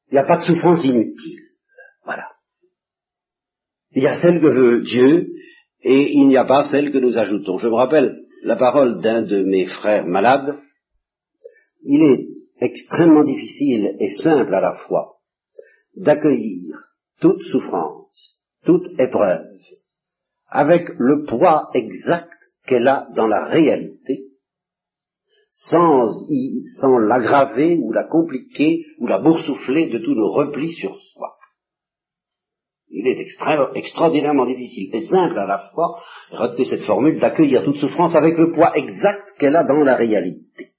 Il 0.09 0.15
n'y 0.15 0.19
a 0.19 0.23
pas 0.23 0.37
de 0.37 0.43
souffrance 0.43 0.83
inutile. 0.83 1.43
Voilà. 2.03 2.27
Il 3.91 4.01
y 4.01 4.07
a 4.07 4.19
celle 4.19 4.41
que 4.41 4.47
veut 4.47 4.81
Dieu 4.81 5.29
et 5.83 6.11
il 6.13 6.27
n'y 6.27 6.37
a 6.37 6.45
pas 6.45 6.63
celle 6.63 6.91
que 6.91 6.97
nous 6.97 7.17
ajoutons. 7.17 7.59
Je 7.59 7.67
me 7.67 7.75
rappelle 7.75 8.20
la 8.43 8.55
parole 8.55 9.01
d'un 9.01 9.21
de 9.21 9.43
mes 9.43 9.65
frères 9.65 10.05
malades. 10.05 10.59
Il 11.81 12.03
est 12.03 12.27
extrêmement 12.59 13.23
difficile 13.23 13.95
et 13.99 14.11
simple 14.11 14.53
à 14.53 14.61
la 14.61 14.73
fois 14.73 15.17
d'accueillir 15.95 16.75
toute 17.19 17.41
souffrance, 17.41 18.39
toute 18.65 18.87
épreuve, 18.99 19.47
avec 20.47 20.89
le 20.97 21.23
poids 21.23 21.69
exact 21.73 22.37
qu'elle 22.65 22.87
a 22.87 23.07
dans 23.15 23.27
la 23.27 23.45
réalité, 23.45 24.27
sans, 25.51 26.07
sans 26.79 26.97
l'aggraver 26.97 27.77
ou 27.83 27.91
la 27.91 28.05
compliquer 28.05 28.85
ou 28.99 29.07
la 29.07 29.19
boursoufler 29.19 29.89
de 29.89 29.97
tous 29.97 30.15
nos 30.15 30.31
replis 30.31 30.73
sur 30.73 30.97
soi. 30.97 31.37
Il 32.93 33.07
est 33.07 33.25
extraordinairement 33.75 34.45
difficile 34.45 34.89
et 34.93 35.05
simple 35.05 35.39
à 35.39 35.45
la 35.45 35.59
fois, 35.73 35.97
retenez 36.31 36.65
cette 36.65 36.83
formule, 36.83 37.19
d'accueillir 37.19 37.63
toute 37.63 37.77
souffrance 37.77 38.15
avec 38.15 38.37
le 38.37 38.51
poids 38.51 38.75
exact 38.75 39.33
qu'elle 39.39 39.55
a 39.55 39.63
dans 39.63 39.81
la 39.83 39.95
réalité. 39.95 40.71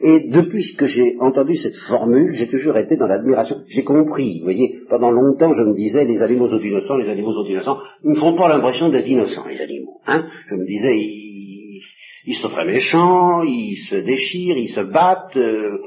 Et 0.00 0.28
depuis 0.28 0.76
que 0.76 0.84
j'ai 0.84 1.16
entendu 1.20 1.56
cette 1.56 1.76
formule, 1.88 2.32
j'ai 2.34 2.46
toujours 2.46 2.76
été 2.76 2.96
dans 2.96 3.06
l'admiration. 3.06 3.56
J'ai 3.68 3.82
compris, 3.82 4.40
vous 4.40 4.44
voyez, 4.44 4.70
pendant 4.90 5.10
longtemps 5.10 5.54
je 5.54 5.62
me 5.62 5.74
disais, 5.74 6.04
les 6.04 6.20
animaux 6.20 6.50
sont 6.50 6.60
innocents, 6.60 6.98
les 6.98 7.08
animaux 7.08 7.32
sont 7.32 7.48
innocents, 7.48 7.78
ils 8.04 8.10
ne 8.10 8.16
font 8.16 8.36
pas 8.36 8.48
l'impression 8.48 8.90
d'être 8.90 9.08
innocents, 9.08 9.46
les 9.48 9.60
animaux. 9.60 10.00
Hein 10.06 10.26
je 10.48 10.54
me 10.54 10.66
disais, 10.66 10.98
ils, 10.98 12.34
sont 12.34 12.50
très 12.50 12.66
méchants, 12.66 13.42
ils 13.42 13.78
se 13.88 13.96
déchirent, 13.96 14.58
ils 14.58 14.68
se 14.68 14.80
battent. 14.80 15.36
Euh, 15.36 15.78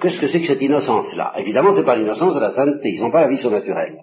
Qu'est-ce 0.00 0.20
que 0.20 0.26
c'est 0.26 0.40
que 0.40 0.46
cette 0.46 0.62
innocence-là? 0.62 1.34
Évidemment, 1.38 1.72
c'est 1.72 1.84
pas 1.84 1.96
l'innocence 1.96 2.34
de 2.34 2.40
la 2.40 2.50
sainteté, 2.50 2.90
ils 2.90 3.00
n'ont 3.00 3.10
pas 3.10 3.20
la 3.20 3.28
vie 3.28 3.38
surnaturelle. 3.38 3.98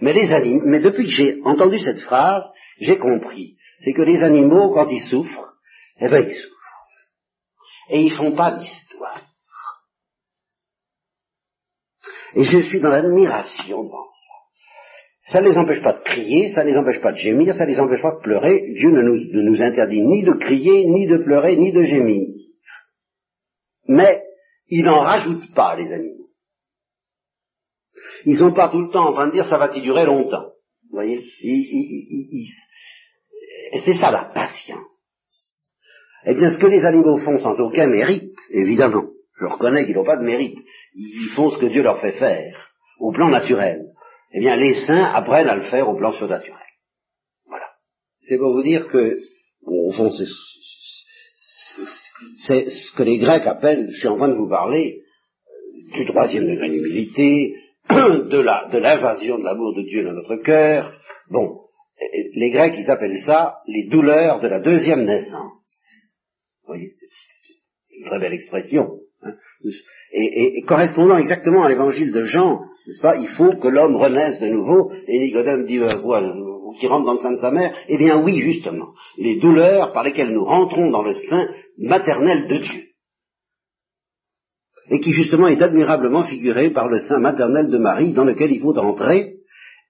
Mais 0.00 0.12
les 0.12 0.32
animaux, 0.32 0.62
mais 0.64 0.80
depuis 0.80 1.04
que 1.04 1.10
j'ai 1.10 1.40
entendu 1.44 1.78
cette 1.78 2.00
phrase, 2.00 2.44
j'ai 2.80 2.98
compris. 2.98 3.56
C'est 3.80 3.92
que 3.92 4.02
les 4.02 4.22
animaux, 4.22 4.72
quand 4.72 4.88
ils 4.88 5.02
souffrent, 5.02 5.54
eh 6.00 6.08
ben 6.08 6.24
ils 6.28 6.36
souffrent. 6.36 6.54
Et 7.90 8.02
ils 8.02 8.12
font 8.12 8.32
pas 8.32 8.52
d'histoire. 8.52 9.22
Et 12.34 12.44
je 12.44 12.60
suis 12.60 12.80
dans 12.80 12.90
l'admiration 12.90 13.82
devant 13.84 14.08
ça. 14.08 14.38
Ça 15.22 15.40
ne 15.40 15.48
les 15.48 15.58
empêche 15.58 15.82
pas 15.82 15.92
de 15.92 16.00
crier, 16.00 16.48
ça 16.48 16.62
ne 16.62 16.70
les 16.70 16.76
empêche 16.76 17.00
pas 17.00 17.12
de 17.12 17.16
gémir, 17.16 17.54
ça 17.54 17.64
ne 17.64 17.70
les 17.70 17.80
empêche 17.80 18.02
pas 18.02 18.12
de 18.12 18.20
pleurer. 18.20 18.72
Dieu 18.74 18.90
ne 18.90 19.02
nous, 19.02 19.16
ne 19.16 19.42
nous 19.42 19.62
interdit 19.62 20.02
ni 20.02 20.22
de 20.22 20.32
crier, 20.32 20.86
ni 20.86 21.06
de 21.06 21.18
pleurer, 21.18 21.56
ni 21.56 21.72
de 21.72 21.82
gémir. 21.82 22.28
Mais 23.88 24.22
il 24.68 24.84
n'en 24.84 25.00
rajoute 25.00 25.52
pas, 25.54 25.76
les 25.76 25.92
animaux. 25.92 26.27
Ils 28.24 28.36
sont 28.36 28.52
pas 28.52 28.68
tout 28.68 28.80
le 28.80 28.90
temps 28.90 29.08
en 29.08 29.12
train 29.12 29.28
de 29.28 29.32
dire 29.32 29.46
ça 29.46 29.58
va-t-il 29.58 29.82
durer 29.82 30.04
longtemps. 30.04 30.52
Vous 30.90 30.96
voyez? 30.96 31.24
C'est 33.84 33.94
ça 33.94 34.10
la 34.10 34.24
patience. 34.24 34.86
Eh 36.24 36.34
bien, 36.34 36.50
ce 36.50 36.58
que 36.58 36.66
les 36.66 36.84
animaux 36.84 37.16
font 37.16 37.38
sans 37.38 37.60
aucun 37.60 37.86
mérite, 37.86 38.36
évidemment, 38.50 39.04
je 39.38 39.46
reconnais 39.46 39.86
qu'ils 39.86 39.94
n'ont 39.94 40.04
pas 40.04 40.16
de 40.16 40.24
mérite, 40.24 40.58
ils 40.94 41.30
font 41.34 41.50
ce 41.50 41.58
que 41.58 41.66
Dieu 41.66 41.82
leur 41.82 42.00
fait 42.00 42.12
faire, 42.12 42.70
au 42.98 43.12
plan 43.12 43.28
naturel. 43.28 43.84
Eh 44.32 44.40
bien, 44.40 44.56
les 44.56 44.74
saints 44.74 45.04
apprennent 45.14 45.48
à 45.48 45.54
le 45.54 45.62
faire 45.62 45.88
au 45.88 45.96
plan 45.96 46.12
surnaturel. 46.12 46.60
Voilà. 47.46 47.66
C'est 48.18 48.36
pour 48.36 48.52
vous 48.52 48.62
dire 48.62 48.88
que, 48.88 49.20
au 49.64 49.92
fond, 49.92 50.10
c'est 50.10 50.26
ce 52.68 52.92
que 52.92 53.02
les 53.04 53.18
Grecs 53.18 53.46
appellent, 53.46 53.88
je 53.90 53.98
suis 53.98 54.08
en 54.08 54.16
train 54.16 54.28
de 54.28 54.34
vous 54.34 54.48
parler, 54.48 55.00
euh, 55.46 55.98
du 55.98 56.04
troisième 56.04 56.46
degré 56.46 56.68
d'humilité, 56.68 57.54
de 58.30 58.38
la, 58.38 58.68
de 58.70 58.78
l'invasion 58.78 59.38
de 59.38 59.44
l'amour 59.44 59.74
de 59.74 59.82
Dieu 59.82 60.04
dans 60.04 60.12
notre 60.12 60.36
cœur. 60.42 60.92
Bon, 61.30 61.60
les 62.34 62.50
Grecs, 62.50 62.74
ils 62.76 62.90
appellent 62.90 63.18
ça 63.18 63.58
les 63.66 63.88
douleurs 63.88 64.40
de 64.40 64.48
la 64.48 64.60
deuxième 64.60 65.04
naissance. 65.04 66.06
Vous 66.62 66.74
voyez, 66.74 66.88
c'est 66.90 67.98
une 68.00 68.06
très 68.06 68.20
belle 68.20 68.34
expression. 68.34 68.98
Hein. 69.22 69.32
Et, 70.12 70.62
correspondant 70.66 71.18
exactement 71.18 71.64
à 71.64 71.68
l'évangile 71.68 72.12
de 72.12 72.22
Jean, 72.24 72.60
n'est-ce 72.86 73.00
pas, 73.00 73.16
il 73.16 73.28
faut 73.28 73.56
que 73.56 73.68
l'homme 73.68 73.96
renaisse 73.96 74.40
de 74.40 74.48
nouveau, 74.48 74.90
et 75.06 75.18
Nicodème 75.18 75.66
dit, 75.66 75.78
euh, 75.78 75.96
voilà, 75.96 76.32
qui 76.78 76.86
rentre 76.86 77.06
dans 77.06 77.14
le 77.14 77.20
sein 77.20 77.32
de 77.32 77.38
sa 77.38 77.50
mère, 77.50 77.74
eh 77.88 77.98
bien 77.98 78.22
oui, 78.22 78.38
justement, 78.38 78.92
les 79.16 79.36
douleurs 79.36 79.92
par 79.92 80.04
lesquelles 80.04 80.32
nous 80.32 80.44
rentrons 80.44 80.90
dans 80.90 81.02
le 81.02 81.14
sein 81.14 81.48
maternel 81.78 82.46
de 82.48 82.58
Dieu 82.58 82.87
et 84.90 85.00
qui 85.00 85.12
justement 85.12 85.48
est 85.48 85.62
admirablement 85.62 86.24
figuré 86.24 86.70
par 86.70 86.88
le 86.88 87.00
sein 87.00 87.18
maternel 87.18 87.70
de 87.70 87.78
Marie 87.78 88.12
dans 88.12 88.24
lequel 88.24 88.52
il 88.52 88.60
faut 88.60 88.76
entrer, 88.78 89.36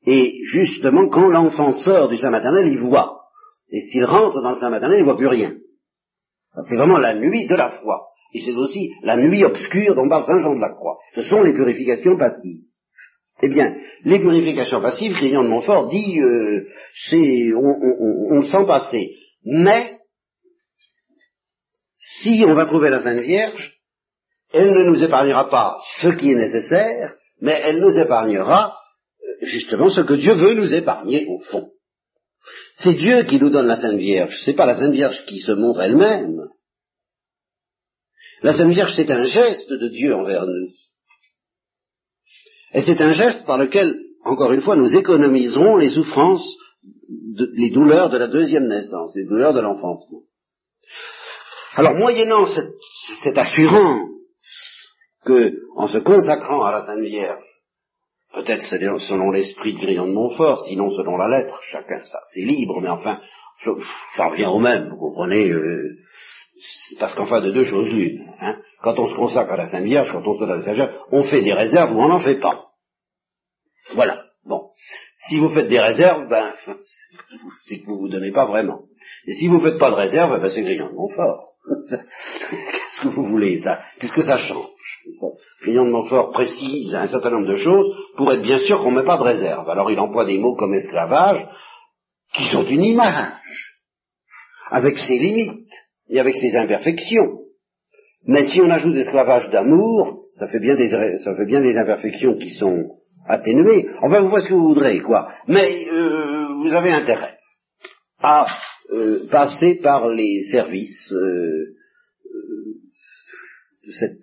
et 0.06 0.32
justement 0.44 1.08
quand 1.08 1.28
l'enfant 1.28 1.72
sort 1.72 2.08
du 2.08 2.16
sein 2.16 2.30
maternel, 2.30 2.68
il 2.68 2.78
voit, 2.78 3.20
et 3.70 3.80
s'il 3.80 4.04
rentre 4.04 4.40
dans 4.40 4.50
le 4.50 4.56
sein 4.56 4.70
maternel, 4.70 4.98
il 4.98 5.02
ne 5.02 5.06
voit 5.06 5.16
plus 5.16 5.26
rien. 5.26 5.54
C'est 6.68 6.76
vraiment 6.76 6.98
la 6.98 7.14
nuit 7.14 7.46
de 7.46 7.54
la 7.54 7.70
foi, 7.70 8.06
et 8.34 8.40
c'est 8.40 8.54
aussi 8.54 8.90
la 9.02 9.16
nuit 9.16 9.44
obscure 9.44 9.94
dont 9.94 10.08
parle 10.08 10.24
Saint 10.24 10.40
Jean 10.40 10.54
de 10.54 10.60
la 10.60 10.70
Croix. 10.70 10.96
Ce 11.14 11.22
sont 11.22 11.42
les 11.42 11.52
purifications 11.52 12.16
passives. 12.16 12.64
Eh 13.40 13.48
bien, 13.48 13.76
les 14.04 14.18
purifications 14.18 14.80
passives, 14.80 15.12
Grignon 15.12 15.44
de 15.44 15.48
Montfort 15.48 15.88
dit, 15.88 16.20
euh, 16.20 16.66
c'est, 17.08 17.52
on, 17.54 18.32
on 18.32 18.36
le 18.38 18.42
sent 18.42 18.64
passer. 18.66 19.14
Mais, 19.44 19.98
si 21.96 22.44
on 22.44 22.54
va 22.54 22.66
trouver 22.66 22.90
la 22.90 23.00
Sainte 23.00 23.20
Vierge, 23.20 23.77
elle 24.52 24.72
ne 24.72 24.82
nous 24.82 25.02
épargnera 25.02 25.50
pas 25.50 25.78
ce 26.00 26.08
qui 26.08 26.32
est 26.32 26.36
nécessaire, 26.36 27.16
mais 27.40 27.60
elle 27.64 27.80
nous 27.80 27.98
épargnera 27.98 28.76
euh, 29.22 29.46
justement 29.46 29.88
ce 29.88 30.00
que 30.00 30.14
Dieu 30.14 30.32
veut 30.32 30.54
nous 30.54 30.74
épargner 30.74 31.26
au 31.28 31.40
fond. 31.40 31.70
C'est 32.76 32.94
Dieu 32.94 33.24
qui 33.24 33.38
nous 33.38 33.50
donne 33.50 33.66
la 33.66 33.76
Sainte 33.76 33.98
Vierge, 33.98 34.38
c'est 34.44 34.54
pas 34.54 34.66
la 34.66 34.78
Sainte 34.78 34.92
Vierge 34.92 35.24
qui 35.26 35.40
se 35.40 35.52
montre 35.52 35.82
elle-même. 35.82 36.38
La 38.42 38.52
Sainte 38.52 38.70
Vierge, 38.70 38.94
c'est 38.94 39.10
un 39.10 39.24
geste 39.24 39.72
de 39.72 39.88
Dieu 39.88 40.14
envers 40.14 40.46
nous. 40.46 40.68
Et 42.72 42.82
c'est 42.82 43.00
un 43.00 43.10
geste 43.10 43.46
par 43.46 43.58
lequel, 43.58 43.98
encore 44.24 44.52
une 44.52 44.60
fois, 44.60 44.76
nous 44.76 44.94
économiserons 44.94 45.76
les 45.76 45.88
souffrances, 45.88 46.56
les 47.54 47.70
douleurs 47.70 48.10
de 48.10 48.18
la 48.18 48.28
deuxième 48.28 48.68
naissance, 48.68 49.14
les 49.16 49.24
douleurs 49.24 49.54
de 49.54 49.60
l'enfantement. 49.60 50.22
Alors, 51.74 51.94
moyennant 51.94 52.46
cette, 52.46 52.72
cette 53.24 53.38
assurance 53.38 54.08
que, 55.28 55.54
en 55.76 55.86
se 55.86 55.98
consacrant 55.98 56.64
à 56.64 56.72
la 56.72 56.82
Sainte 56.82 57.00
Vierge, 57.00 57.44
peut-être 58.32 58.62
selon 58.62 59.30
l'esprit 59.30 59.74
de 59.74 59.78
Grillon 59.78 60.06
de 60.06 60.12
Montfort, 60.12 60.64
sinon 60.66 60.90
selon 60.90 61.16
la 61.18 61.28
lettre, 61.28 61.60
chacun, 61.62 62.02
ça, 62.04 62.20
c'est 62.32 62.44
libre, 62.44 62.80
mais 62.80 62.88
enfin, 62.88 63.20
ça 64.16 64.28
revient 64.28 64.46
au 64.46 64.58
même, 64.58 64.88
vous 64.88 64.96
comprenez, 64.96 65.50
euh, 65.50 65.98
parce 66.98 67.14
qu'enfin 67.14 67.40
de 67.40 67.50
deux 67.50 67.64
choses 67.64 67.90
l'une. 67.90 68.26
Hein. 68.40 68.56
Quand 68.80 68.98
on 68.98 69.06
se 69.06 69.14
consacre 69.14 69.52
à 69.52 69.56
la 69.56 69.68
Sainte 69.68 69.84
Vierge, 69.84 70.10
quand 70.12 70.26
on 70.26 70.34
se 70.34 70.40
donne 70.40 70.50
à 70.50 70.56
la 70.56 70.62
Sainte 70.62 70.74
Vierge, 70.74 70.94
on 71.12 71.22
fait 71.24 71.42
des 71.42 71.52
réserves 71.52 71.94
ou 71.94 72.00
on 72.00 72.08
n'en 72.08 72.20
fait 72.20 72.40
pas. 72.40 72.68
Voilà. 73.94 74.24
Bon. 74.46 74.70
Si 75.28 75.38
vous 75.38 75.50
faites 75.50 75.68
des 75.68 75.80
réserves, 75.80 76.28
ben, 76.28 76.54
c'est 77.64 77.80
que 77.80 77.86
vous 77.86 77.98
vous 77.98 78.08
donnez 78.08 78.32
pas 78.32 78.46
vraiment. 78.46 78.84
Et 79.26 79.34
si 79.34 79.48
vous 79.48 79.60
faites 79.60 79.78
pas 79.78 79.90
de 79.90 79.96
réserve, 79.96 80.40
ben, 80.40 80.50
c'est 80.50 80.62
Grillon 80.62 80.88
de 80.88 80.94
Montfort. 80.94 81.47
Qu'est-ce 81.90 83.00
que 83.02 83.08
vous 83.08 83.24
voulez 83.24 83.58
ça? 83.58 83.80
Qu'est-ce 83.98 84.12
que 84.12 84.22
ça 84.22 84.38
change? 84.38 84.68
Grillon 85.62 85.86
de 85.86 85.90
Montfort 85.90 86.30
précise 86.30 86.94
un 86.94 87.06
certain 87.06 87.30
nombre 87.30 87.46
de 87.46 87.56
choses 87.56 87.94
pour 88.16 88.32
être 88.32 88.42
bien 88.42 88.58
sûr 88.58 88.80
qu'on 88.80 88.92
ne 88.92 89.00
met 89.00 89.06
pas 89.06 89.18
de 89.18 89.22
réserve. 89.22 89.68
Alors 89.68 89.90
il 89.90 89.98
emploie 89.98 90.24
des 90.24 90.38
mots 90.38 90.54
comme 90.54 90.74
esclavage 90.74 91.46
qui 92.32 92.44
sont 92.44 92.64
une 92.64 92.84
image, 92.84 93.78
avec 94.70 94.98
ses 94.98 95.18
limites 95.18 95.72
et 96.08 96.20
avec 96.20 96.36
ses 96.36 96.54
imperfections. 96.56 97.38
Mais 98.26 98.44
si 98.44 98.60
on 98.60 98.70
ajoute 98.70 98.96
esclavage 98.96 99.48
d'amour, 99.50 100.26
ça 100.32 100.48
fait 100.48 100.60
bien 100.60 100.74
des 100.74 100.88
ça 100.88 101.34
fait 101.34 101.46
bien 101.46 101.60
des 101.60 101.76
imperfections 101.76 102.34
qui 102.34 102.50
sont 102.50 102.96
atténuées. 103.26 103.88
Enfin, 104.02 104.20
vous 104.20 104.28
voyez 104.28 104.44
ce 104.44 104.50
que 104.50 104.54
vous 104.54 104.68
voudrez, 104.68 105.00
quoi. 105.00 105.30
Mais 105.46 105.88
euh, 105.90 106.48
vous 106.62 106.74
avez 106.74 106.92
intérêt 106.92 107.38
à 108.20 108.46
euh, 108.90 109.26
passer 109.28 109.76
par 109.76 110.08
les 110.08 110.42
services 110.44 111.12
euh, 111.12 111.74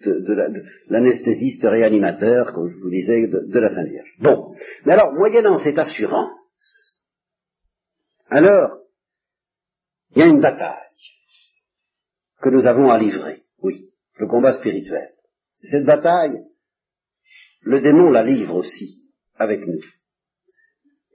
de, 0.06 0.64
l'anesthésiste 0.90 1.64
réanimateur, 1.64 2.54
comme 2.54 2.68
je 2.68 2.78
vous 2.80 2.90
disais, 2.90 3.28
de, 3.28 3.60
la 3.60 3.70
Sainte 3.70 3.90
Vierge. 3.90 4.16
Bon, 4.20 4.52
mais 4.86 4.94
alors, 4.94 5.14
moyennant 5.14 5.58
cette 5.58 5.78
assurance, 5.78 7.00
alors, 8.30 8.80
il 10.16 10.20
y 10.20 10.22
a 10.24 10.28
une 10.28 10.42
bataille 10.42 10.82
que 12.42 12.50
nous 12.50 12.66
avons 12.66 12.90
à 12.90 12.98
livrer, 12.98 13.42
oui, 13.62 13.92
le 14.18 14.28
combat 14.28 14.54
spirituel. 14.54 15.10
Cette 15.62 15.86
bataille, 15.86 16.44
le 17.62 17.82
démon 17.82 18.12
la 18.12 18.24
livre 18.24 18.56
aussi 18.56 19.10
avec 19.36 19.66
nous. 19.66 19.80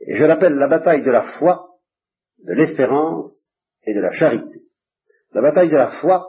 Je 0.06 0.24
l'appelle 0.24 0.54
la 0.54 0.68
bataille 0.68 1.02
de 1.02 1.10
la 1.10 1.22
foi, 1.22 1.69
de 2.44 2.54
l'espérance 2.54 3.46
et 3.84 3.94
de 3.94 4.00
la 4.00 4.12
charité. 4.12 4.60
La 5.32 5.42
bataille 5.42 5.68
de 5.68 5.76
la 5.76 5.90
foi, 5.90 6.26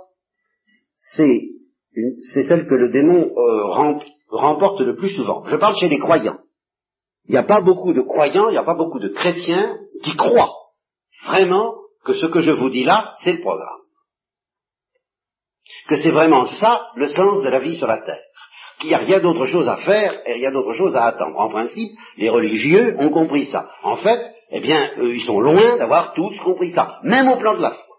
c'est 0.96 1.42
celle 2.24 2.68
que 2.68 2.76
le 2.76 2.90
démon 2.90 3.32
euh, 3.36 3.98
remporte 4.30 4.82
le 4.82 4.96
plus 4.96 5.10
souvent. 5.10 5.44
Je 5.46 5.56
parle 5.56 5.76
chez 5.76 5.90
les 5.90 6.00
croyants. 6.00 6.40
Il 7.26 7.32
n'y 7.32 7.38
a 7.38 7.44
pas 7.44 7.62
beaucoup 7.62 7.94
de 7.94 8.02
croyants, 8.02 8.50
il 8.50 8.54
n'y 8.54 8.58
a 8.58 8.64
pas 8.64 8.76
beaucoup 8.76 9.00
de 9.00 9.10
chrétiens 9.10 9.78
qui 10.04 10.16
croient 10.16 10.56
vraiment 11.26 11.76
que 12.04 12.14
ce 12.14 12.26
que 12.26 12.40
je 12.40 12.52
vous 12.52 12.70
dis 12.70 12.84
là, 12.84 13.14
c'est 13.18 13.34
le 13.34 13.42
programme. 13.42 13.82
Que 15.88 15.96
c'est 15.96 16.12
vraiment 16.12 16.44
ça 16.44 16.88
le 16.96 17.08
sens 17.08 17.44
de 17.44 17.50
la 17.50 17.60
vie 17.60 17.76
sur 17.76 17.88
la 17.88 18.00
terre. 18.00 18.24
Qu'il 18.80 18.90
n'y 18.90 18.96
a 18.96 19.00
rien 19.00 19.20
d'autre 19.20 19.46
chose 19.46 19.68
à 19.68 19.78
faire 19.78 20.22
et 20.26 20.34
rien 20.34 20.52
d'autre 20.52 20.74
chose 20.74 20.96
à 20.96 21.06
attendre. 21.06 21.38
En 21.38 21.50
principe, 21.50 21.92
les 22.18 22.30
religieux 22.30 22.96
ont 22.98 23.10
compris 23.10 23.46
ça. 23.46 23.70
En 23.84 23.98
fait, 23.98 24.34
eh 24.52 24.60
bien, 24.60 24.92
ils 25.02 25.22
sont 25.22 25.40
loin 25.40 25.78
d'avoir 25.78 26.14
tous 26.14 26.38
compris 26.40 26.72
ça, 26.72 27.00
même 27.04 27.30
au 27.30 27.38
plan 27.38 27.56
de 27.56 27.62
la 27.62 27.72
foi. 27.72 27.96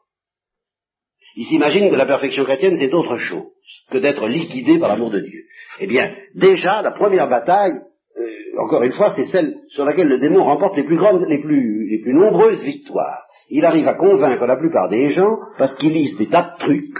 Ils 1.34 1.46
s'imaginent 1.46 1.90
que 1.90 1.96
la 1.96 2.06
perfection 2.06 2.44
chrétienne, 2.44 2.76
c'est 2.76 2.92
autre 2.92 3.16
chose 3.16 3.46
que 3.90 3.98
d'être 3.98 4.28
liquidé 4.28 4.78
par 4.78 4.88
l'amour 4.88 5.10
de 5.10 5.20
Dieu. 5.20 5.40
Eh 5.80 5.86
bien, 5.86 6.14
déjà, 6.34 6.82
la 6.82 6.90
première 6.90 7.28
bataille, 7.28 7.72
euh, 8.18 8.62
encore 8.62 8.82
une 8.82 8.92
fois, 8.92 9.10
c'est 9.14 9.24
celle 9.24 9.56
sur 9.68 9.86
laquelle 9.86 10.08
le 10.08 10.18
démon 10.18 10.44
remporte 10.44 10.76
les 10.76 10.84
plus 10.84 10.96
grandes, 10.96 11.26
les 11.26 11.38
plus, 11.38 11.88
les 11.88 12.02
plus 12.02 12.12
nombreuses 12.12 12.62
victoires. 12.62 13.24
Il 13.48 13.64
arrive 13.64 13.88
à 13.88 13.94
convaincre 13.94 14.44
la 14.44 14.56
plupart 14.56 14.90
des 14.90 15.08
gens 15.08 15.36
parce 15.56 15.74
qu'ils 15.74 15.92
lisent 15.92 16.16
des 16.16 16.28
tas 16.28 16.54
de 16.54 16.58
trucs 16.58 16.98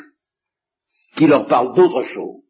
qui 1.16 1.26
leur 1.26 1.46
parlent 1.46 1.74
d'autre 1.74 2.02
chose, 2.02 2.40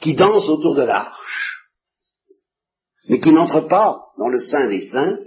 qui 0.00 0.14
dansent 0.14 0.50
autour 0.50 0.74
de 0.74 0.82
l'arche, 0.82 1.49
mais 3.08 3.20
qui 3.20 3.32
n'entrent 3.32 3.66
pas 3.66 3.96
dans 4.18 4.28
le 4.28 4.38
sein 4.38 4.68
des 4.68 4.84
saints, 4.86 5.18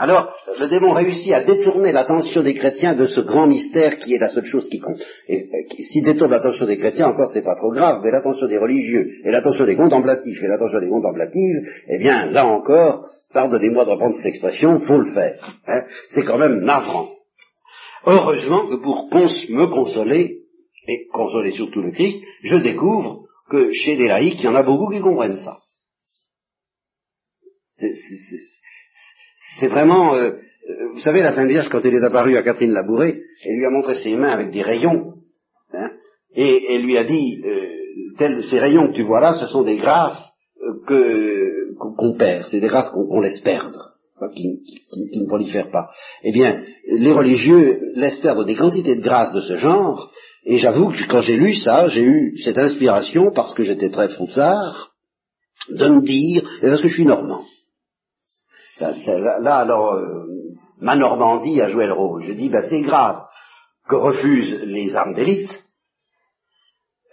alors, 0.00 0.32
le 0.58 0.68
démon 0.68 0.92
réussit 0.92 1.30
à 1.32 1.42
détourner 1.42 1.92
l'attention 1.92 2.42
des 2.42 2.54
chrétiens 2.54 2.94
de 2.94 3.04
ce 3.04 3.20
grand 3.20 3.46
mystère 3.46 3.98
qui 3.98 4.14
est 4.14 4.18
la 4.18 4.30
seule 4.30 4.46
chose 4.46 4.66
qui 4.70 4.80
compte. 4.80 4.98
Et, 5.28 5.46
s'il 5.78 6.04
détourne 6.04 6.30
l'attention 6.30 6.64
des 6.64 6.78
chrétiens, 6.78 7.08
encore 7.08 7.28
c'est 7.28 7.42
pas 7.42 7.56
trop 7.56 7.70
grave, 7.70 8.00
mais 8.02 8.10
l'attention 8.10 8.46
des 8.46 8.56
religieux, 8.56 9.06
et 9.24 9.30
l'attention 9.30 9.66
des 9.66 9.76
contemplatifs, 9.76 10.42
et 10.42 10.46
l'attention 10.46 10.80
des 10.80 10.88
contemplatives, 10.88 11.66
eh 11.88 11.98
bien, 11.98 12.30
là 12.30 12.46
encore, 12.46 13.04
pardonnez-moi 13.34 13.84
de 13.84 13.90
reprendre 13.90 14.14
cette 14.14 14.24
expression, 14.24 14.80
faut 14.80 14.96
le 14.96 15.12
faire. 15.12 15.60
Hein. 15.66 15.82
c'est 16.08 16.24
quand 16.24 16.38
même 16.38 16.60
navrant. 16.60 17.10
Heureusement 18.06 18.68
que 18.68 18.76
pour 18.76 19.06
me 19.12 19.66
consoler, 19.66 20.38
et 20.88 21.08
consoler 21.12 21.52
surtout 21.52 21.82
le 21.82 21.90
Christ, 21.90 22.22
je 22.42 22.56
découvre 22.56 23.24
que 23.50 23.70
chez 23.72 23.96
les 23.96 24.08
laïcs, 24.08 24.38
il 24.38 24.44
y 24.44 24.48
en 24.48 24.54
a 24.54 24.62
beaucoup 24.62 24.90
qui 24.90 25.00
comprennent 25.00 25.36
ça 25.36 25.58
c'est 29.58 29.68
vraiment, 29.68 30.14
euh, 30.14 30.30
euh, 30.30 30.92
vous 30.94 31.00
savez, 31.00 31.22
la 31.22 31.32
Sainte 31.32 31.48
Vierge, 31.48 31.68
quand 31.68 31.84
elle 31.84 31.94
est 31.94 32.04
apparue 32.04 32.36
à 32.36 32.42
Catherine 32.42 32.72
Labouré, 32.72 33.20
elle 33.44 33.56
lui 33.56 33.66
a 33.66 33.70
montré 33.70 33.94
ses 33.94 34.14
mains 34.16 34.30
avec 34.30 34.50
des 34.50 34.62
rayons, 34.62 35.14
hein, 35.72 35.90
et 36.34 36.74
elle 36.74 36.82
lui 36.82 36.96
a 36.96 37.04
dit, 37.04 37.42
euh, 37.44 38.42
ces 38.42 38.58
rayons 38.58 38.88
que 38.88 38.96
tu 38.96 39.04
vois 39.04 39.20
là, 39.20 39.34
ce 39.34 39.46
sont 39.46 39.62
des 39.62 39.76
grâces 39.76 40.30
que 40.86 41.74
qu'on 41.78 42.14
perd, 42.16 42.46
c'est 42.46 42.60
des 42.60 42.68
grâces 42.68 42.90
qu'on 42.90 43.20
laisse 43.20 43.40
perdre, 43.40 43.94
qui, 44.34 44.60
qui, 44.92 45.20
ne 45.22 45.26
prolifèrent 45.26 45.70
pas. 45.70 45.88
Eh 46.22 46.32
bien, 46.32 46.62
les 46.86 47.12
religieux 47.12 47.80
laissent 47.94 48.18
perdre 48.18 48.44
des 48.44 48.56
quantités 48.56 48.96
de 48.96 49.00
grâces 49.00 49.32
de 49.32 49.40
ce 49.40 49.56
genre, 49.56 50.12
et 50.44 50.58
j'avoue 50.58 50.90
que 50.90 51.06
quand 51.08 51.22
j'ai 51.22 51.36
lu 51.36 51.54
ça, 51.54 51.88
j'ai 51.88 52.02
eu 52.02 52.36
cette 52.38 52.58
inspiration, 52.58 53.30
parce 53.34 53.54
que 53.54 53.62
j'étais 53.62 53.90
très 53.90 54.10
froussard, 54.10 54.92
de 55.70 55.88
me 55.88 56.02
dire, 56.02 56.42
parce 56.62 56.82
que 56.82 56.88
je 56.88 56.94
suis 56.94 57.06
normand, 57.06 57.44
Là, 58.80 59.56
alors, 59.56 59.92
euh, 59.92 60.24
ma 60.80 60.96
Normandie 60.96 61.60
a 61.60 61.68
joué 61.68 61.86
le 61.86 61.92
rôle. 61.92 62.22
Je 62.22 62.32
dis, 62.32 62.48
ben, 62.48 62.62
c'est 62.68 62.82
grâce 62.82 63.22
que 63.88 63.96
refusent 63.96 64.60
les 64.62 64.94
armes 64.94 65.14
d'élite, 65.14 65.64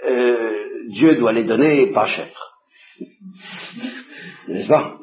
euh, 0.06 0.88
Dieu 0.90 1.16
doit 1.16 1.34
les 1.34 1.44
donner 1.44 1.88
pas 1.88 2.06
cher. 2.06 2.30
N'est-ce 4.48 4.68
pas? 4.68 4.98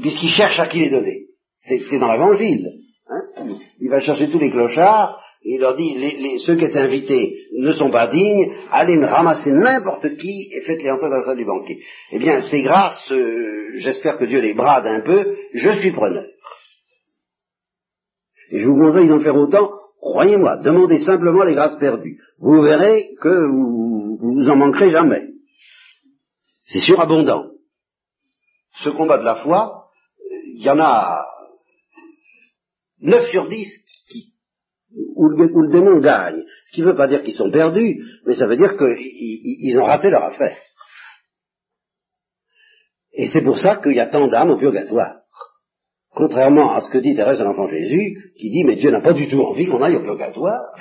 Puisqu'il 0.00 0.28
cherche 0.28 0.60
à 0.60 0.66
qui 0.66 0.80
les 0.80 0.90
donner. 0.90 1.26
C'est 1.56 1.98
dans 1.98 2.12
l'évangile. 2.12 2.78
Hein 3.08 3.48
il 3.80 3.90
va 3.90 4.00
chercher 4.00 4.30
tous 4.30 4.38
les 4.38 4.50
clochards, 4.50 5.20
et 5.44 5.54
il 5.54 5.60
leur 5.60 5.74
dit, 5.74 6.38
ceux 6.38 6.56
qui 6.56 6.64
étaient 6.64 6.78
invités 6.78 7.41
ne 7.62 7.72
sont 7.72 7.90
pas 7.90 8.08
dignes, 8.08 8.52
allez 8.70 8.98
me 8.98 9.06
ramasser 9.06 9.52
n'importe 9.52 10.16
qui 10.16 10.48
et 10.52 10.60
faites-les 10.62 10.90
entrer 10.90 11.08
dans 11.08 11.18
la 11.18 11.24
salle 11.24 11.36
du 11.36 11.44
banquet. 11.44 11.78
Eh 12.10 12.18
bien, 12.18 12.40
ces 12.40 12.62
grâces, 12.62 13.10
euh, 13.12 13.70
j'espère 13.76 14.18
que 14.18 14.24
Dieu 14.24 14.40
les 14.40 14.54
brade 14.54 14.86
un 14.86 15.00
peu, 15.00 15.34
je 15.54 15.70
suis 15.70 15.92
preneur. 15.92 16.26
Et 18.50 18.58
je 18.58 18.66
vous 18.66 18.76
conseille 18.76 19.08
d'en 19.08 19.20
faire 19.20 19.36
autant, 19.36 19.70
croyez-moi, 20.00 20.58
demandez 20.58 20.98
simplement 20.98 21.44
les 21.44 21.54
grâces 21.54 21.78
perdues. 21.78 22.18
Vous 22.38 22.60
verrez 22.62 23.14
que 23.20 23.46
vous, 23.48 24.18
vous 24.18 24.50
en 24.50 24.56
manquerez 24.56 24.90
jamais. 24.90 25.28
C'est 26.64 26.80
surabondant. 26.80 27.46
Ce 28.72 28.88
combat 28.88 29.18
de 29.18 29.24
la 29.24 29.36
foi, 29.36 29.86
il 30.46 30.62
y 30.62 30.70
en 30.70 30.80
a 30.80 31.24
9 33.00 33.30
sur 33.30 33.46
10 33.46 33.91
où, 35.22 35.28
le, 35.28 35.68
démon 35.68 36.00
gagne. 36.00 36.42
Ce 36.66 36.72
qui 36.72 36.80
ne 36.82 36.86
veut 36.86 36.94
pas 36.94 37.06
dire 37.06 37.22
qu'ils 37.22 37.34
sont 37.34 37.50
perdus, 37.50 38.02
mais 38.26 38.34
ça 38.34 38.46
veut 38.46 38.56
dire 38.56 38.76
qu'ils 38.76 39.78
ont 39.78 39.84
raté 39.84 40.10
leur 40.10 40.24
affaire. 40.24 40.56
Et 43.14 43.26
c'est 43.26 43.42
pour 43.42 43.58
ça 43.58 43.76
qu'il 43.76 43.92
y 43.92 44.00
a 44.00 44.06
tant 44.06 44.26
d'âmes 44.28 44.50
au 44.50 44.58
purgatoire. 44.58 45.20
Contrairement 46.10 46.74
à 46.74 46.80
ce 46.80 46.90
que 46.90 46.98
dit 46.98 47.14
Thérèse 47.14 47.38
de 47.38 47.44
l'Enfant 47.44 47.66
Jésus, 47.66 48.18
qui 48.38 48.50
dit 48.50 48.64
mais 48.64 48.76
Dieu 48.76 48.90
n'a 48.90 49.00
pas 49.00 49.12
du 49.12 49.28
tout 49.28 49.40
envie 49.40 49.66
qu'on 49.66 49.82
aille 49.82 49.96
au 49.96 50.02
purgatoire. 50.02 50.76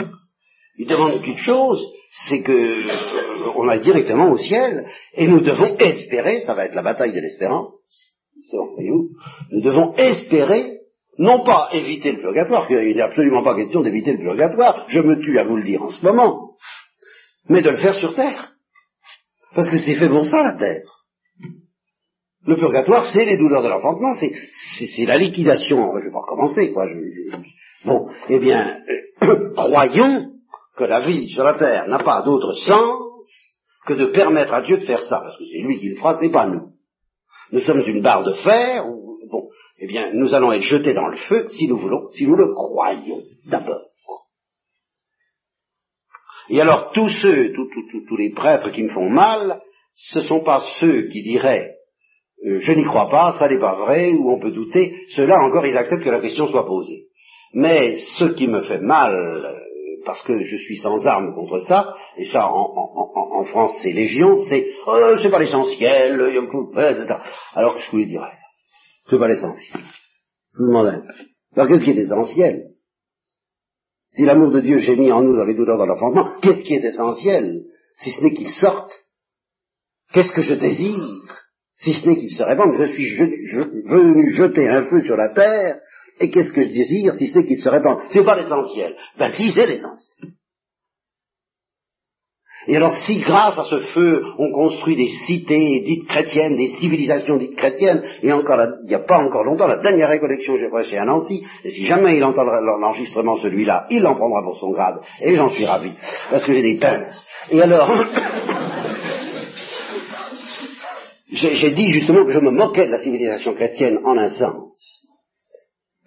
Il 0.78 0.88
demande 0.88 1.22
qu'une 1.22 1.38
chose, 1.38 1.86
c'est 2.12 2.42
que 2.42 2.84
on 3.56 3.68
aille 3.68 3.82
directement 3.82 4.32
au 4.32 4.38
ciel, 4.38 4.86
et 5.14 5.28
nous 5.28 5.42
devons 5.42 5.78
espérer, 5.78 6.42
ça 6.42 6.54
va 6.54 6.66
être 6.66 6.76
la 6.76 6.82
bataille 6.82 7.14
de 7.14 7.20
l'espérance, 7.20 7.74
nous 9.52 9.62
devons 9.62 9.94
espérer 9.94 10.81
non 11.22 11.44
pas 11.44 11.70
éviter 11.72 12.14
le 12.14 12.20
purgatoire, 12.20 12.68
qu'il 12.68 12.96
n'est 12.96 13.02
absolument 13.02 13.44
pas 13.44 13.56
question 13.56 13.82
d'éviter 13.82 14.14
le 14.14 14.18
purgatoire, 14.18 14.86
je 14.88 15.00
me 15.02 15.20
tue 15.20 15.38
à 15.38 15.44
vous 15.44 15.56
le 15.56 15.64
dire 15.64 15.84
en 15.84 15.92
ce 15.92 16.04
moment, 16.04 16.56
mais 17.48 17.62
de 17.62 17.70
le 17.70 17.78
faire 17.78 17.94
sur 17.94 18.16
terre. 18.16 18.54
Parce 19.54 19.70
que 19.70 19.78
c'est 19.78 19.96
fait 19.96 20.10
pour 20.10 20.26
ça 20.26 20.42
la 20.42 20.54
terre. 20.54 20.90
Le 22.48 22.56
purgatoire, 22.56 23.06
c'est 23.14 23.26
les 23.26 23.38
douleurs 23.38 23.62
de 23.62 23.68
l'enfantement, 23.68 24.14
c'est 24.16 25.06
la 25.06 25.18
liquidation. 25.18 25.92
Je 26.00 26.06
vais 26.06 26.12
pas 26.12 26.22
recommencer, 26.22 26.72
quoi. 26.72 26.88
bon, 27.86 28.10
eh 28.28 28.40
bien, 28.40 28.80
euh, 29.22 29.54
croyons 29.56 30.32
que 30.76 30.86
la 30.86 31.02
vie 31.02 31.30
sur 31.30 31.44
la 31.44 31.54
terre 31.54 31.88
n'a 31.88 32.00
pas 32.00 32.24
d'autre 32.24 32.56
sens 32.56 33.56
que 33.86 33.94
de 33.94 34.08
permettre 34.08 34.56
à 34.56 34.64
Dieu 34.64 34.80
de 34.80 34.86
faire 34.86 35.04
ça, 35.04 35.20
parce 35.20 35.38
que 35.38 35.44
c'est 35.52 35.62
lui 35.62 35.78
qui 35.78 35.90
le 35.90 35.98
fera, 35.98 36.16
c'est 36.16 36.32
pas 36.32 36.48
nous. 36.48 36.72
Nous 37.52 37.60
sommes 37.60 37.84
une 37.86 38.02
barre 38.02 38.24
de 38.24 38.34
fer, 38.34 38.88
bon, 39.30 39.50
eh 39.80 39.88
bien, 39.88 40.14
nous 40.14 40.34
allons 40.34 40.52
être 40.52 40.64
jetés 40.64 40.94
dans 40.94 41.08
le 41.08 41.18
feu 41.18 41.48
si 41.50 41.68
nous 41.68 41.78
voulons, 41.78 42.10
si 42.12 42.28
nous 42.28 42.36
le 42.36 42.54
croyons 42.54 43.22
d'abord. 43.46 43.88
Et 46.50 46.60
alors 46.60 46.92
tous 46.92 47.10
ceux, 47.10 47.54
tous 47.54 48.18
les 48.18 48.32
prêtres 48.32 48.72
qui 48.72 48.84
me 48.84 48.90
font 48.90 49.10
mal, 49.10 49.62
ce 49.94 50.20
ne 50.20 50.24
sont 50.24 50.44
pas 50.44 50.62
ceux 50.80 51.04
qui 51.08 51.22
diraient 51.24 51.78
euh, 52.46 52.60
je 52.60 52.72
n'y 52.72 52.84
crois 52.84 53.10
pas, 53.10 53.34
ça 53.34 53.48
n'est 53.48 53.60
pas 53.60 53.76
vrai, 53.76 54.14
ou 54.14 54.32
on 54.32 54.40
peut 54.40 54.52
douter, 54.52 54.96
ceux-là 55.10 55.44
encore 55.44 55.66
ils 55.66 55.78
acceptent 55.78 56.04
que 56.04 56.10
la 56.10 56.22
question 56.22 56.48
soit 56.48 56.66
posée. 56.66 57.08
Mais 57.54 57.96
ce 57.96 58.26
qui 58.26 58.48
me 58.48 58.62
fait 58.62 58.80
mal, 58.80 59.14
euh, 59.14 59.54
parce 60.06 60.24
que 60.24 60.42
je 60.42 60.56
suis 60.58 60.78
sans 60.78 61.06
armes 61.06 61.36
contre 61.36 61.60
ça, 61.60 61.94
et 62.18 62.26
ça 62.26 62.50
en, 62.52 63.44
France 63.46 63.80
c'est 63.82 63.92
légion, 63.92 64.36
c'est 64.36 64.66
oh, 64.88 65.16
c'est 65.22 65.30
pas 65.30 65.40
l'essentiel, 65.40 66.20
alors 67.54 67.76
que 67.76 67.82
je 67.82 67.92
voulais 67.92 68.06
dire 68.06 68.22
ça? 68.22 68.51
C'est 69.10 69.20
pas 69.20 69.28
l'essentiel. 69.28 69.82
Je 70.54 70.64
vous 70.64 70.68
demande 70.68 70.88
un 70.88 71.02
peu. 71.02 71.14
Alors 71.56 71.68
qu'est-ce 71.68 71.84
qui 71.84 71.92
est 71.92 72.02
essentiel? 72.02 72.64
Si 74.10 74.26
l'amour 74.26 74.52
de 74.52 74.60
Dieu 74.60 74.78
gémit 74.78 75.12
en 75.12 75.24
nous 75.24 75.36
dans 75.36 75.46
les 75.46 75.56
douleurs 75.56 75.80
de 75.80 75.86
l'enfantement, 75.86 76.28
qu'est-ce 76.42 76.64
qui 76.64 76.76
est 76.76 76.84
essentiel? 76.84 77.64
Si 77.98 78.12
ce 78.12 78.22
n'est 78.24 78.34
qu'il 78.34 78.50
sorte, 78.50 79.06
qu'est-ce 80.14 80.34
que 80.34 80.42
je 80.42 80.54
désire? 80.54 81.42
Si 81.76 81.94
ce 81.94 82.08
n'est 82.08 82.16
qu'il 82.16 82.32
se 82.32 82.44
répande, 82.44 82.74
je 82.78 82.86
suis 82.86 83.16
venu 83.16 84.34
jeter 84.34 84.68
un 84.68 84.86
feu 84.86 85.04
sur 85.04 85.16
la 85.16 85.30
terre, 85.30 85.80
et 86.20 86.30
qu'est-ce 86.30 86.54
que 86.54 86.64
je 86.64 86.72
désire, 86.72 87.16
si 87.16 87.28
ce 87.28 87.38
n'est 87.38 87.46
qu'il 87.46 87.60
se 87.60 87.70
répande? 87.70 88.02
C'est 88.10 88.24
pas 88.24 88.36
l'essentiel. 88.36 88.96
Ben 89.18 89.32
si, 89.32 89.50
c'est 89.52 89.66
l'essentiel. 89.66 90.34
Et 92.68 92.76
alors 92.76 92.92
si 92.92 93.20
grâce 93.20 93.58
à 93.58 93.64
ce 93.64 93.80
feu 93.80 94.24
on 94.38 94.52
construit 94.52 94.96
des 94.96 95.10
cités 95.10 95.82
dites 95.82 96.08
chrétiennes, 96.08 96.56
des 96.56 96.68
civilisations 96.68 97.38
dites 97.38 97.56
chrétiennes, 97.56 98.04
et 98.22 98.32
encore 98.32 98.60
il 98.84 98.90
n'y 98.90 98.96
a 98.96 99.00
pas 99.00 99.18
encore 99.18 99.44
longtemps, 99.44 99.68
la 99.68 99.78
dernière 99.78 100.10
récollection 100.10 100.54
que 100.54 100.60
j'ai 100.60 100.70
prêchée 100.70 100.98
à 100.98 101.06
Nancy, 101.06 101.44
et 101.64 101.72
si 101.72 101.86
jamais 101.86 102.18
il 102.18 102.24
entend 102.24 102.44
l'enregistrement 102.44 103.38
celui-là, 103.38 103.88
il 103.90 104.06
en 104.06 104.16
prendra 104.16 104.44
pour 104.44 104.58
son 104.58 104.72
grade, 104.72 105.00
et 105.22 105.36
j'en 105.36 105.50
suis 105.50 105.66
ravi, 105.66 105.92
parce 106.30 106.44
que 106.46 106.54
j'ai 106.54 106.62
des 106.62 106.78
pinces. 106.78 107.26
Et 107.50 107.60
alors, 107.62 107.92
j'ai 111.32 111.72
dit 111.72 111.88
justement 111.88 112.26
que 112.26 112.32
je 112.32 112.40
me 112.40 112.52
moquais 112.52 112.86
de 112.86 112.92
la 112.92 113.00
civilisation 113.00 113.54
chrétienne 113.54 114.00
en 114.04 114.18
un 114.18 114.30
sens 114.30 115.01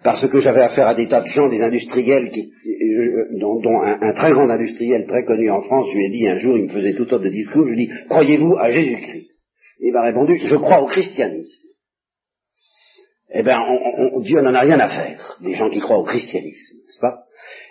parce 0.05 0.27
que 0.27 0.39
j'avais 0.39 0.61
affaire 0.61 0.87
à 0.87 0.93
des 0.93 1.07
tas 1.07 1.21
de 1.21 1.25
gens, 1.25 1.49
des 1.49 1.63
industriels, 1.63 2.29
qui, 2.29 2.51
euh, 2.63 3.39
dont, 3.39 3.81
un, 3.81 4.13
très 4.13 4.29
grand 4.33 4.47
industriel 4.47 5.07
très 5.07 5.25
connu 5.25 5.49
en 5.49 5.63
France, 5.63 5.87
je 5.91 5.97
lui 5.97 6.05
ai 6.05 6.09
dit 6.11 6.27
un 6.27 6.37
jour, 6.37 6.55
il 6.55 6.65
me 6.65 6.69
faisait 6.69 6.93
toutes 6.93 7.09
sortes 7.09 7.23
de 7.23 7.29
discours, 7.29 7.65
je 7.65 7.73
lui 7.73 7.83
ai 7.83 7.87
dit, 7.87 7.93
croyez-vous 8.07 8.55
à 8.55 8.69
Jésus-Christ 8.69 9.31
Il 9.79 9.93
m'a 9.93 10.03
répondu, 10.03 10.39
je 10.45 10.55
crois 10.57 10.83
au 10.83 10.85
christianisme. 10.85 11.63
Eh 13.31 13.41
bien, 13.41 13.59
Dieu 14.21 14.41
n'en 14.41 14.53
a 14.53 14.59
rien 14.59 14.79
à 14.79 14.87
faire, 14.87 15.37
des 15.41 15.55
gens 15.55 15.71
qui 15.71 15.79
croient 15.79 15.97
au 15.97 16.03
christianisme, 16.03 16.75
n'est-ce 16.85 16.99
pas 17.01 17.23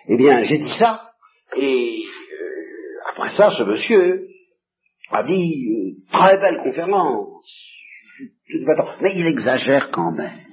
Eh 0.09 0.17
bien, 0.17 0.43
j'ai 0.43 0.59
dit 0.59 0.77
ça, 0.77 1.05
et 1.57 1.99
euh, 2.01 3.11
après 3.13 3.31
ça, 3.31 3.53
ce 3.57 3.63
monsieur 3.63 4.27
a 5.13 5.23
dit, 5.23 5.69
euh, 5.71 6.11
très 6.11 6.41
belle 6.41 6.57
conférence, 6.57 7.47
mais 9.01 9.13
il 9.15 9.27
exagère 9.29 9.93
quand 9.93 10.11
même. 10.17 10.45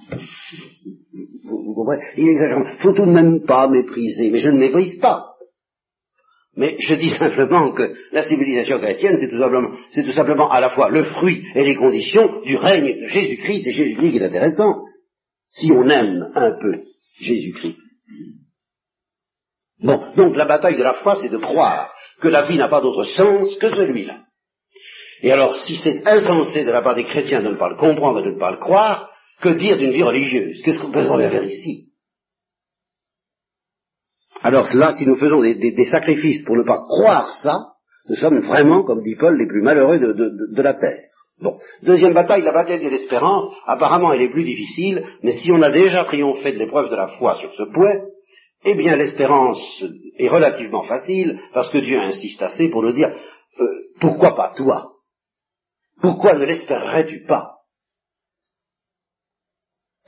Vous, 1.43 1.73
comprenez? 1.73 2.01
Il 2.17 2.29
exagère. 2.29 2.65
faut 2.79 2.93
tout 2.93 3.05
de 3.05 3.11
même 3.11 3.43
pas 3.43 3.67
mépriser, 3.67 4.29
mais 4.31 4.39
je 4.39 4.49
ne 4.49 4.59
méprise 4.59 4.97
pas. 4.97 5.31
Mais 6.55 6.75
je 6.79 6.95
dis 6.95 7.09
simplement 7.09 7.71
que 7.71 7.93
la 8.11 8.23
civilisation 8.23 8.79
chrétienne, 8.79 9.17
c'est 9.17 9.29
tout 9.29 10.03
tout 10.03 10.11
simplement 10.11 10.51
à 10.51 10.59
la 10.59 10.69
fois 10.69 10.89
le 10.89 11.03
fruit 11.03 11.45
et 11.55 11.63
les 11.63 11.75
conditions 11.75 12.41
du 12.41 12.57
règne 12.57 12.99
de 12.99 13.07
Jésus-Christ. 13.07 13.63
C'est 13.63 13.71
Jésus-Christ 13.71 14.11
qui 14.11 14.17
est 14.17 14.25
intéressant. 14.25 14.81
Si 15.49 15.71
on 15.71 15.89
aime 15.89 16.29
un 16.35 16.57
peu 16.59 16.83
Jésus-Christ. 17.19 17.77
Bon, 19.81 19.99
donc 20.15 20.35
la 20.35 20.45
bataille 20.45 20.77
de 20.77 20.83
la 20.83 20.93
foi, 20.93 21.15
c'est 21.15 21.29
de 21.29 21.37
croire 21.37 21.93
que 22.19 22.27
la 22.27 22.43
vie 22.43 22.57
n'a 22.57 22.67
pas 22.67 22.81
d'autre 22.81 23.05
sens 23.05 23.55
que 23.55 23.69
celui-là. 23.69 24.21
Et 25.23 25.31
alors, 25.31 25.55
si 25.55 25.75
c'est 25.75 26.07
insensé 26.07 26.65
de 26.65 26.71
la 26.71 26.81
part 26.81 26.95
des 26.95 27.03
chrétiens 27.03 27.41
de 27.41 27.49
ne 27.49 27.55
pas 27.55 27.69
le 27.69 27.77
comprendre 27.77 28.19
et 28.19 28.23
de 28.23 28.31
ne 28.31 28.39
pas 28.39 28.51
le 28.51 28.57
croire, 28.57 29.09
que 29.41 29.49
dire 29.49 29.77
d'une 29.77 29.91
vie 29.91 30.03
religieuse? 30.03 30.61
Qu'est-ce 30.63 30.79
qu'on 30.79 30.91
peut 30.91 31.03
faire 31.03 31.43
ici? 31.43 31.91
Alors 34.43 34.67
là, 34.75 34.93
si 34.93 35.05
nous 35.05 35.15
faisons 35.15 35.41
des, 35.41 35.85
sacrifices 35.85 36.43
pour 36.43 36.55
ne 36.55 36.63
pas 36.63 36.81
croire 36.81 37.33
ça, 37.33 37.73
nous 38.09 38.15
sommes 38.15 38.39
vraiment, 38.39 38.83
comme 38.83 39.01
dit 39.01 39.15
Paul, 39.15 39.37
les 39.37 39.47
plus 39.47 39.61
malheureux 39.61 39.99
de, 39.99 40.61
la 40.61 40.73
terre. 40.73 41.03
Bon. 41.39 41.55
Deuxième 41.83 42.13
bataille, 42.13 42.43
la 42.43 42.51
bataille 42.51 42.83
de 42.83 42.89
l'espérance. 42.89 43.45
Apparemment, 43.65 44.13
elle 44.13 44.21
est 44.21 44.31
plus 44.31 44.43
difficile, 44.43 45.03
mais 45.23 45.31
si 45.31 45.51
on 45.51 45.61
a 45.61 45.71
déjà 45.71 46.03
triomphé 46.05 46.51
de 46.53 46.57
l'épreuve 46.57 46.89
de 46.89 46.95
la 46.95 47.07
foi 47.07 47.35
sur 47.35 47.53
ce 47.53 47.63
point, 47.63 47.99
eh 48.63 48.75
bien, 48.75 48.95
l'espérance 48.95 49.83
est 50.17 50.29
relativement 50.29 50.83
facile, 50.83 51.39
parce 51.53 51.69
que 51.69 51.79
Dieu 51.79 51.99
insiste 51.99 52.41
assez 52.41 52.69
pour 52.69 52.83
nous 52.83 52.93
dire, 52.93 53.11
euh, 53.59 53.65
pourquoi 53.99 54.33
pas 54.35 54.53
toi? 54.55 54.91
Pourquoi 55.99 56.35
ne 56.35 56.45
l'espérerais-tu 56.45 57.25
pas? 57.25 57.51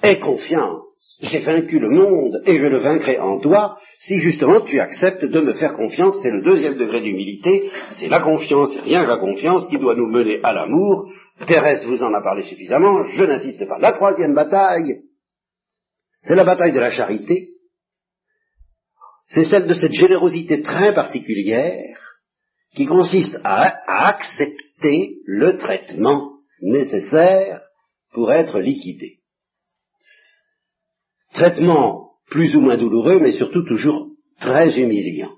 Aie 0.04 0.20
confiance, 0.20 0.84
j'ai 1.22 1.40
vaincu 1.40 1.80
le 1.80 1.90
monde 1.90 2.42
et 2.46 2.60
je 2.60 2.68
le 2.68 2.78
vaincrai 2.78 3.20
en 3.20 3.40
toi, 3.40 3.78
si 4.00 4.18
justement 4.18 4.60
tu 4.60 4.82
acceptes 4.82 5.24
de 5.24 5.40
me 5.40 5.54
faire 5.54 5.76
confiance, 5.76 6.22
c'est 6.22 6.32
le 6.32 6.42
deuxième 6.42 6.78
degré 6.78 7.00
d'humilité, 7.00 7.72
c'est 7.90 8.10
la 8.10 8.20
confiance 8.20 8.76
et 8.76 8.82
rien 8.82 9.06
que 9.06 9.10
la 9.10 9.18
confiance 9.18 9.68
qui 9.68 9.78
doit 9.78 9.96
nous 9.96 10.12
mener 10.12 10.42
à 10.44 10.52
l'amour. 10.52 11.10
Thérèse 11.48 11.86
vous 11.86 12.04
en 12.04 12.14
a 12.14 12.22
parlé 12.22 12.44
suffisamment, 12.44 13.04
je 13.04 13.24
n'insiste 13.24 13.66
pas. 13.66 13.80
La 13.80 13.94
troisième 13.94 14.34
bataille, 14.34 15.04
c'est 16.22 16.36
la 16.36 16.44
bataille 16.44 16.74
de 16.74 16.80
la 16.80 16.92
charité, 16.92 17.52
c'est 19.26 19.46
celle 19.46 19.68
de 19.68 19.74
cette 19.74 19.94
générosité 19.94 20.62
très 20.62 20.94
particulière 20.94 22.20
qui 22.76 22.86
consiste 22.86 23.40
à 23.46 24.10
accepter 24.10 25.20
le 25.26 25.56
traitement 25.56 26.40
nécessaire 26.62 27.62
pour 28.12 28.34
être 28.34 28.60
liquidé. 28.60 29.23
Traitement 31.34 32.12
plus 32.30 32.56
ou 32.56 32.62
moins 32.62 32.78
douloureux, 32.78 33.20
mais 33.20 33.32
surtout 33.32 33.64
toujours 33.64 34.10
très 34.40 34.80
humiliant. 34.80 35.32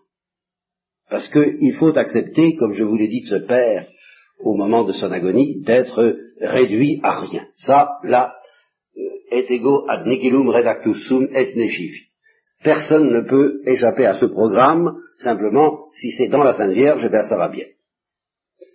Parce 1.09 1.29
qu'il 1.29 1.73
faut 1.73 1.97
accepter, 1.97 2.55
comme 2.55 2.73
je 2.73 2.83
vous 2.83 2.95
l'ai 2.95 3.07
dit 3.07 3.21
de 3.21 3.27
ce 3.27 3.45
père 3.45 3.87
au 4.39 4.55
moment 4.55 4.83
de 4.83 4.93
son 4.93 5.11
agonie, 5.11 5.61
d'être 5.61 6.17
réduit 6.41 6.99
à 7.03 7.19
rien. 7.21 7.47
Ça, 7.55 7.97
là, 8.03 8.33
euh, 8.97 9.01
est 9.31 9.49
ego 9.51 9.85
ad 9.87 10.05
nihilum 10.05 10.49
redactus 10.49 11.07
sum 11.07 11.27
et 11.33 11.53
nescivi. 11.55 12.01
Personne 12.63 13.11
ne 13.11 13.21
peut 13.21 13.61
échapper 13.65 14.05
à 14.05 14.15
ce 14.15 14.25
programme, 14.25 14.97
simplement, 15.17 15.87
si 15.91 16.11
c'est 16.11 16.27
dans 16.27 16.43
la 16.43 16.53
Sainte 16.53 16.73
Vierge, 16.73 17.03
eh 17.05 17.09
bien 17.09 17.23
ça 17.23 17.37
va 17.37 17.49
bien. 17.49 17.65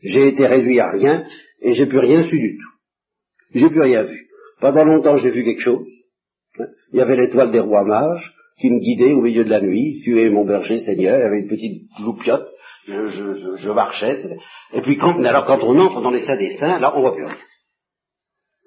J'ai 0.02 0.28
été 0.28 0.46
réduit 0.46 0.78
à 0.80 0.90
rien, 0.90 1.26
et 1.60 1.74
j'ai 1.74 1.86
plus 1.86 1.98
rien 1.98 2.24
su 2.24 2.38
du 2.38 2.56
tout. 2.56 3.58
J'ai 3.58 3.68
plus 3.68 3.80
rien 3.80 4.04
vu. 4.04 4.28
Pendant 4.60 4.84
longtemps, 4.84 5.16
j'ai 5.16 5.30
vu 5.30 5.44
quelque 5.44 5.60
chose, 5.60 5.86
il 6.58 6.98
y 6.98 7.00
avait 7.00 7.16
l'étoile 7.16 7.50
des 7.50 7.60
rois 7.60 7.84
mages 7.84 8.34
qui 8.58 8.70
me 8.70 8.78
guidait 8.78 9.12
au 9.12 9.22
milieu 9.22 9.44
de 9.44 9.50
la 9.50 9.60
nuit. 9.60 10.00
Tu 10.04 10.20
es 10.20 10.28
mon 10.28 10.44
berger, 10.44 10.80
Seigneur. 10.80 11.16
Il 11.16 11.22
y 11.22 11.24
avait 11.24 11.40
une 11.40 11.48
petite 11.48 11.82
loupiote. 12.00 12.48
Je, 12.86 13.70
marchais. 13.70 14.18
Et 14.72 14.80
puis 14.80 14.98
quand, 14.98 15.22
alors 15.24 15.46
quand 15.46 15.62
on 15.62 15.78
entre 15.78 16.00
dans 16.00 16.10
les 16.10 16.20
saints 16.20 16.36
des 16.36 16.50
saints, 16.50 16.78
là, 16.78 16.92
on 16.96 17.00
voit 17.00 17.14
plus 17.14 17.24
rien. 17.24 17.36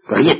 Rien. 0.07 0.39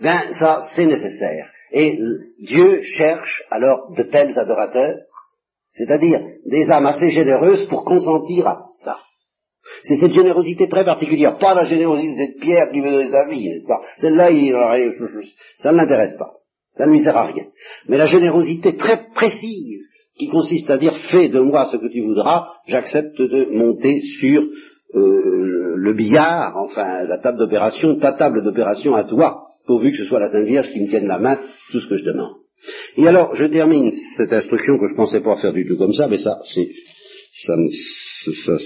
Ben, 0.00 0.32
ça, 0.32 0.60
c'est 0.74 0.86
nécessaire. 0.86 1.50
Et 1.72 1.98
Dieu 2.40 2.82
cherche 2.82 3.44
alors 3.50 3.92
de 3.96 4.02
tels 4.02 4.38
adorateurs, 4.38 4.98
c'est-à-dire 5.70 6.20
des 6.44 6.70
âmes 6.70 6.86
assez 6.86 7.10
généreuses 7.10 7.66
pour 7.66 7.84
consentir 7.84 8.46
à 8.46 8.56
ça. 8.80 8.98
C'est 9.82 9.96
cette 9.96 10.12
générosité 10.12 10.68
très 10.68 10.84
particulière, 10.84 11.36
pas 11.38 11.54
la 11.54 11.64
générosité 11.64 12.34
de 12.34 12.40
Pierre 12.40 12.70
qui 12.72 12.80
veut 12.80 12.90
donner 12.90 13.10
sa 13.10 13.26
vie, 13.26 13.48
n'est-ce 13.48 13.66
pas? 13.66 13.80
Celle-là, 13.98 14.28
ça 15.58 15.72
ne 15.72 15.76
l'intéresse 15.76 16.14
pas, 16.14 16.30
ça 16.76 16.86
ne 16.86 16.92
lui 16.92 17.00
sert 17.00 17.16
à 17.16 17.26
rien. 17.26 17.44
Mais 17.88 17.96
la 17.96 18.06
générosité 18.06 18.76
très 18.76 19.06
précise, 19.14 19.88
qui 20.18 20.28
consiste 20.28 20.70
à 20.70 20.78
dire 20.78 20.96
fais 20.96 21.28
de 21.28 21.40
moi 21.40 21.68
ce 21.70 21.78
que 21.78 21.88
tu 21.88 22.00
voudras, 22.02 22.46
j'accepte 22.66 23.20
de 23.20 23.48
monter 23.52 24.00
sur 24.02 24.42
euh, 24.42 25.74
le 25.76 25.94
billard, 25.94 26.56
enfin 26.56 27.04
la 27.04 27.18
table 27.18 27.38
d'opération, 27.38 27.96
ta 27.96 28.12
table 28.12 28.42
d'opération 28.42 28.94
à 28.94 29.04
toi, 29.04 29.42
pourvu 29.66 29.90
que 29.90 29.96
ce 29.96 30.04
soit 30.04 30.20
la 30.20 30.28
Sainte 30.28 30.46
Vierge 30.46 30.70
qui 30.70 30.80
me 30.80 30.88
tienne 30.88 31.06
la 31.06 31.18
main, 31.18 31.38
tout 31.70 31.80
ce 31.80 31.88
que 31.88 31.96
je 31.96 32.04
demande. 32.04 32.36
Et 32.96 33.08
alors, 33.08 33.34
je 33.34 33.44
termine 33.46 33.90
cette 33.90 34.32
instruction 34.32 34.78
que 34.78 34.86
je 34.86 34.94
pensais 34.94 35.20
pas 35.20 35.36
faire 35.36 35.52
du 35.52 35.66
tout 35.66 35.76
comme 35.76 35.94
ça, 35.94 36.08
mais 36.08 36.18
ça, 36.18 36.38
c'est, 36.44 36.68
ça, 37.44 37.54
ça, 38.44 38.58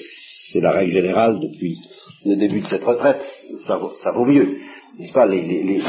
c'est 0.52 0.60
la 0.60 0.72
règle 0.72 0.92
générale 0.92 1.40
depuis 1.40 1.78
le 2.24 2.36
début 2.36 2.60
de 2.60 2.66
cette 2.66 2.84
retraite, 2.84 3.24
ça 3.58 3.78
vaut, 3.78 4.24
mieux. 4.24 4.56
N'est-ce 4.98 5.12
pas? 5.12 5.26
Les, 5.26 5.80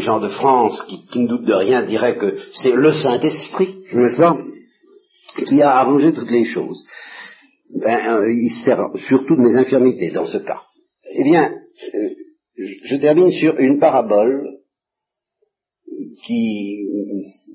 gens 0.00 0.20
de 0.20 0.28
France 0.28 0.82
qui, 1.10 1.18
ne 1.18 1.28
doutent 1.28 1.46
de 1.46 1.54
rien 1.54 1.82
diraient 1.82 2.18
que 2.18 2.36
c'est 2.52 2.72
le 2.72 2.92
Saint-Esprit, 2.92 3.76
n'est-ce 3.92 4.16
pas, 4.16 4.36
qui 5.46 5.62
a 5.62 5.76
arrangé 5.76 6.12
toutes 6.12 6.30
les 6.30 6.44
choses. 6.44 6.84
Ben, 7.74 8.20
euh, 8.20 8.32
il 8.32 8.50
sert 8.64 8.90
surtout 8.96 9.36
de 9.36 9.42
mes 9.42 9.56
infirmités 9.56 10.10
dans 10.10 10.26
ce 10.26 10.38
cas. 10.38 10.62
Eh 11.14 11.24
bien, 11.24 11.52
euh, 11.94 12.08
je 12.56 12.96
termine 12.96 13.32
sur 13.32 13.58
une 13.58 13.78
parabole 13.78 14.58
qui 16.24 16.86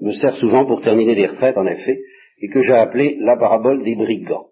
me 0.01 0.11
sert 0.11 0.35
souvent 0.35 0.65
pour 0.65 0.81
terminer 0.81 1.15
les 1.15 1.27
retraites, 1.27 1.57
en 1.57 1.65
effet, 1.65 1.99
et 2.41 2.49
que 2.49 2.61
j'ai 2.61 2.73
appelée 2.73 3.17
la 3.19 3.37
parabole 3.37 3.83
des 3.83 3.95
brigands 3.95 4.50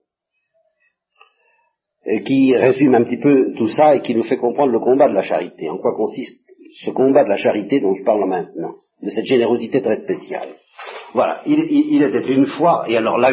qui 2.26 2.56
résume 2.56 2.96
un 2.96 3.04
petit 3.04 3.20
peu 3.20 3.54
tout 3.56 3.68
ça 3.68 3.96
et 3.96 4.02
qui 4.02 4.16
nous 4.16 4.24
fait 4.24 4.38
comprendre 4.38 4.72
le 4.72 4.80
combat 4.80 5.10
de 5.10 5.14
la 5.14 5.24
charité. 5.24 5.70
En 5.70 5.78
quoi 5.78 5.96
consiste 5.96 6.42
ce 6.74 6.92
combat 6.92 7.24
de 7.24 7.30
la 7.30 7.38
charité 7.38 7.82
dont 7.82 7.94
je 7.94 8.04
parle 8.04 8.28
maintenant, 8.28 8.76
de 9.04 9.10
cette 9.10 9.26
générosité 9.26 9.82
très 9.82 9.98
spéciale? 9.98 10.50
Voilà, 11.14 11.42
il, 11.46 12.04
était 12.04 12.32
une 12.32 12.46
fois, 12.46 12.86
et 12.88 12.96
alors 12.96 13.18
là, 13.18 13.32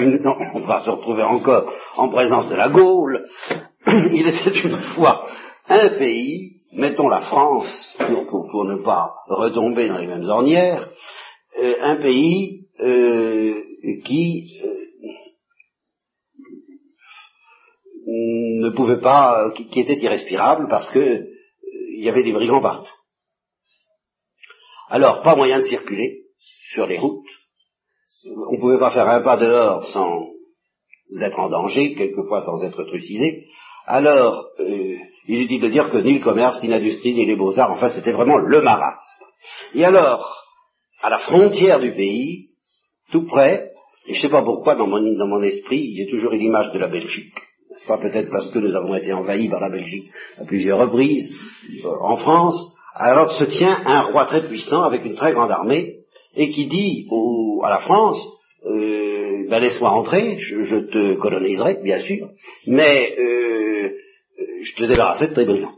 on 0.54 0.60
va 0.60 0.80
se 0.80 0.90
retrouver 0.90 1.22
encore 1.22 1.70
en 1.96 2.08
présence 2.08 2.48
de 2.48 2.54
la 2.54 2.70
Gaule, 2.70 3.24
il 4.12 4.26
était 4.26 4.60
une 4.64 4.78
fois 4.78 5.26
un 5.68 5.90
pays, 5.90 6.52
mettons 6.72 7.08
la 7.08 7.20
France, 7.20 7.96
pour, 8.50 8.64
ne 8.64 8.76
pas 8.76 9.10
retomber 9.28 9.88
dans 9.88 9.98
les 9.98 10.06
mêmes 10.06 10.28
ornières, 10.28 10.88
euh, 11.62 11.74
un 11.82 11.96
pays 11.96 12.66
euh, 12.80 13.54
qui 14.04 14.58
euh, 14.64 14.74
ne 18.60 18.70
pouvait 18.70 19.00
pas, 19.00 19.50
qui, 19.54 19.80
était 19.80 19.98
irrespirable 19.98 20.66
parce 20.68 20.90
que 20.90 20.98
euh, 20.98 21.26
il 21.96 22.04
y 22.04 22.08
avait 22.08 22.24
des 22.24 22.32
brigands 22.32 22.60
partout. 22.60 22.92
Alors, 24.88 25.22
pas 25.22 25.34
moyen 25.34 25.58
de 25.58 25.64
circuler 25.64 26.24
sur 26.38 26.86
les 26.86 26.98
routes. 26.98 27.26
On 28.50 28.54
ne 28.54 28.60
pouvait 28.60 28.78
pas 28.78 28.90
faire 28.90 29.08
un 29.08 29.20
pas 29.20 29.36
dehors 29.36 29.86
sans 29.88 30.26
être 31.22 31.38
en 31.38 31.48
danger, 31.48 31.94
quelquefois 31.94 32.42
sans 32.42 32.62
être 32.64 32.82
trucidés, 32.84 33.46
alors 33.86 34.50
euh, 34.58 34.96
il 35.28 35.38
est 35.38 35.44
utile 35.44 35.60
de 35.60 35.68
dire 35.68 35.90
que 35.90 35.98
ni 35.98 36.14
le 36.14 36.24
commerce, 36.24 36.60
ni 36.62 36.68
l'industrie, 36.68 37.14
ni 37.14 37.24
les 37.24 37.36
beaux-arts, 37.36 37.70
enfin 37.70 37.88
c'était 37.88 38.12
vraiment 38.12 38.38
le 38.38 38.60
marasme. 38.60 39.24
Et 39.74 39.84
alors, 39.84 40.44
à 41.00 41.10
la 41.10 41.18
frontière 41.18 41.78
du 41.78 41.92
pays, 41.94 42.50
tout 43.12 43.26
près, 43.26 43.70
et 44.06 44.14
je 44.14 44.18
ne 44.18 44.22
sais 44.22 44.28
pas 44.28 44.42
pourquoi 44.42 44.74
dans 44.74 44.88
mon, 44.88 45.00
dans 45.00 45.28
mon 45.28 45.42
esprit, 45.42 45.94
j'ai 45.96 46.08
toujours 46.08 46.32
eu 46.32 46.38
l'image 46.38 46.72
de 46.72 46.78
la 46.78 46.88
Belgique. 46.88 47.34
N'est-ce 47.76 47.86
pas 47.88 47.98
peut-être 47.98 48.30
parce 48.30 48.48
que 48.48 48.58
nous 48.58 48.74
avons 48.74 48.94
été 48.94 49.12
envahis 49.12 49.50
par 49.50 49.60
la 49.60 49.68
Belgique 49.68 50.10
à 50.38 50.44
plusieurs 50.44 50.78
reprises 50.78 51.30
euh, 51.84 51.88
en 52.00 52.16
France. 52.16 52.72
Alors 52.94 53.30
se 53.30 53.44
tient 53.44 53.82
un 53.84 54.00
roi 54.04 54.24
très 54.24 54.46
puissant 54.48 54.82
avec 54.82 55.04
une 55.04 55.14
très 55.14 55.34
grande 55.34 55.50
armée 55.50 55.98
et 56.34 56.48
qui 56.48 56.66
dit 56.68 57.06
à 57.62 57.68
la 57.68 57.80
France, 57.80 58.26
euh, 58.64 59.46
ben 59.50 59.58
laisse-moi 59.58 59.90
entrer, 59.90 60.38
je, 60.38 60.86
te 60.86 61.14
coloniserai, 61.16 61.80
bien 61.82 62.00
sûr, 62.00 62.30
mais 62.66 63.14
euh, 63.18 63.90
je 64.62 64.74
te 64.74 64.84
débarrasserai 64.84 65.28
de 65.28 65.34
tes 65.34 65.44
brigands. 65.44 65.74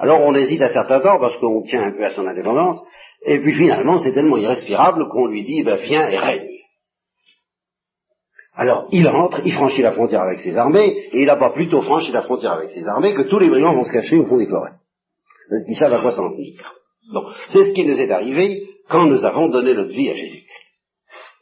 Alors 0.00 0.22
on 0.22 0.34
hésite 0.34 0.60
un 0.60 0.72
certain 0.72 0.98
temps 0.98 1.20
parce 1.20 1.36
qu'on 1.38 1.62
tient 1.62 1.82
un 1.82 1.92
peu 1.92 2.04
à 2.04 2.10
son 2.10 2.26
indépendance, 2.26 2.80
et 3.24 3.38
puis 3.40 3.54
finalement 3.54 4.00
c'est 4.00 4.12
tellement 4.12 4.38
irrespirable 4.38 5.08
qu'on 5.08 5.26
lui 5.26 5.44
dit, 5.44 5.62
ben 5.62 5.76
viens 5.76 6.08
et 6.08 6.16
règne. 6.16 6.61
Alors 8.54 8.86
il 8.92 9.08
rentre, 9.08 9.40
il 9.44 9.52
franchit 9.52 9.82
la 9.82 9.92
frontière 9.92 10.22
avec 10.22 10.40
ses 10.40 10.56
armées, 10.56 10.88
et 11.12 11.20
il 11.20 11.26
n'a 11.26 11.36
pas 11.36 11.50
plutôt 11.50 11.80
franchi 11.82 12.12
la 12.12 12.22
frontière 12.22 12.52
avec 12.52 12.70
ses 12.70 12.86
armées 12.86 13.14
que 13.14 13.22
tous 13.22 13.38
les 13.38 13.48
brigands 13.48 13.74
vont 13.74 13.84
se 13.84 13.92
cacher 13.92 14.18
au 14.18 14.26
fond 14.26 14.36
des 14.36 14.46
forêts. 14.46 14.74
Parce 15.48 15.64
qu'ils 15.64 15.76
savent 15.76 15.92
à 15.92 16.00
quoi 16.00 16.12
s'en 16.12 16.30
tenir? 16.30 16.74
C'est 17.48 17.64
ce 17.64 17.72
qui 17.72 17.84
nous 17.84 17.98
est 17.98 18.10
arrivé 18.10 18.68
quand 18.88 19.06
nous 19.06 19.24
avons 19.24 19.48
donné 19.48 19.74
notre 19.74 19.90
vie 19.90 20.10
à 20.10 20.14
Jésus 20.14 20.44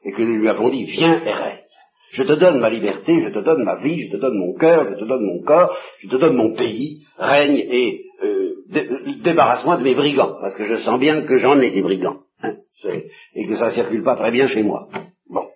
et 0.04 0.12
que 0.12 0.22
nous 0.22 0.36
lui 0.36 0.48
avons 0.48 0.68
dit, 0.68 0.84
viens 0.84 1.22
et 1.22 1.32
règne. 1.32 1.58
Je 2.12 2.24
te 2.24 2.32
donne 2.32 2.58
ma 2.58 2.70
liberté, 2.70 3.20
je 3.20 3.28
te 3.28 3.38
donne 3.38 3.62
ma 3.62 3.76
vie, 3.76 4.00
je 4.00 4.11
te 4.11 4.16
donne 4.16 4.36
mon 4.36 4.54
cœur, 4.54 4.86
je 4.90 4.94
te 4.94 5.04
donne 5.04 5.24
mon 5.24 5.42
corps, 5.42 5.76
je 5.98 6.08
te 6.08 6.16
donne 6.16 6.34
mon 6.34 6.54
pays, 6.54 7.04
règne 7.18 7.56
et 7.56 8.04
euh, 8.22 8.54
débarrasse-moi 9.22 9.76
de 9.76 9.84
mes 9.84 9.94
brigands, 9.94 10.36
parce 10.40 10.56
que 10.56 10.64
je 10.64 10.76
sens 10.76 10.98
bien 10.98 11.22
que 11.22 11.36
j'en 11.36 11.61
ai 11.61 11.70
des 11.70 11.82
brigands, 11.82 12.20
hein, 12.42 12.54
et 13.34 13.46
que 13.46 13.56
ça 13.56 13.70
circule 13.70 14.02
pas 14.02 14.16
très 14.16 14.32
bien 14.32 14.48
chez 14.48 14.64
moi. 14.64 14.88
Bon. 15.28 15.46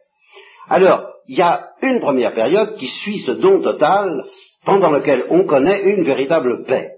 Alors, 0.69 1.14
il 1.29 1.39
y 1.39 1.43
a 1.43 1.71
une 1.83 2.01
première 2.01 2.35
période 2.35 2.77
qui 2.77 2.87
suit 2.87 3.19
ce 3.19 3.33
don 3.33 3.61
total, 3.61 4.25
pendant 4.65 4.91
lequel 4.91 5.25
on 5.31 5.45
connaît 5.45 5.83
une 5.83 6.03
véritable 6.03 6.65
paix. 6.65 6.91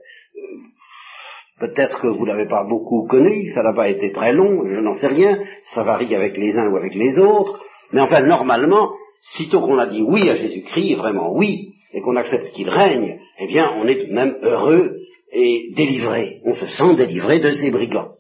Peut-être 1.59 2.01
que 2.01 2.09
vous 2.09 2.27
l'avez 2.27 2.47
pas 2.47 2.65
beaucoup 2.69 3.07
connu, 3.07 3.49
ça 3.49 3.63
n'a 3.63 3.73
pas 3.73 3.89
été 3.89 4.13
très 4.13 4.33
long, 4.33 4.63
je 4.65 4.81
n'en 4.81 4.95
sais 4.95 5.07
rien, 5.07 5.39
ça 5.65 5.85
varie 5.85 6.15
avec 6.15 6.37
les 6.37 6.55
uns 6.57 6.71
ou 6.71 6.77
avec 6.77 6.95
les 6.95 7.19
autres, 7.19 7.61
mais 7.93 8.01
enfin 8.01 8.21
normalement, 8.21 8.91
sitôt 9.23 9.61
qu'on 9.61 9.79
a 9.79 9.87
dit 9.87 10.03
oui 10.03 10.29
à 10.29 10.37
Jésus-Christ, 10.37 10.97
vraiment 10.97 11.33
oui, 11.35 11.73
et 11.93 12.03
qu'on 12.03 12.17
accepte 12.17 12.53
qu'il 12.53 12.69
règne, 12.69 13.19
eh 13.39 13.47
bien 13.47 13.73
on 13.79 13.89
est 13.89 13.97
tout 13.97 14.09
de 14.09 14.13
même 14.13 14.37
heureux 14.43 14.97
et 15.33 15.73
délivré, 15.75 16.41
on 16.45 16.55
se 16.55 16.67
sent 16.67 16.95
délivré 16.95 17.41
de 17.41 17.51
ces 17.51 17.71
brigands. 17.71 18.13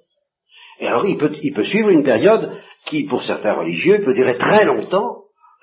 Et 0.81 0.87
alors 0.87 1.07
il 1.07 1.19
peut 1.19 1.65
suivre 1.65 1.91
une 1.91 2.05
période 2.05 2.53
qui, 2.87 3.05
pour 3.05 3.23
certains 3.23 3.55
religieux, 3.55 4.03
peut 4.03 4.15
durer 4.15 4.39
très 4.39 4.65
longtemps, 4.65 5.16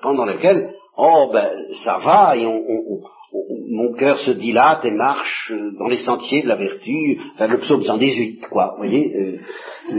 pendant 0.04 0.26
laquelle, 0.26 0.74
oh 0.98 1.32
ben 1.34 1.50
ça 1.84 1.98
va, 1.98 2.38
et 2.38 2.46
on, 2.46 2.62
mon 3.70 3.94
cœur 3.94 4.20
se 4.20 4.32
dilate 4.32 4.86
et 4.86 4.92
marche 4.92 5.52
dans 5.80 5.88
les 5.88 5.98
sentiers 5.98 6.44
de 6.44 6.48
la 6.48 6.56
vertu, 6.56 7.20
enfin 7.34 7.48
le 7.48 7.58
psaume 7.60 7.84
118, 7.84 8.48
quoi, 8.48 8.72
vous 8.74 8.78
voyez, 8.78 9.12
euh, 9.16 9.38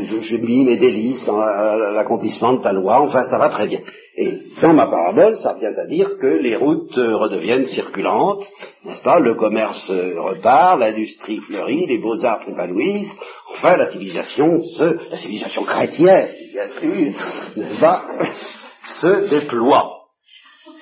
je, 0.00 0.36
mis 0.36 0.64
mes 0.64 0.76
délices 0.76 1.24
dans 1.24 1.38
l'accomplissement 1.38 2.54
de 2.54 2.62
ta 2.62 2.72
loi, 2.72 3.00
enfin 3.00 3.24
ça 3.24 3.38
va 3.38 3.48
très 3.48 3.66
bien. 3.66 3.80
Et 4.16 4.38
dans 4.62 4.74
ma 4.74 4.86
parabole, 4.86 5.36
ça 5.36 5.56
vient 5.58 5.72
à 5.76 5.86
dire 5.86 6.16
que 6.20 6.38
les 6.40 6.54
routes 6.54 6.94
redeviennent 6.94 7.66
circulantes, 7.66 8.48
n'est-ce 8.84 9.02
pas, 9.02 9.18
le 9.18 9.34
commerce 9.34 9.90
repart, 9.90 10.78
l'industrie 10.78 11.38
fleurit, 11.38 11.86
les 11.86 11.98
beaux-arts 11.98 12.42
s'épanouissent, 12.42 13.16
enfin 13.52 13.76
la 13.76 13.90
civilisation 13.90 14.60
se, 14.60 15.10
la 15.10 15.16
civilisation 15.16 15.64
chrétienne, 15.64 16.28
bien 16.52 16.68
sûr, 16.80 17.12
n'est-ce 17.56 17.80
pas, 17.80 18.04
se 18.86 19.28
déploie. 19.28 19.93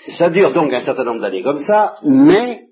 Ça 0.08 0.30
dure 0.30 0.52
donc 0.52 0.72
un 0.72 0.80
certain 0.80 1.04
nombre 1.04 1.20
d'années 1.20 1.42
comme 1.42 1.58
ça, 1.58 1.94
mais 2.02 2.64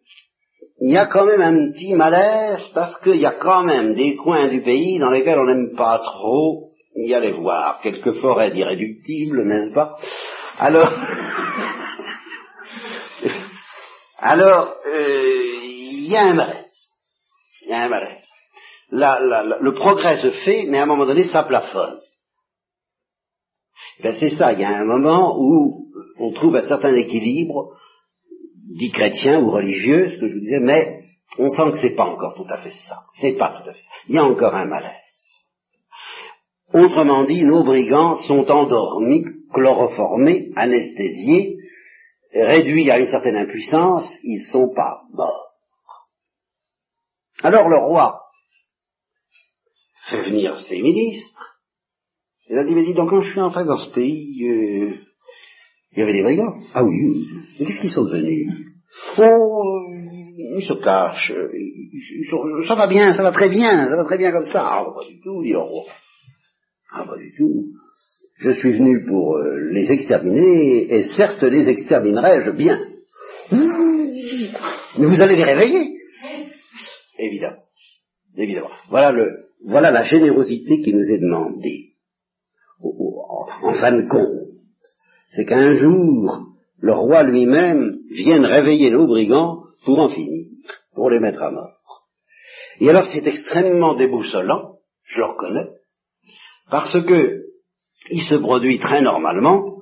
il 0.80 0.92
y 0.92 0.96
a 0.96 1.06
quand 1.06 1.26
même 1.26 1.42
un 1.42 1.70
petit 1.70 1.94
malaise 1.94 2.70
parce 2.74 2.98
qu'il 3.02 3.20
y 3.20 3.26
a 3.26 3.32
quand 3.32 3.62
même 3.62 3.94
des 3.94 4.16
coins 4.16 4.48
du 4.48 4.62
pays 4.62 4.98
dans 4.98 5.10
lesquels 5.10 5.38
on 5.38 5.44
n'aime 5.44 5.76
pas 5.76 5.98
trop 5.98 6.70
y 6.96 7.14
aller 7.14 7.32
voir. 7.32 7.80
Quelques 7.80 8.14
forêts 8.14 8.50
d'irréductibles, 8.50 9.44
n'est-ce 9.44 9.70
pas? 9.70 9.96
Alors, 10.58 10.90
alors, 14.18 14.74
euh, 14.86 15.58
il 15.62 16.10
y 16.10 16.16
a 16.16 16.22
un 16.22 16.34
malaise. 16.34 16.88
Il 17.62 17.68
y 17.68 17.72
a 17.72 17.82
un 17.82 17.88
malaise. 17.88 18.26
le 18.90 19.72
progrès 19.72 20.16
se 20.16 20.30
fait, 20.30 20.64
mais 20.68 20.78
à 20.78 20.82
un 20.82 20.86
moment 20.86 21.06
donné, 21.06 21.24
ça 21.24 21.44
plafonne. 21.44 22.00
Ben 24.02 24.14
c'est 24.14 24.30
ça, 24.30 24.52
il 24.52 24.60
y 24.60 24.64
a 24.64 24.78
un 24.78 24.86
moment 24.86 25.36
où 25.38 25.89
on 26.20 26.32
trouve 26.32 26.56
un 26.56 26.66
certain 26.66 26.94
équilibre, 26.94 27.76
dit 28.76 28.92
chrétien 28.92 29.40
ou 29.40 29.50
religieux, 29.50 30.10
ce 30.10 30.18
que 30.18 30.28
je 30.28 30.34
vous 30.34 30.40
disais, 30.40 30.60
mais 30.60 31.04
on 31.38 31.48
sent 31.48 31.72
que 31.72 31.78
c'est 31.78 31.94
pas 31.96 32.04
encore 32.04 32.34
tout 32.34 32.46
à 32.48 32.58
fait 32.58 32.72
ça. 32.72 33.04
C'est 33.18 33.32
pas 33.32 33.60
tout 33.60 33.68
à 33.68 33.72
fait 33.72 33.80
ça. 33.80 33.90
Il 34.08 34.14
y 34.14 34.18
a 34.18 34.24
encore 34.24 34.54
un 34.54 34.66
malaise. 34.66 34.94
Autrement 36.72 37.24
dit, 37.24 37.44
nos 37.44 37.64
brigands 37.64 38.14
sont 38.14 38.48
endormis, 38.50 39.24
chloroformés, 39.52 40.50
anesthésiés, 40.56 41.56
réduits 42.32 42.90
à 42.90 42.98
une 42.98 43.06
certaine 43.06 43.36
impuissance, 43.36 44.08
ils 44.22 44.40
sont 44.40 44.72
pas 44.74 45.02
morts. 45.12 45.46
Alors 47.42 47.68
le 47.68 47.78
roi 47.78 48.20
fait 50.08 50.22
venir 50.22 50.58
ses 50.58 50.80
ministres, 50.82 51.58
il 52.48 52.58
a 52.58 52.64
dit, 52.64 52.74
dis 52.84 52.94
donc, 52.94 53.10
quand 53.10 53.20
je 53.20 53.30
suis 53.30 53.40
entré 53.40 53.64
dans 53.64 53.78
ce 53.78 53.90
pays, 53.90 54.44
euh, 54.44 54.98
il 55.92 55.98
y 55.98 56.02
avait 56.02 56.12
des 56.12 56.22
brigands. 56.22 56.54
Ah 56.72 56.84
oui, 56.84 57.26
mais 57.58 57.66
qu'est-ce 57.66 57.80
qu'ils 57.80 57.90
sont 57.90 58.04
devenus? 58.04 58.48
Oh, 59.18 59.86
ils 60.56 60.62
se 60.62 60.74
cachent. 60.82 61.32
ça 62.66 62.74
va 62.74 62.86
bien, 62.86 63.12
ça 63.12 63.22
va 63.22 63.32
très 63.32 63.48
bien, 63.48 63.88
ça 63.88 63.96
va 63.96 64.04
très 64.04 64.18
bien 64.18 64.32
comme 64.32 64.44
ça. 64.44 64.62
Ah, 64.62 64.84
pas 64.94 65.06
du 65.06 65.20
tout, 65.20 65.42
dit 65.42 65.52
le 65.52 65.58
roi. 65.58 65.84
Ah, 66.92 67.04
pas 67.04 67.16
du 67.16 67.34
tout. 67.36 67.66
Je 68.38 68.52
suis 68.52 68.72
venu 68.72 69.04
pour 69.04 69.36
euh, 69.36 69.60
les 69.70 69.92
exterminer, 69.92 70.92
et 70.94 71.02
certes 71.04 71.42
les 71.42 71.68
exterminerai-je 71.68 72.50
bien. 72.52 72.80
Mais 73.52 75.06
vous 75.06 75.20
allez 75.20 75.36
les 75.36 75.44
réveiller? 75.44 75.98
Évidemment. 77.18 77.62
Évidemment. 78.36 78.70
Voilà, 78.88 79.12
le, 79.12 79.28
voilà 79.66 79.90
la 79.90 80.04
générosité 80.04 80.80
qui 80.80 80.94
nous 80.94 81.04
est 81.04 81.18
demandée. 81.20 81.90
En 83.62 83.74
fin 83.74 83.92
de 83.92 84.08
compte, 84.08 84.49
c'est 85.30 85.44
qu'un 85.44 85.72
jour, 85.72 86.46
le 86.80 86.92
roi 86.92 87.22
lui-même 87.22 87.98
vienne 88.10 88.44
réveiller 88.44 88.90
nos 88.90 89.06
brigands 89.06 89.62
pour 89.84 89.98
en 89.98 90.08
finir, 90.08 90.46
pour 90.94 91.10
les 91.10 91.20
mettre 91.20 91.42
à 91.42 91.50
mort. 91.50 92.06
Et 92.80 92.88
alors 92.88 93.04
c'est 93.04 93.26
extrêmement 93.26 93.94
déboussolant, 93.94 94.76
je 95.04 95.18
le 95.18 95.26
reconnais, 95.26 95.68
parce 96.70 97.00
que 97.02 97.40
il 98.10 98.22
se 98.22 98.34
produit 98.34 98.78
très 98.78 99.02
normalement, 99.02 99.76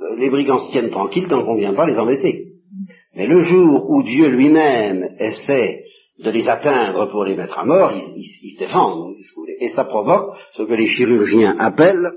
euh, 0.00 0.16
les 0.16 0.30
brigands 0.30 0.60
se 0.60 0.70
tiennent 0.70 0.90
tranquilles 0.90 1.28
tant 1.28 1.44
qu'on 1.44 1.54
ne 1.54 1.60
vient 1.60 1.74
pas 1.74 1.86
les 1.86 1.98
embêter. 1.98 2.52
Mais 3.14 3.26
le 3.26 3.40
jour 3.40 3.90
où 3.90 4.02
Dieu 4.02 4.28
lui-même 4.28 5.08
essaie 5.18 5.84
de 6.18 6.30
les 6.30 6.48
atteindre 6.48 7.10
pour 7.10 7.24
les 7.24 7.34
mettre 7.34 7.58
à 7.58 7.64
mort, 7.64 7.92
ils, 7.92 8.50
se 8.50 8.58
défendent, 8.58 9.14
et 9.60 9.68
ça 9.68 9.84
provoque 9.84 10.36
ce 10.54 10.62
que 10.62 10.74
les 10.74 10.88
chirurgiens 10.88 11.56
appellent 11.58 12.12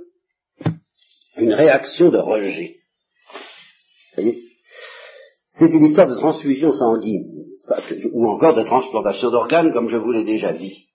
une 1.38 1.54
réaction 1.54 2.10
de 2.10 2.18
rejet. 2.18 2.78
C'est 4.16 5.72
une 5.72 5.86
histoire 5.86 6.08
de 6.08 6.16
transfusion 6.16 6.72
sanguine, 6.72 7.46
ou 8.14 8.28
encore 8.28 8.56
de 8.56 8.64
transplantation 8.64 9.32
d'organes, 9.32 9.74
comme 9.74 9.90
je 9.90 9.98
vous 9.98 10.12
l'ai 10.12 10.24
déjà 10.24 10.54
dit. 10.54 10.88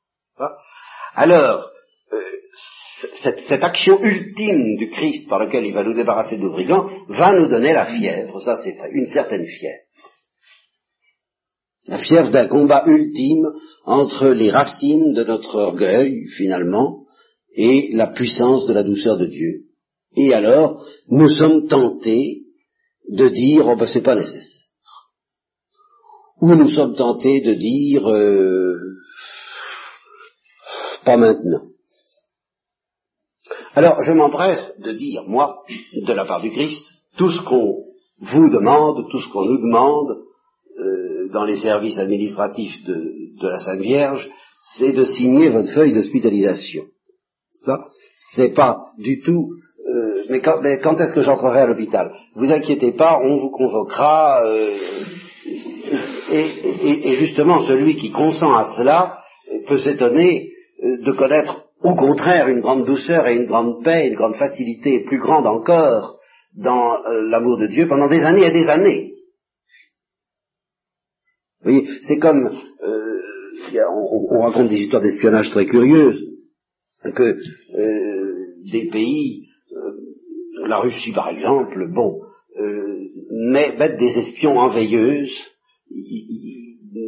Alors, 1.14 1.70
euh, 2.12 2.18
cette, 3.14 3.62
action 3.62 4.03
ultime 4.03 4.76
du 4.76 4.91
Christ 4.91 5.28
par 5.28 5.38
laquelle 5.38 5.66
il 5.66 5.74
va 5.74 5.84
nous 5.84 5.95
débarrasser 5.95 6.38
de 6.38 6.49
brigands 6.49 6.88
va 7.09 7.32
nous 7.32 7.49
donner 7.49 7.72
la 7.72 7.86
fièvre, 7.86 8.41
ça 8.41 8.57
c'est 8.57 8.76
une 8.93 9.07
certaine 9.07 9.47
fièvre. 9.47 9.84
La 11.86 11.99
fièvre 11.99 12.30
d'un 12.30 12.47
combat 12.47 12.84
ultime 12.86 13.47
entre 13.84 14.28
les 14.28 14.51
racines 14.51 15.12
de 15.12 15.24
notre 15.24 15.57
orgueil, 15.57 16.26
finalement, 16.36 17.07
et 17.55 17.91
la 17.95 18.09
puissance 18.09 18.66
de 18.66 18.72
la 18.72 18.82
douceur 18.82 19.16
de 19.16 19.26
Dieu. 19.26 19.70
Et 20.17 20.35
alors, 20.35 20.85
nous 21.09 21.29
sommes 21.29 21.67
tentés 21.67 22.43
de 23.09 23.29
dire, 23.29 23.67
oh 23.67 23.77
ben 23.77 23.87
c'est 23.87 24.03
pas 24.03 24.15
nécessaire. 24.15 24.63
Ou 26.41 26.55
nous 26.55 26.69
sommes 26.69 26.95
tentés 26.95 27.41
de 27.41 27.55
dire, 27.55 28.09
euh, 28.09 28.79
pas 31.05 31.17
maintenant. 31.17 31.67
Alors, 33.75 34.03
je 34.03 34.13
m'empresse 34.13 34.73
de 34.81 34.93
dire, 34.93 35.25
moi, 35.27 35.63
de 35.95 36.13
la 36.13 36.25
part 36.25 36.41
du 36.41 36.51
Christ, 36.51 36.87
tout 37.17 37.31
ce 37.31 37.43
qu'on 37.43 37.85
vous 38.21 38.51
demande, 38.51 39.09
tout 39.11 39.21
ce 39.21 39.29
qu'on 39.29 39.45
nous 39.45 39.59
demande 39.59 40.23
euh, 40.79 41.29
dans 41.33 41.45
les 41.45 41.57
services 41.57 41.99
administratifs 41.99 42.85
de, 42.85 42.95
de 43.41 43.49
la 43.49 43.59
Sainte 43.59 43.81
Vierge, 43.81 44.29
c'est 44.63 44.93
de 44.93 45.05
signer 45.05 45.51
votre 45.51 45.73
feuille 45.73 45.93
d'hospitalisation. 45.93 46.85
C'est 48.35 48.55
pas 48.55 48.85
du 48.99 49.21
tout. 49.21 49.55
Euh, 50.21 50.25
mais 50.29 50.41
quand, 50.41 50.61
quand 50.83 51.01
est-ce 51.01 51.14
que 51.14 51.21
j'entrerai 51.21 51.61
à 51.61 51.66
l'hôpital? 51.66 52.12
Vous 52.35 52.53
inquiétez 52.53 52.93
pas, 52.93 53.21
on 53.23 53.39
vous 53.39 53.51
convoquera. 53.51 54.45
Euh, 54.45 54.77
et, 56.33 56.47
et, 56.83 57.11
et, 57.11 57.14
justement, 57.16 57.61
celui 57.61 57.97
qui 57.97 58.12
consent 58.12 58.55
à 58.55 58.77
cela 58.77 59.18
peut 59.66 59.79
s'étonner 59.79 60.53
de 60.83 61.12
connaître 61.12 61.64
au 61.83 61.95
contraire 61.95 62.49
une 62.49 62.61
grande 62.61 62.85
douceur 62.85 63.27
et 63.27 63.35
une 63.35 63.47
grande 63.47 63.83
paix, 63.83 64.09
une 64.09 64.14
grande 64.14 64.37
facilité, 64.37 65.01
plus 65.01 65.18
grande 65.18 65.47
encore 65.47 66.16
dans 66.55 66.99
l'amour 67.29 67.59
de 67.59 67.66
Dieu 67.66 67.89
pendant 67.89 68.09
des 68.09 68.25
années 68.25 68.47
et 68.47 68.53
des 68.53 68.68
années. 68.68 69.14
Vous 71.62 71.73
voyez, 71.73 71.89
c'est 72.03 72.18
comme 72.18 72.47
euh, 72.83 73.83
on, 73.91 74.37
on, 74.37 74.43
raconte 74.43 74.68
des 74.68 74.81
histoires 74.81 75.03
d'espionnage 75.03 75.51
très 75.51 75.66
curieuses, 75.66 76.25
que 77.14 77.23
euh, 77.23 78.35
des 78.73 78.89
pays, 78.89 79.47
euh, 79.47 79.49
la 80.66 80.78
Russie 80.78 81.12
par 81.12 81.28
exemple, 81.28 81.88
bon, 81.92 82.20
euh, 82.59 83.09
met, 83.51 83.96
des 83.98 84.18
espions 84.18 84.59
en 84.59 84.68
veilleuse 84.68 85.32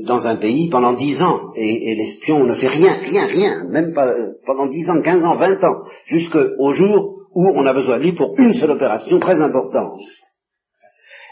dans 0.04 0.26
un 0.26 0.36
pays 0.36 0.68
pendant 0.68 0.92
dix 0.92 1.20
ans, 1.20 1.52
et, 1.56 1.94
l'espion 1.94 2.44
ne 2.44 2.54
fait 2.54 2.68
rien, 2.68 2.92
rien, 2.92 3.26
rien, 3.26 3.64
même 3.68 3.92
pas 3.92 4.08
euh, 4.08 4.34
pendant 4.46 4.66
dix 4.66 4.88
ans, 4.90 5.00
quinze 5.02 5.24
ans, 5.24 5.36
vingt 5.36 5.62
ans, 5.62 5.82
jusqu'au 6.06 6.72
jour 6.72 7.26
où 7.34 7.48
on 7.54 7.66
a 7.66 7.74
besoin 7.74 7.98
de 7.98 8.04
lui 8.04 8.12
pour 8.12 8.34
une 8.38 8.52
seule 8.52 8.70
opération 8.70 9.18
très 9.18 9.40
importante. 9.40 10.00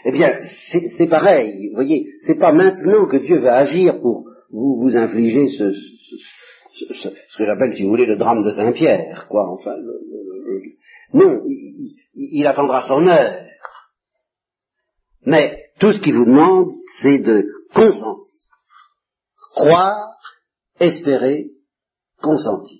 Eh 0.03 0.11
bien, 0.11 0.39
c'est 0.41 1.07
pareil, 1.07 1.69
vous 1.69 1.75
voyez, 1.75 2.07
c'est 2.21 2.39
pas 2.39 2.51
maintenant 2.51 3.05
que 3.05 3.17
Dieu 3.17 3.37
va 3.37 3.57
agir 3.57 3.99
pour 4.01 4.25
vous, 4.51 4.95
infliger 4.95 5.47
ce, 5.47 5.71
que 7.37 7.45
j'appelle, 7.45 7.73
si 7.73 7.83
vous 7.83 7.89
voulez, 7.89 8.07
le 8.07 8.15
drame 8.15 8.43
de 8.43 8.49
Saint-Pierre, 8.49 9.27
quoi, 9.29 9.47
enfin, 9.49 9.77
le, 9.77 10.01
non, 11.13 11.41
il, 12.13 12.47
attendra 12.47 12.81
son 12.81 13.07
heure. 13.07 13.35
Mais 15.25 15.65
tout 15.79 15.91
ce 15.91 15.99
qu'il 15.99 16.13
vous 16.13 16.25
demande, 16.25 16.71
c'est 17.01 17.19
de 17.19 17.45
consentir. 17.73 18.33
Croire, 19.53 20.15
espérer, 20.79 21.51
consentir. 22.21 22.79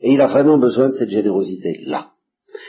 Et 0.00 0.12
il 0.12 0.20
a 0.20 0.26
vraiment 0.26 0.58
besoin 0.58 0.88
de 0.88 0.94
cette 0.94 1.10
générosité-là. 1.10 2.10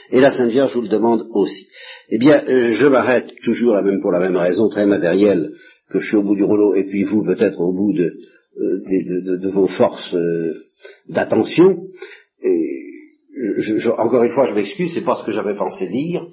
Et 0.09 0.19
la 0.19 0.31
Sainte 0.31 0.51
Vierge 0.51 0.73
vous 0.73 0.81
le 0.81 0.87
demande 0.87 1.27
aussi. 1.31 1.67
Eh 2.09 2.17
bien, 2.17 2.43
euh, 2.47 2.73
je 2.73 2.87
m'arrête 2.87 3.33
toujours 3.43 3.75
même 3.81 4.01
pour 4.01 4.11
la 4.11 4.19
même 4.19 4.37
raison, 4.37 4.69
très 4.69 4.85
matérielle, 4.85 5.51
que 5.89 5.99
je 5.99 6.07
suis 6.07 6.17
au 6.17 6.23
bout 6.23 6.35
du 6.35 6.43
rouleau, 6.43 6.75
et 6.75 6.85
puis 6.85 7.03
vous 7.03 7.23
peut-être 7.23 7.59
au 7.59 7.73
bout 7.73 7.93
de, 7.93 8.13
euh, 8.57 9.49
vos 9.51 9.67
forces 9.67 10.15
euh, 13.37 13.55
d'attention. 13.57 13.93
encore 13.99 14.23
une 14.23 14.31
fois, 14.31 14.45
je 14.45 14.53
m'excuse, 14.53 14.93
c'est 14.93 15.05
pas 15.05 15.15
ce 15.15 15.25
que 15.25 15.31
j'avais 15.31 15.55
pensé 15.55 15.87
dire. 15.87 16.25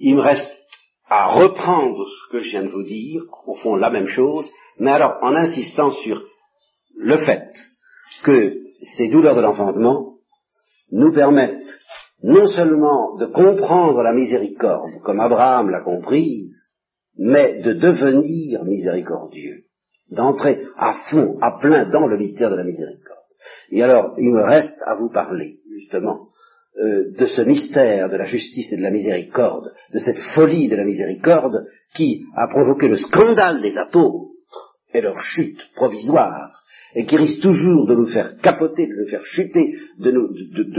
il 0.00 0.16
me 0.16 0.20
reste 0.20 0.50
à 1.08 1.28
reprendre 1.28 2.04
ce 2.06 2.32
que 2.32 2.40
je 2.40 2.50
viens 2.50 2.64
de 2.64 2.68
vous 2.68 2.82
dire, 2.82 3.22
au 3.46 3.54
fond 3.54 3.76
la 3.76 3.90
même 3.90 4.06
chose, 4.06 4.50
mais 4.78 4.90
alors 4.90 5.18
en 5.22 5.34
insistant 5.34 5.90
sur 5.90 6.22
le 6.96 7.16
fait 7.18 7.48
que 8.24 8.58
ces 8.80 9.08
douleurs 9.08 9.36
de 9.36 9.40
l'enfantement 9.40 10.14
nous 10.90 11.12
permettent 11.12 11.80
non 12.22 12.46
seulement 12.46 13.16
de 13.16 13.26
comprendre 13.26 14.02
la 14.02 14.12
miséricorde 14.12 15.00
comme 15.02 15.20
Abraham 15.20 15.70
l'a 15.70 15.80
comprise, 15.80 16.64
mais 17.16 17.60
de 17.60 17.72
devenir 17.72 18.64
miséricordieux, 18.64 19.64
d'entrer 20.10 20.60
à 20.76 20.94
fond, 21.10 21.36
à 21.40 21.58
plein 21.58 21.86
dans 21.86 22.06
le 22.06 22.16
mystère 22.16 22.50
de 22.50 22.56
la 22.56 22.64
miséricorde. 22.64 23.18
Et 23.70 23.82
alors, 23.82 24.14
il 24.18 24.32
me 24.32 24.42
reste 24.42 24.82
à 24.86 24.96
vous 24.96 25.10
parler, 25.10 25.57
justement, 25.78 26.26
euh, 26.80 27.10
de 27.18 27.26
ce 27.26 27.42
mystère 27.42 28.08
de 28.08 28.16
la 28.16 28.26
justice 28.26 28.72
et 28.72 28.76
de 28.76 28.82
la 28.82 28.90
miséricorde, 28.90 29.72
de 29.92 29.98
cette 29.98 30.18
folie 30.18 30.68
de 30.68 30.76
la 30.76 30.84
miséricorde 30.84 31.64
qui 31.94 32.24
a 32.36 32.46
provoqué 32.48 32.88
le 32.88 32.96
scandale 32.96 33.60
des 33.60 33.76
apôtres 33.78 34.30
et 34.94 35.00
leur 35.00 35.20
chute 35.20 35.60
provisoire, 35.74 36.62
et 36.94 37.04
qui 37.04 37.16
risque 37.16 37.40
toujours 37.40 37.86
de 37.86 37.94
nous 37.94 38.06
faire 38.06 38.36
capoter, 38.40 38.86
de 38.86 38.94
nous 38.94 39.08
faire 39.08 39.24
chuter, 39.24 39.72
de 39.98 40.10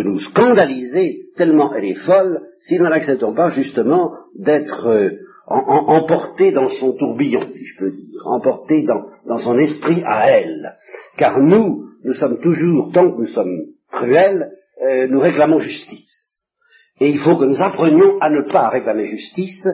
nous, 0.03 0.19
scandaliser, 0.19 1.19
tellement 1.35 1.73
elle 1.75 1.85
est 1.85 1.95
folle, 1.95 2.41
si 2.59 2.79
nous 2.79 2.87
n'acceptons 2.87 3.33
pas 3.33 3.49
justement 3.49 4.11
d'être 4.35 4.87
euh, 4.87 5.09
emporté 5.47 6.51
dans 6.51 6.69
son 6.69 6.93
tourbillon, 6.93 7.45
si 7.51 7.65
je 7.65 7.77
peux 7.77 7.91
dire, 7.91 8.25
emporté 8.25 8.83
dans 8.83 9.39
son 9.39 9.57
esprit 9.57 10.01
à 10.05 10.29
elle. 10.29 10.75
Car 11.17 11.41
nous, 11.41 11.89
nous 12.03 12.13
sommes 12.13 12.39
toujours, 12.39 12.91
tant 12.91 13.11
que 13.11 13.19
nous 13.19 13.27
sommes 13.27 13.65
cruels, 13.91 14.51
euh, 14.81 15.07
nous 15.07 15.19
réclamons 15.19 15.59
justice. 15.59 16.43
Et 16.99 17.09
il 17.09 17.19
faut 17.19 17.37
que 17.37 17.45
nous 17.45 17.61
apprenions 17.61 18.19
à 18.19 18.29
ne 18.29 18.41
pas 18.41 18.69
réclamer 18.69 19.07
justice, 19.07 19.67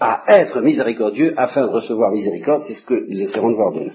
à 0.00 0.24
être 0.40 0.60
miséricordieux 0.60 1.34
afin 1.36 1.62
de 1.62 1.72
recevoir 1.72 2.10
miséricorde, 2.10 2.62
c'est 2.66 2.74
ce 2.74 2.82
que 2.82 3.06
nous 3.08 3.20
essaierons 3.20 3.50
de 3.50 3.56
voir 3.56 3.72
demain. 3.72 3.92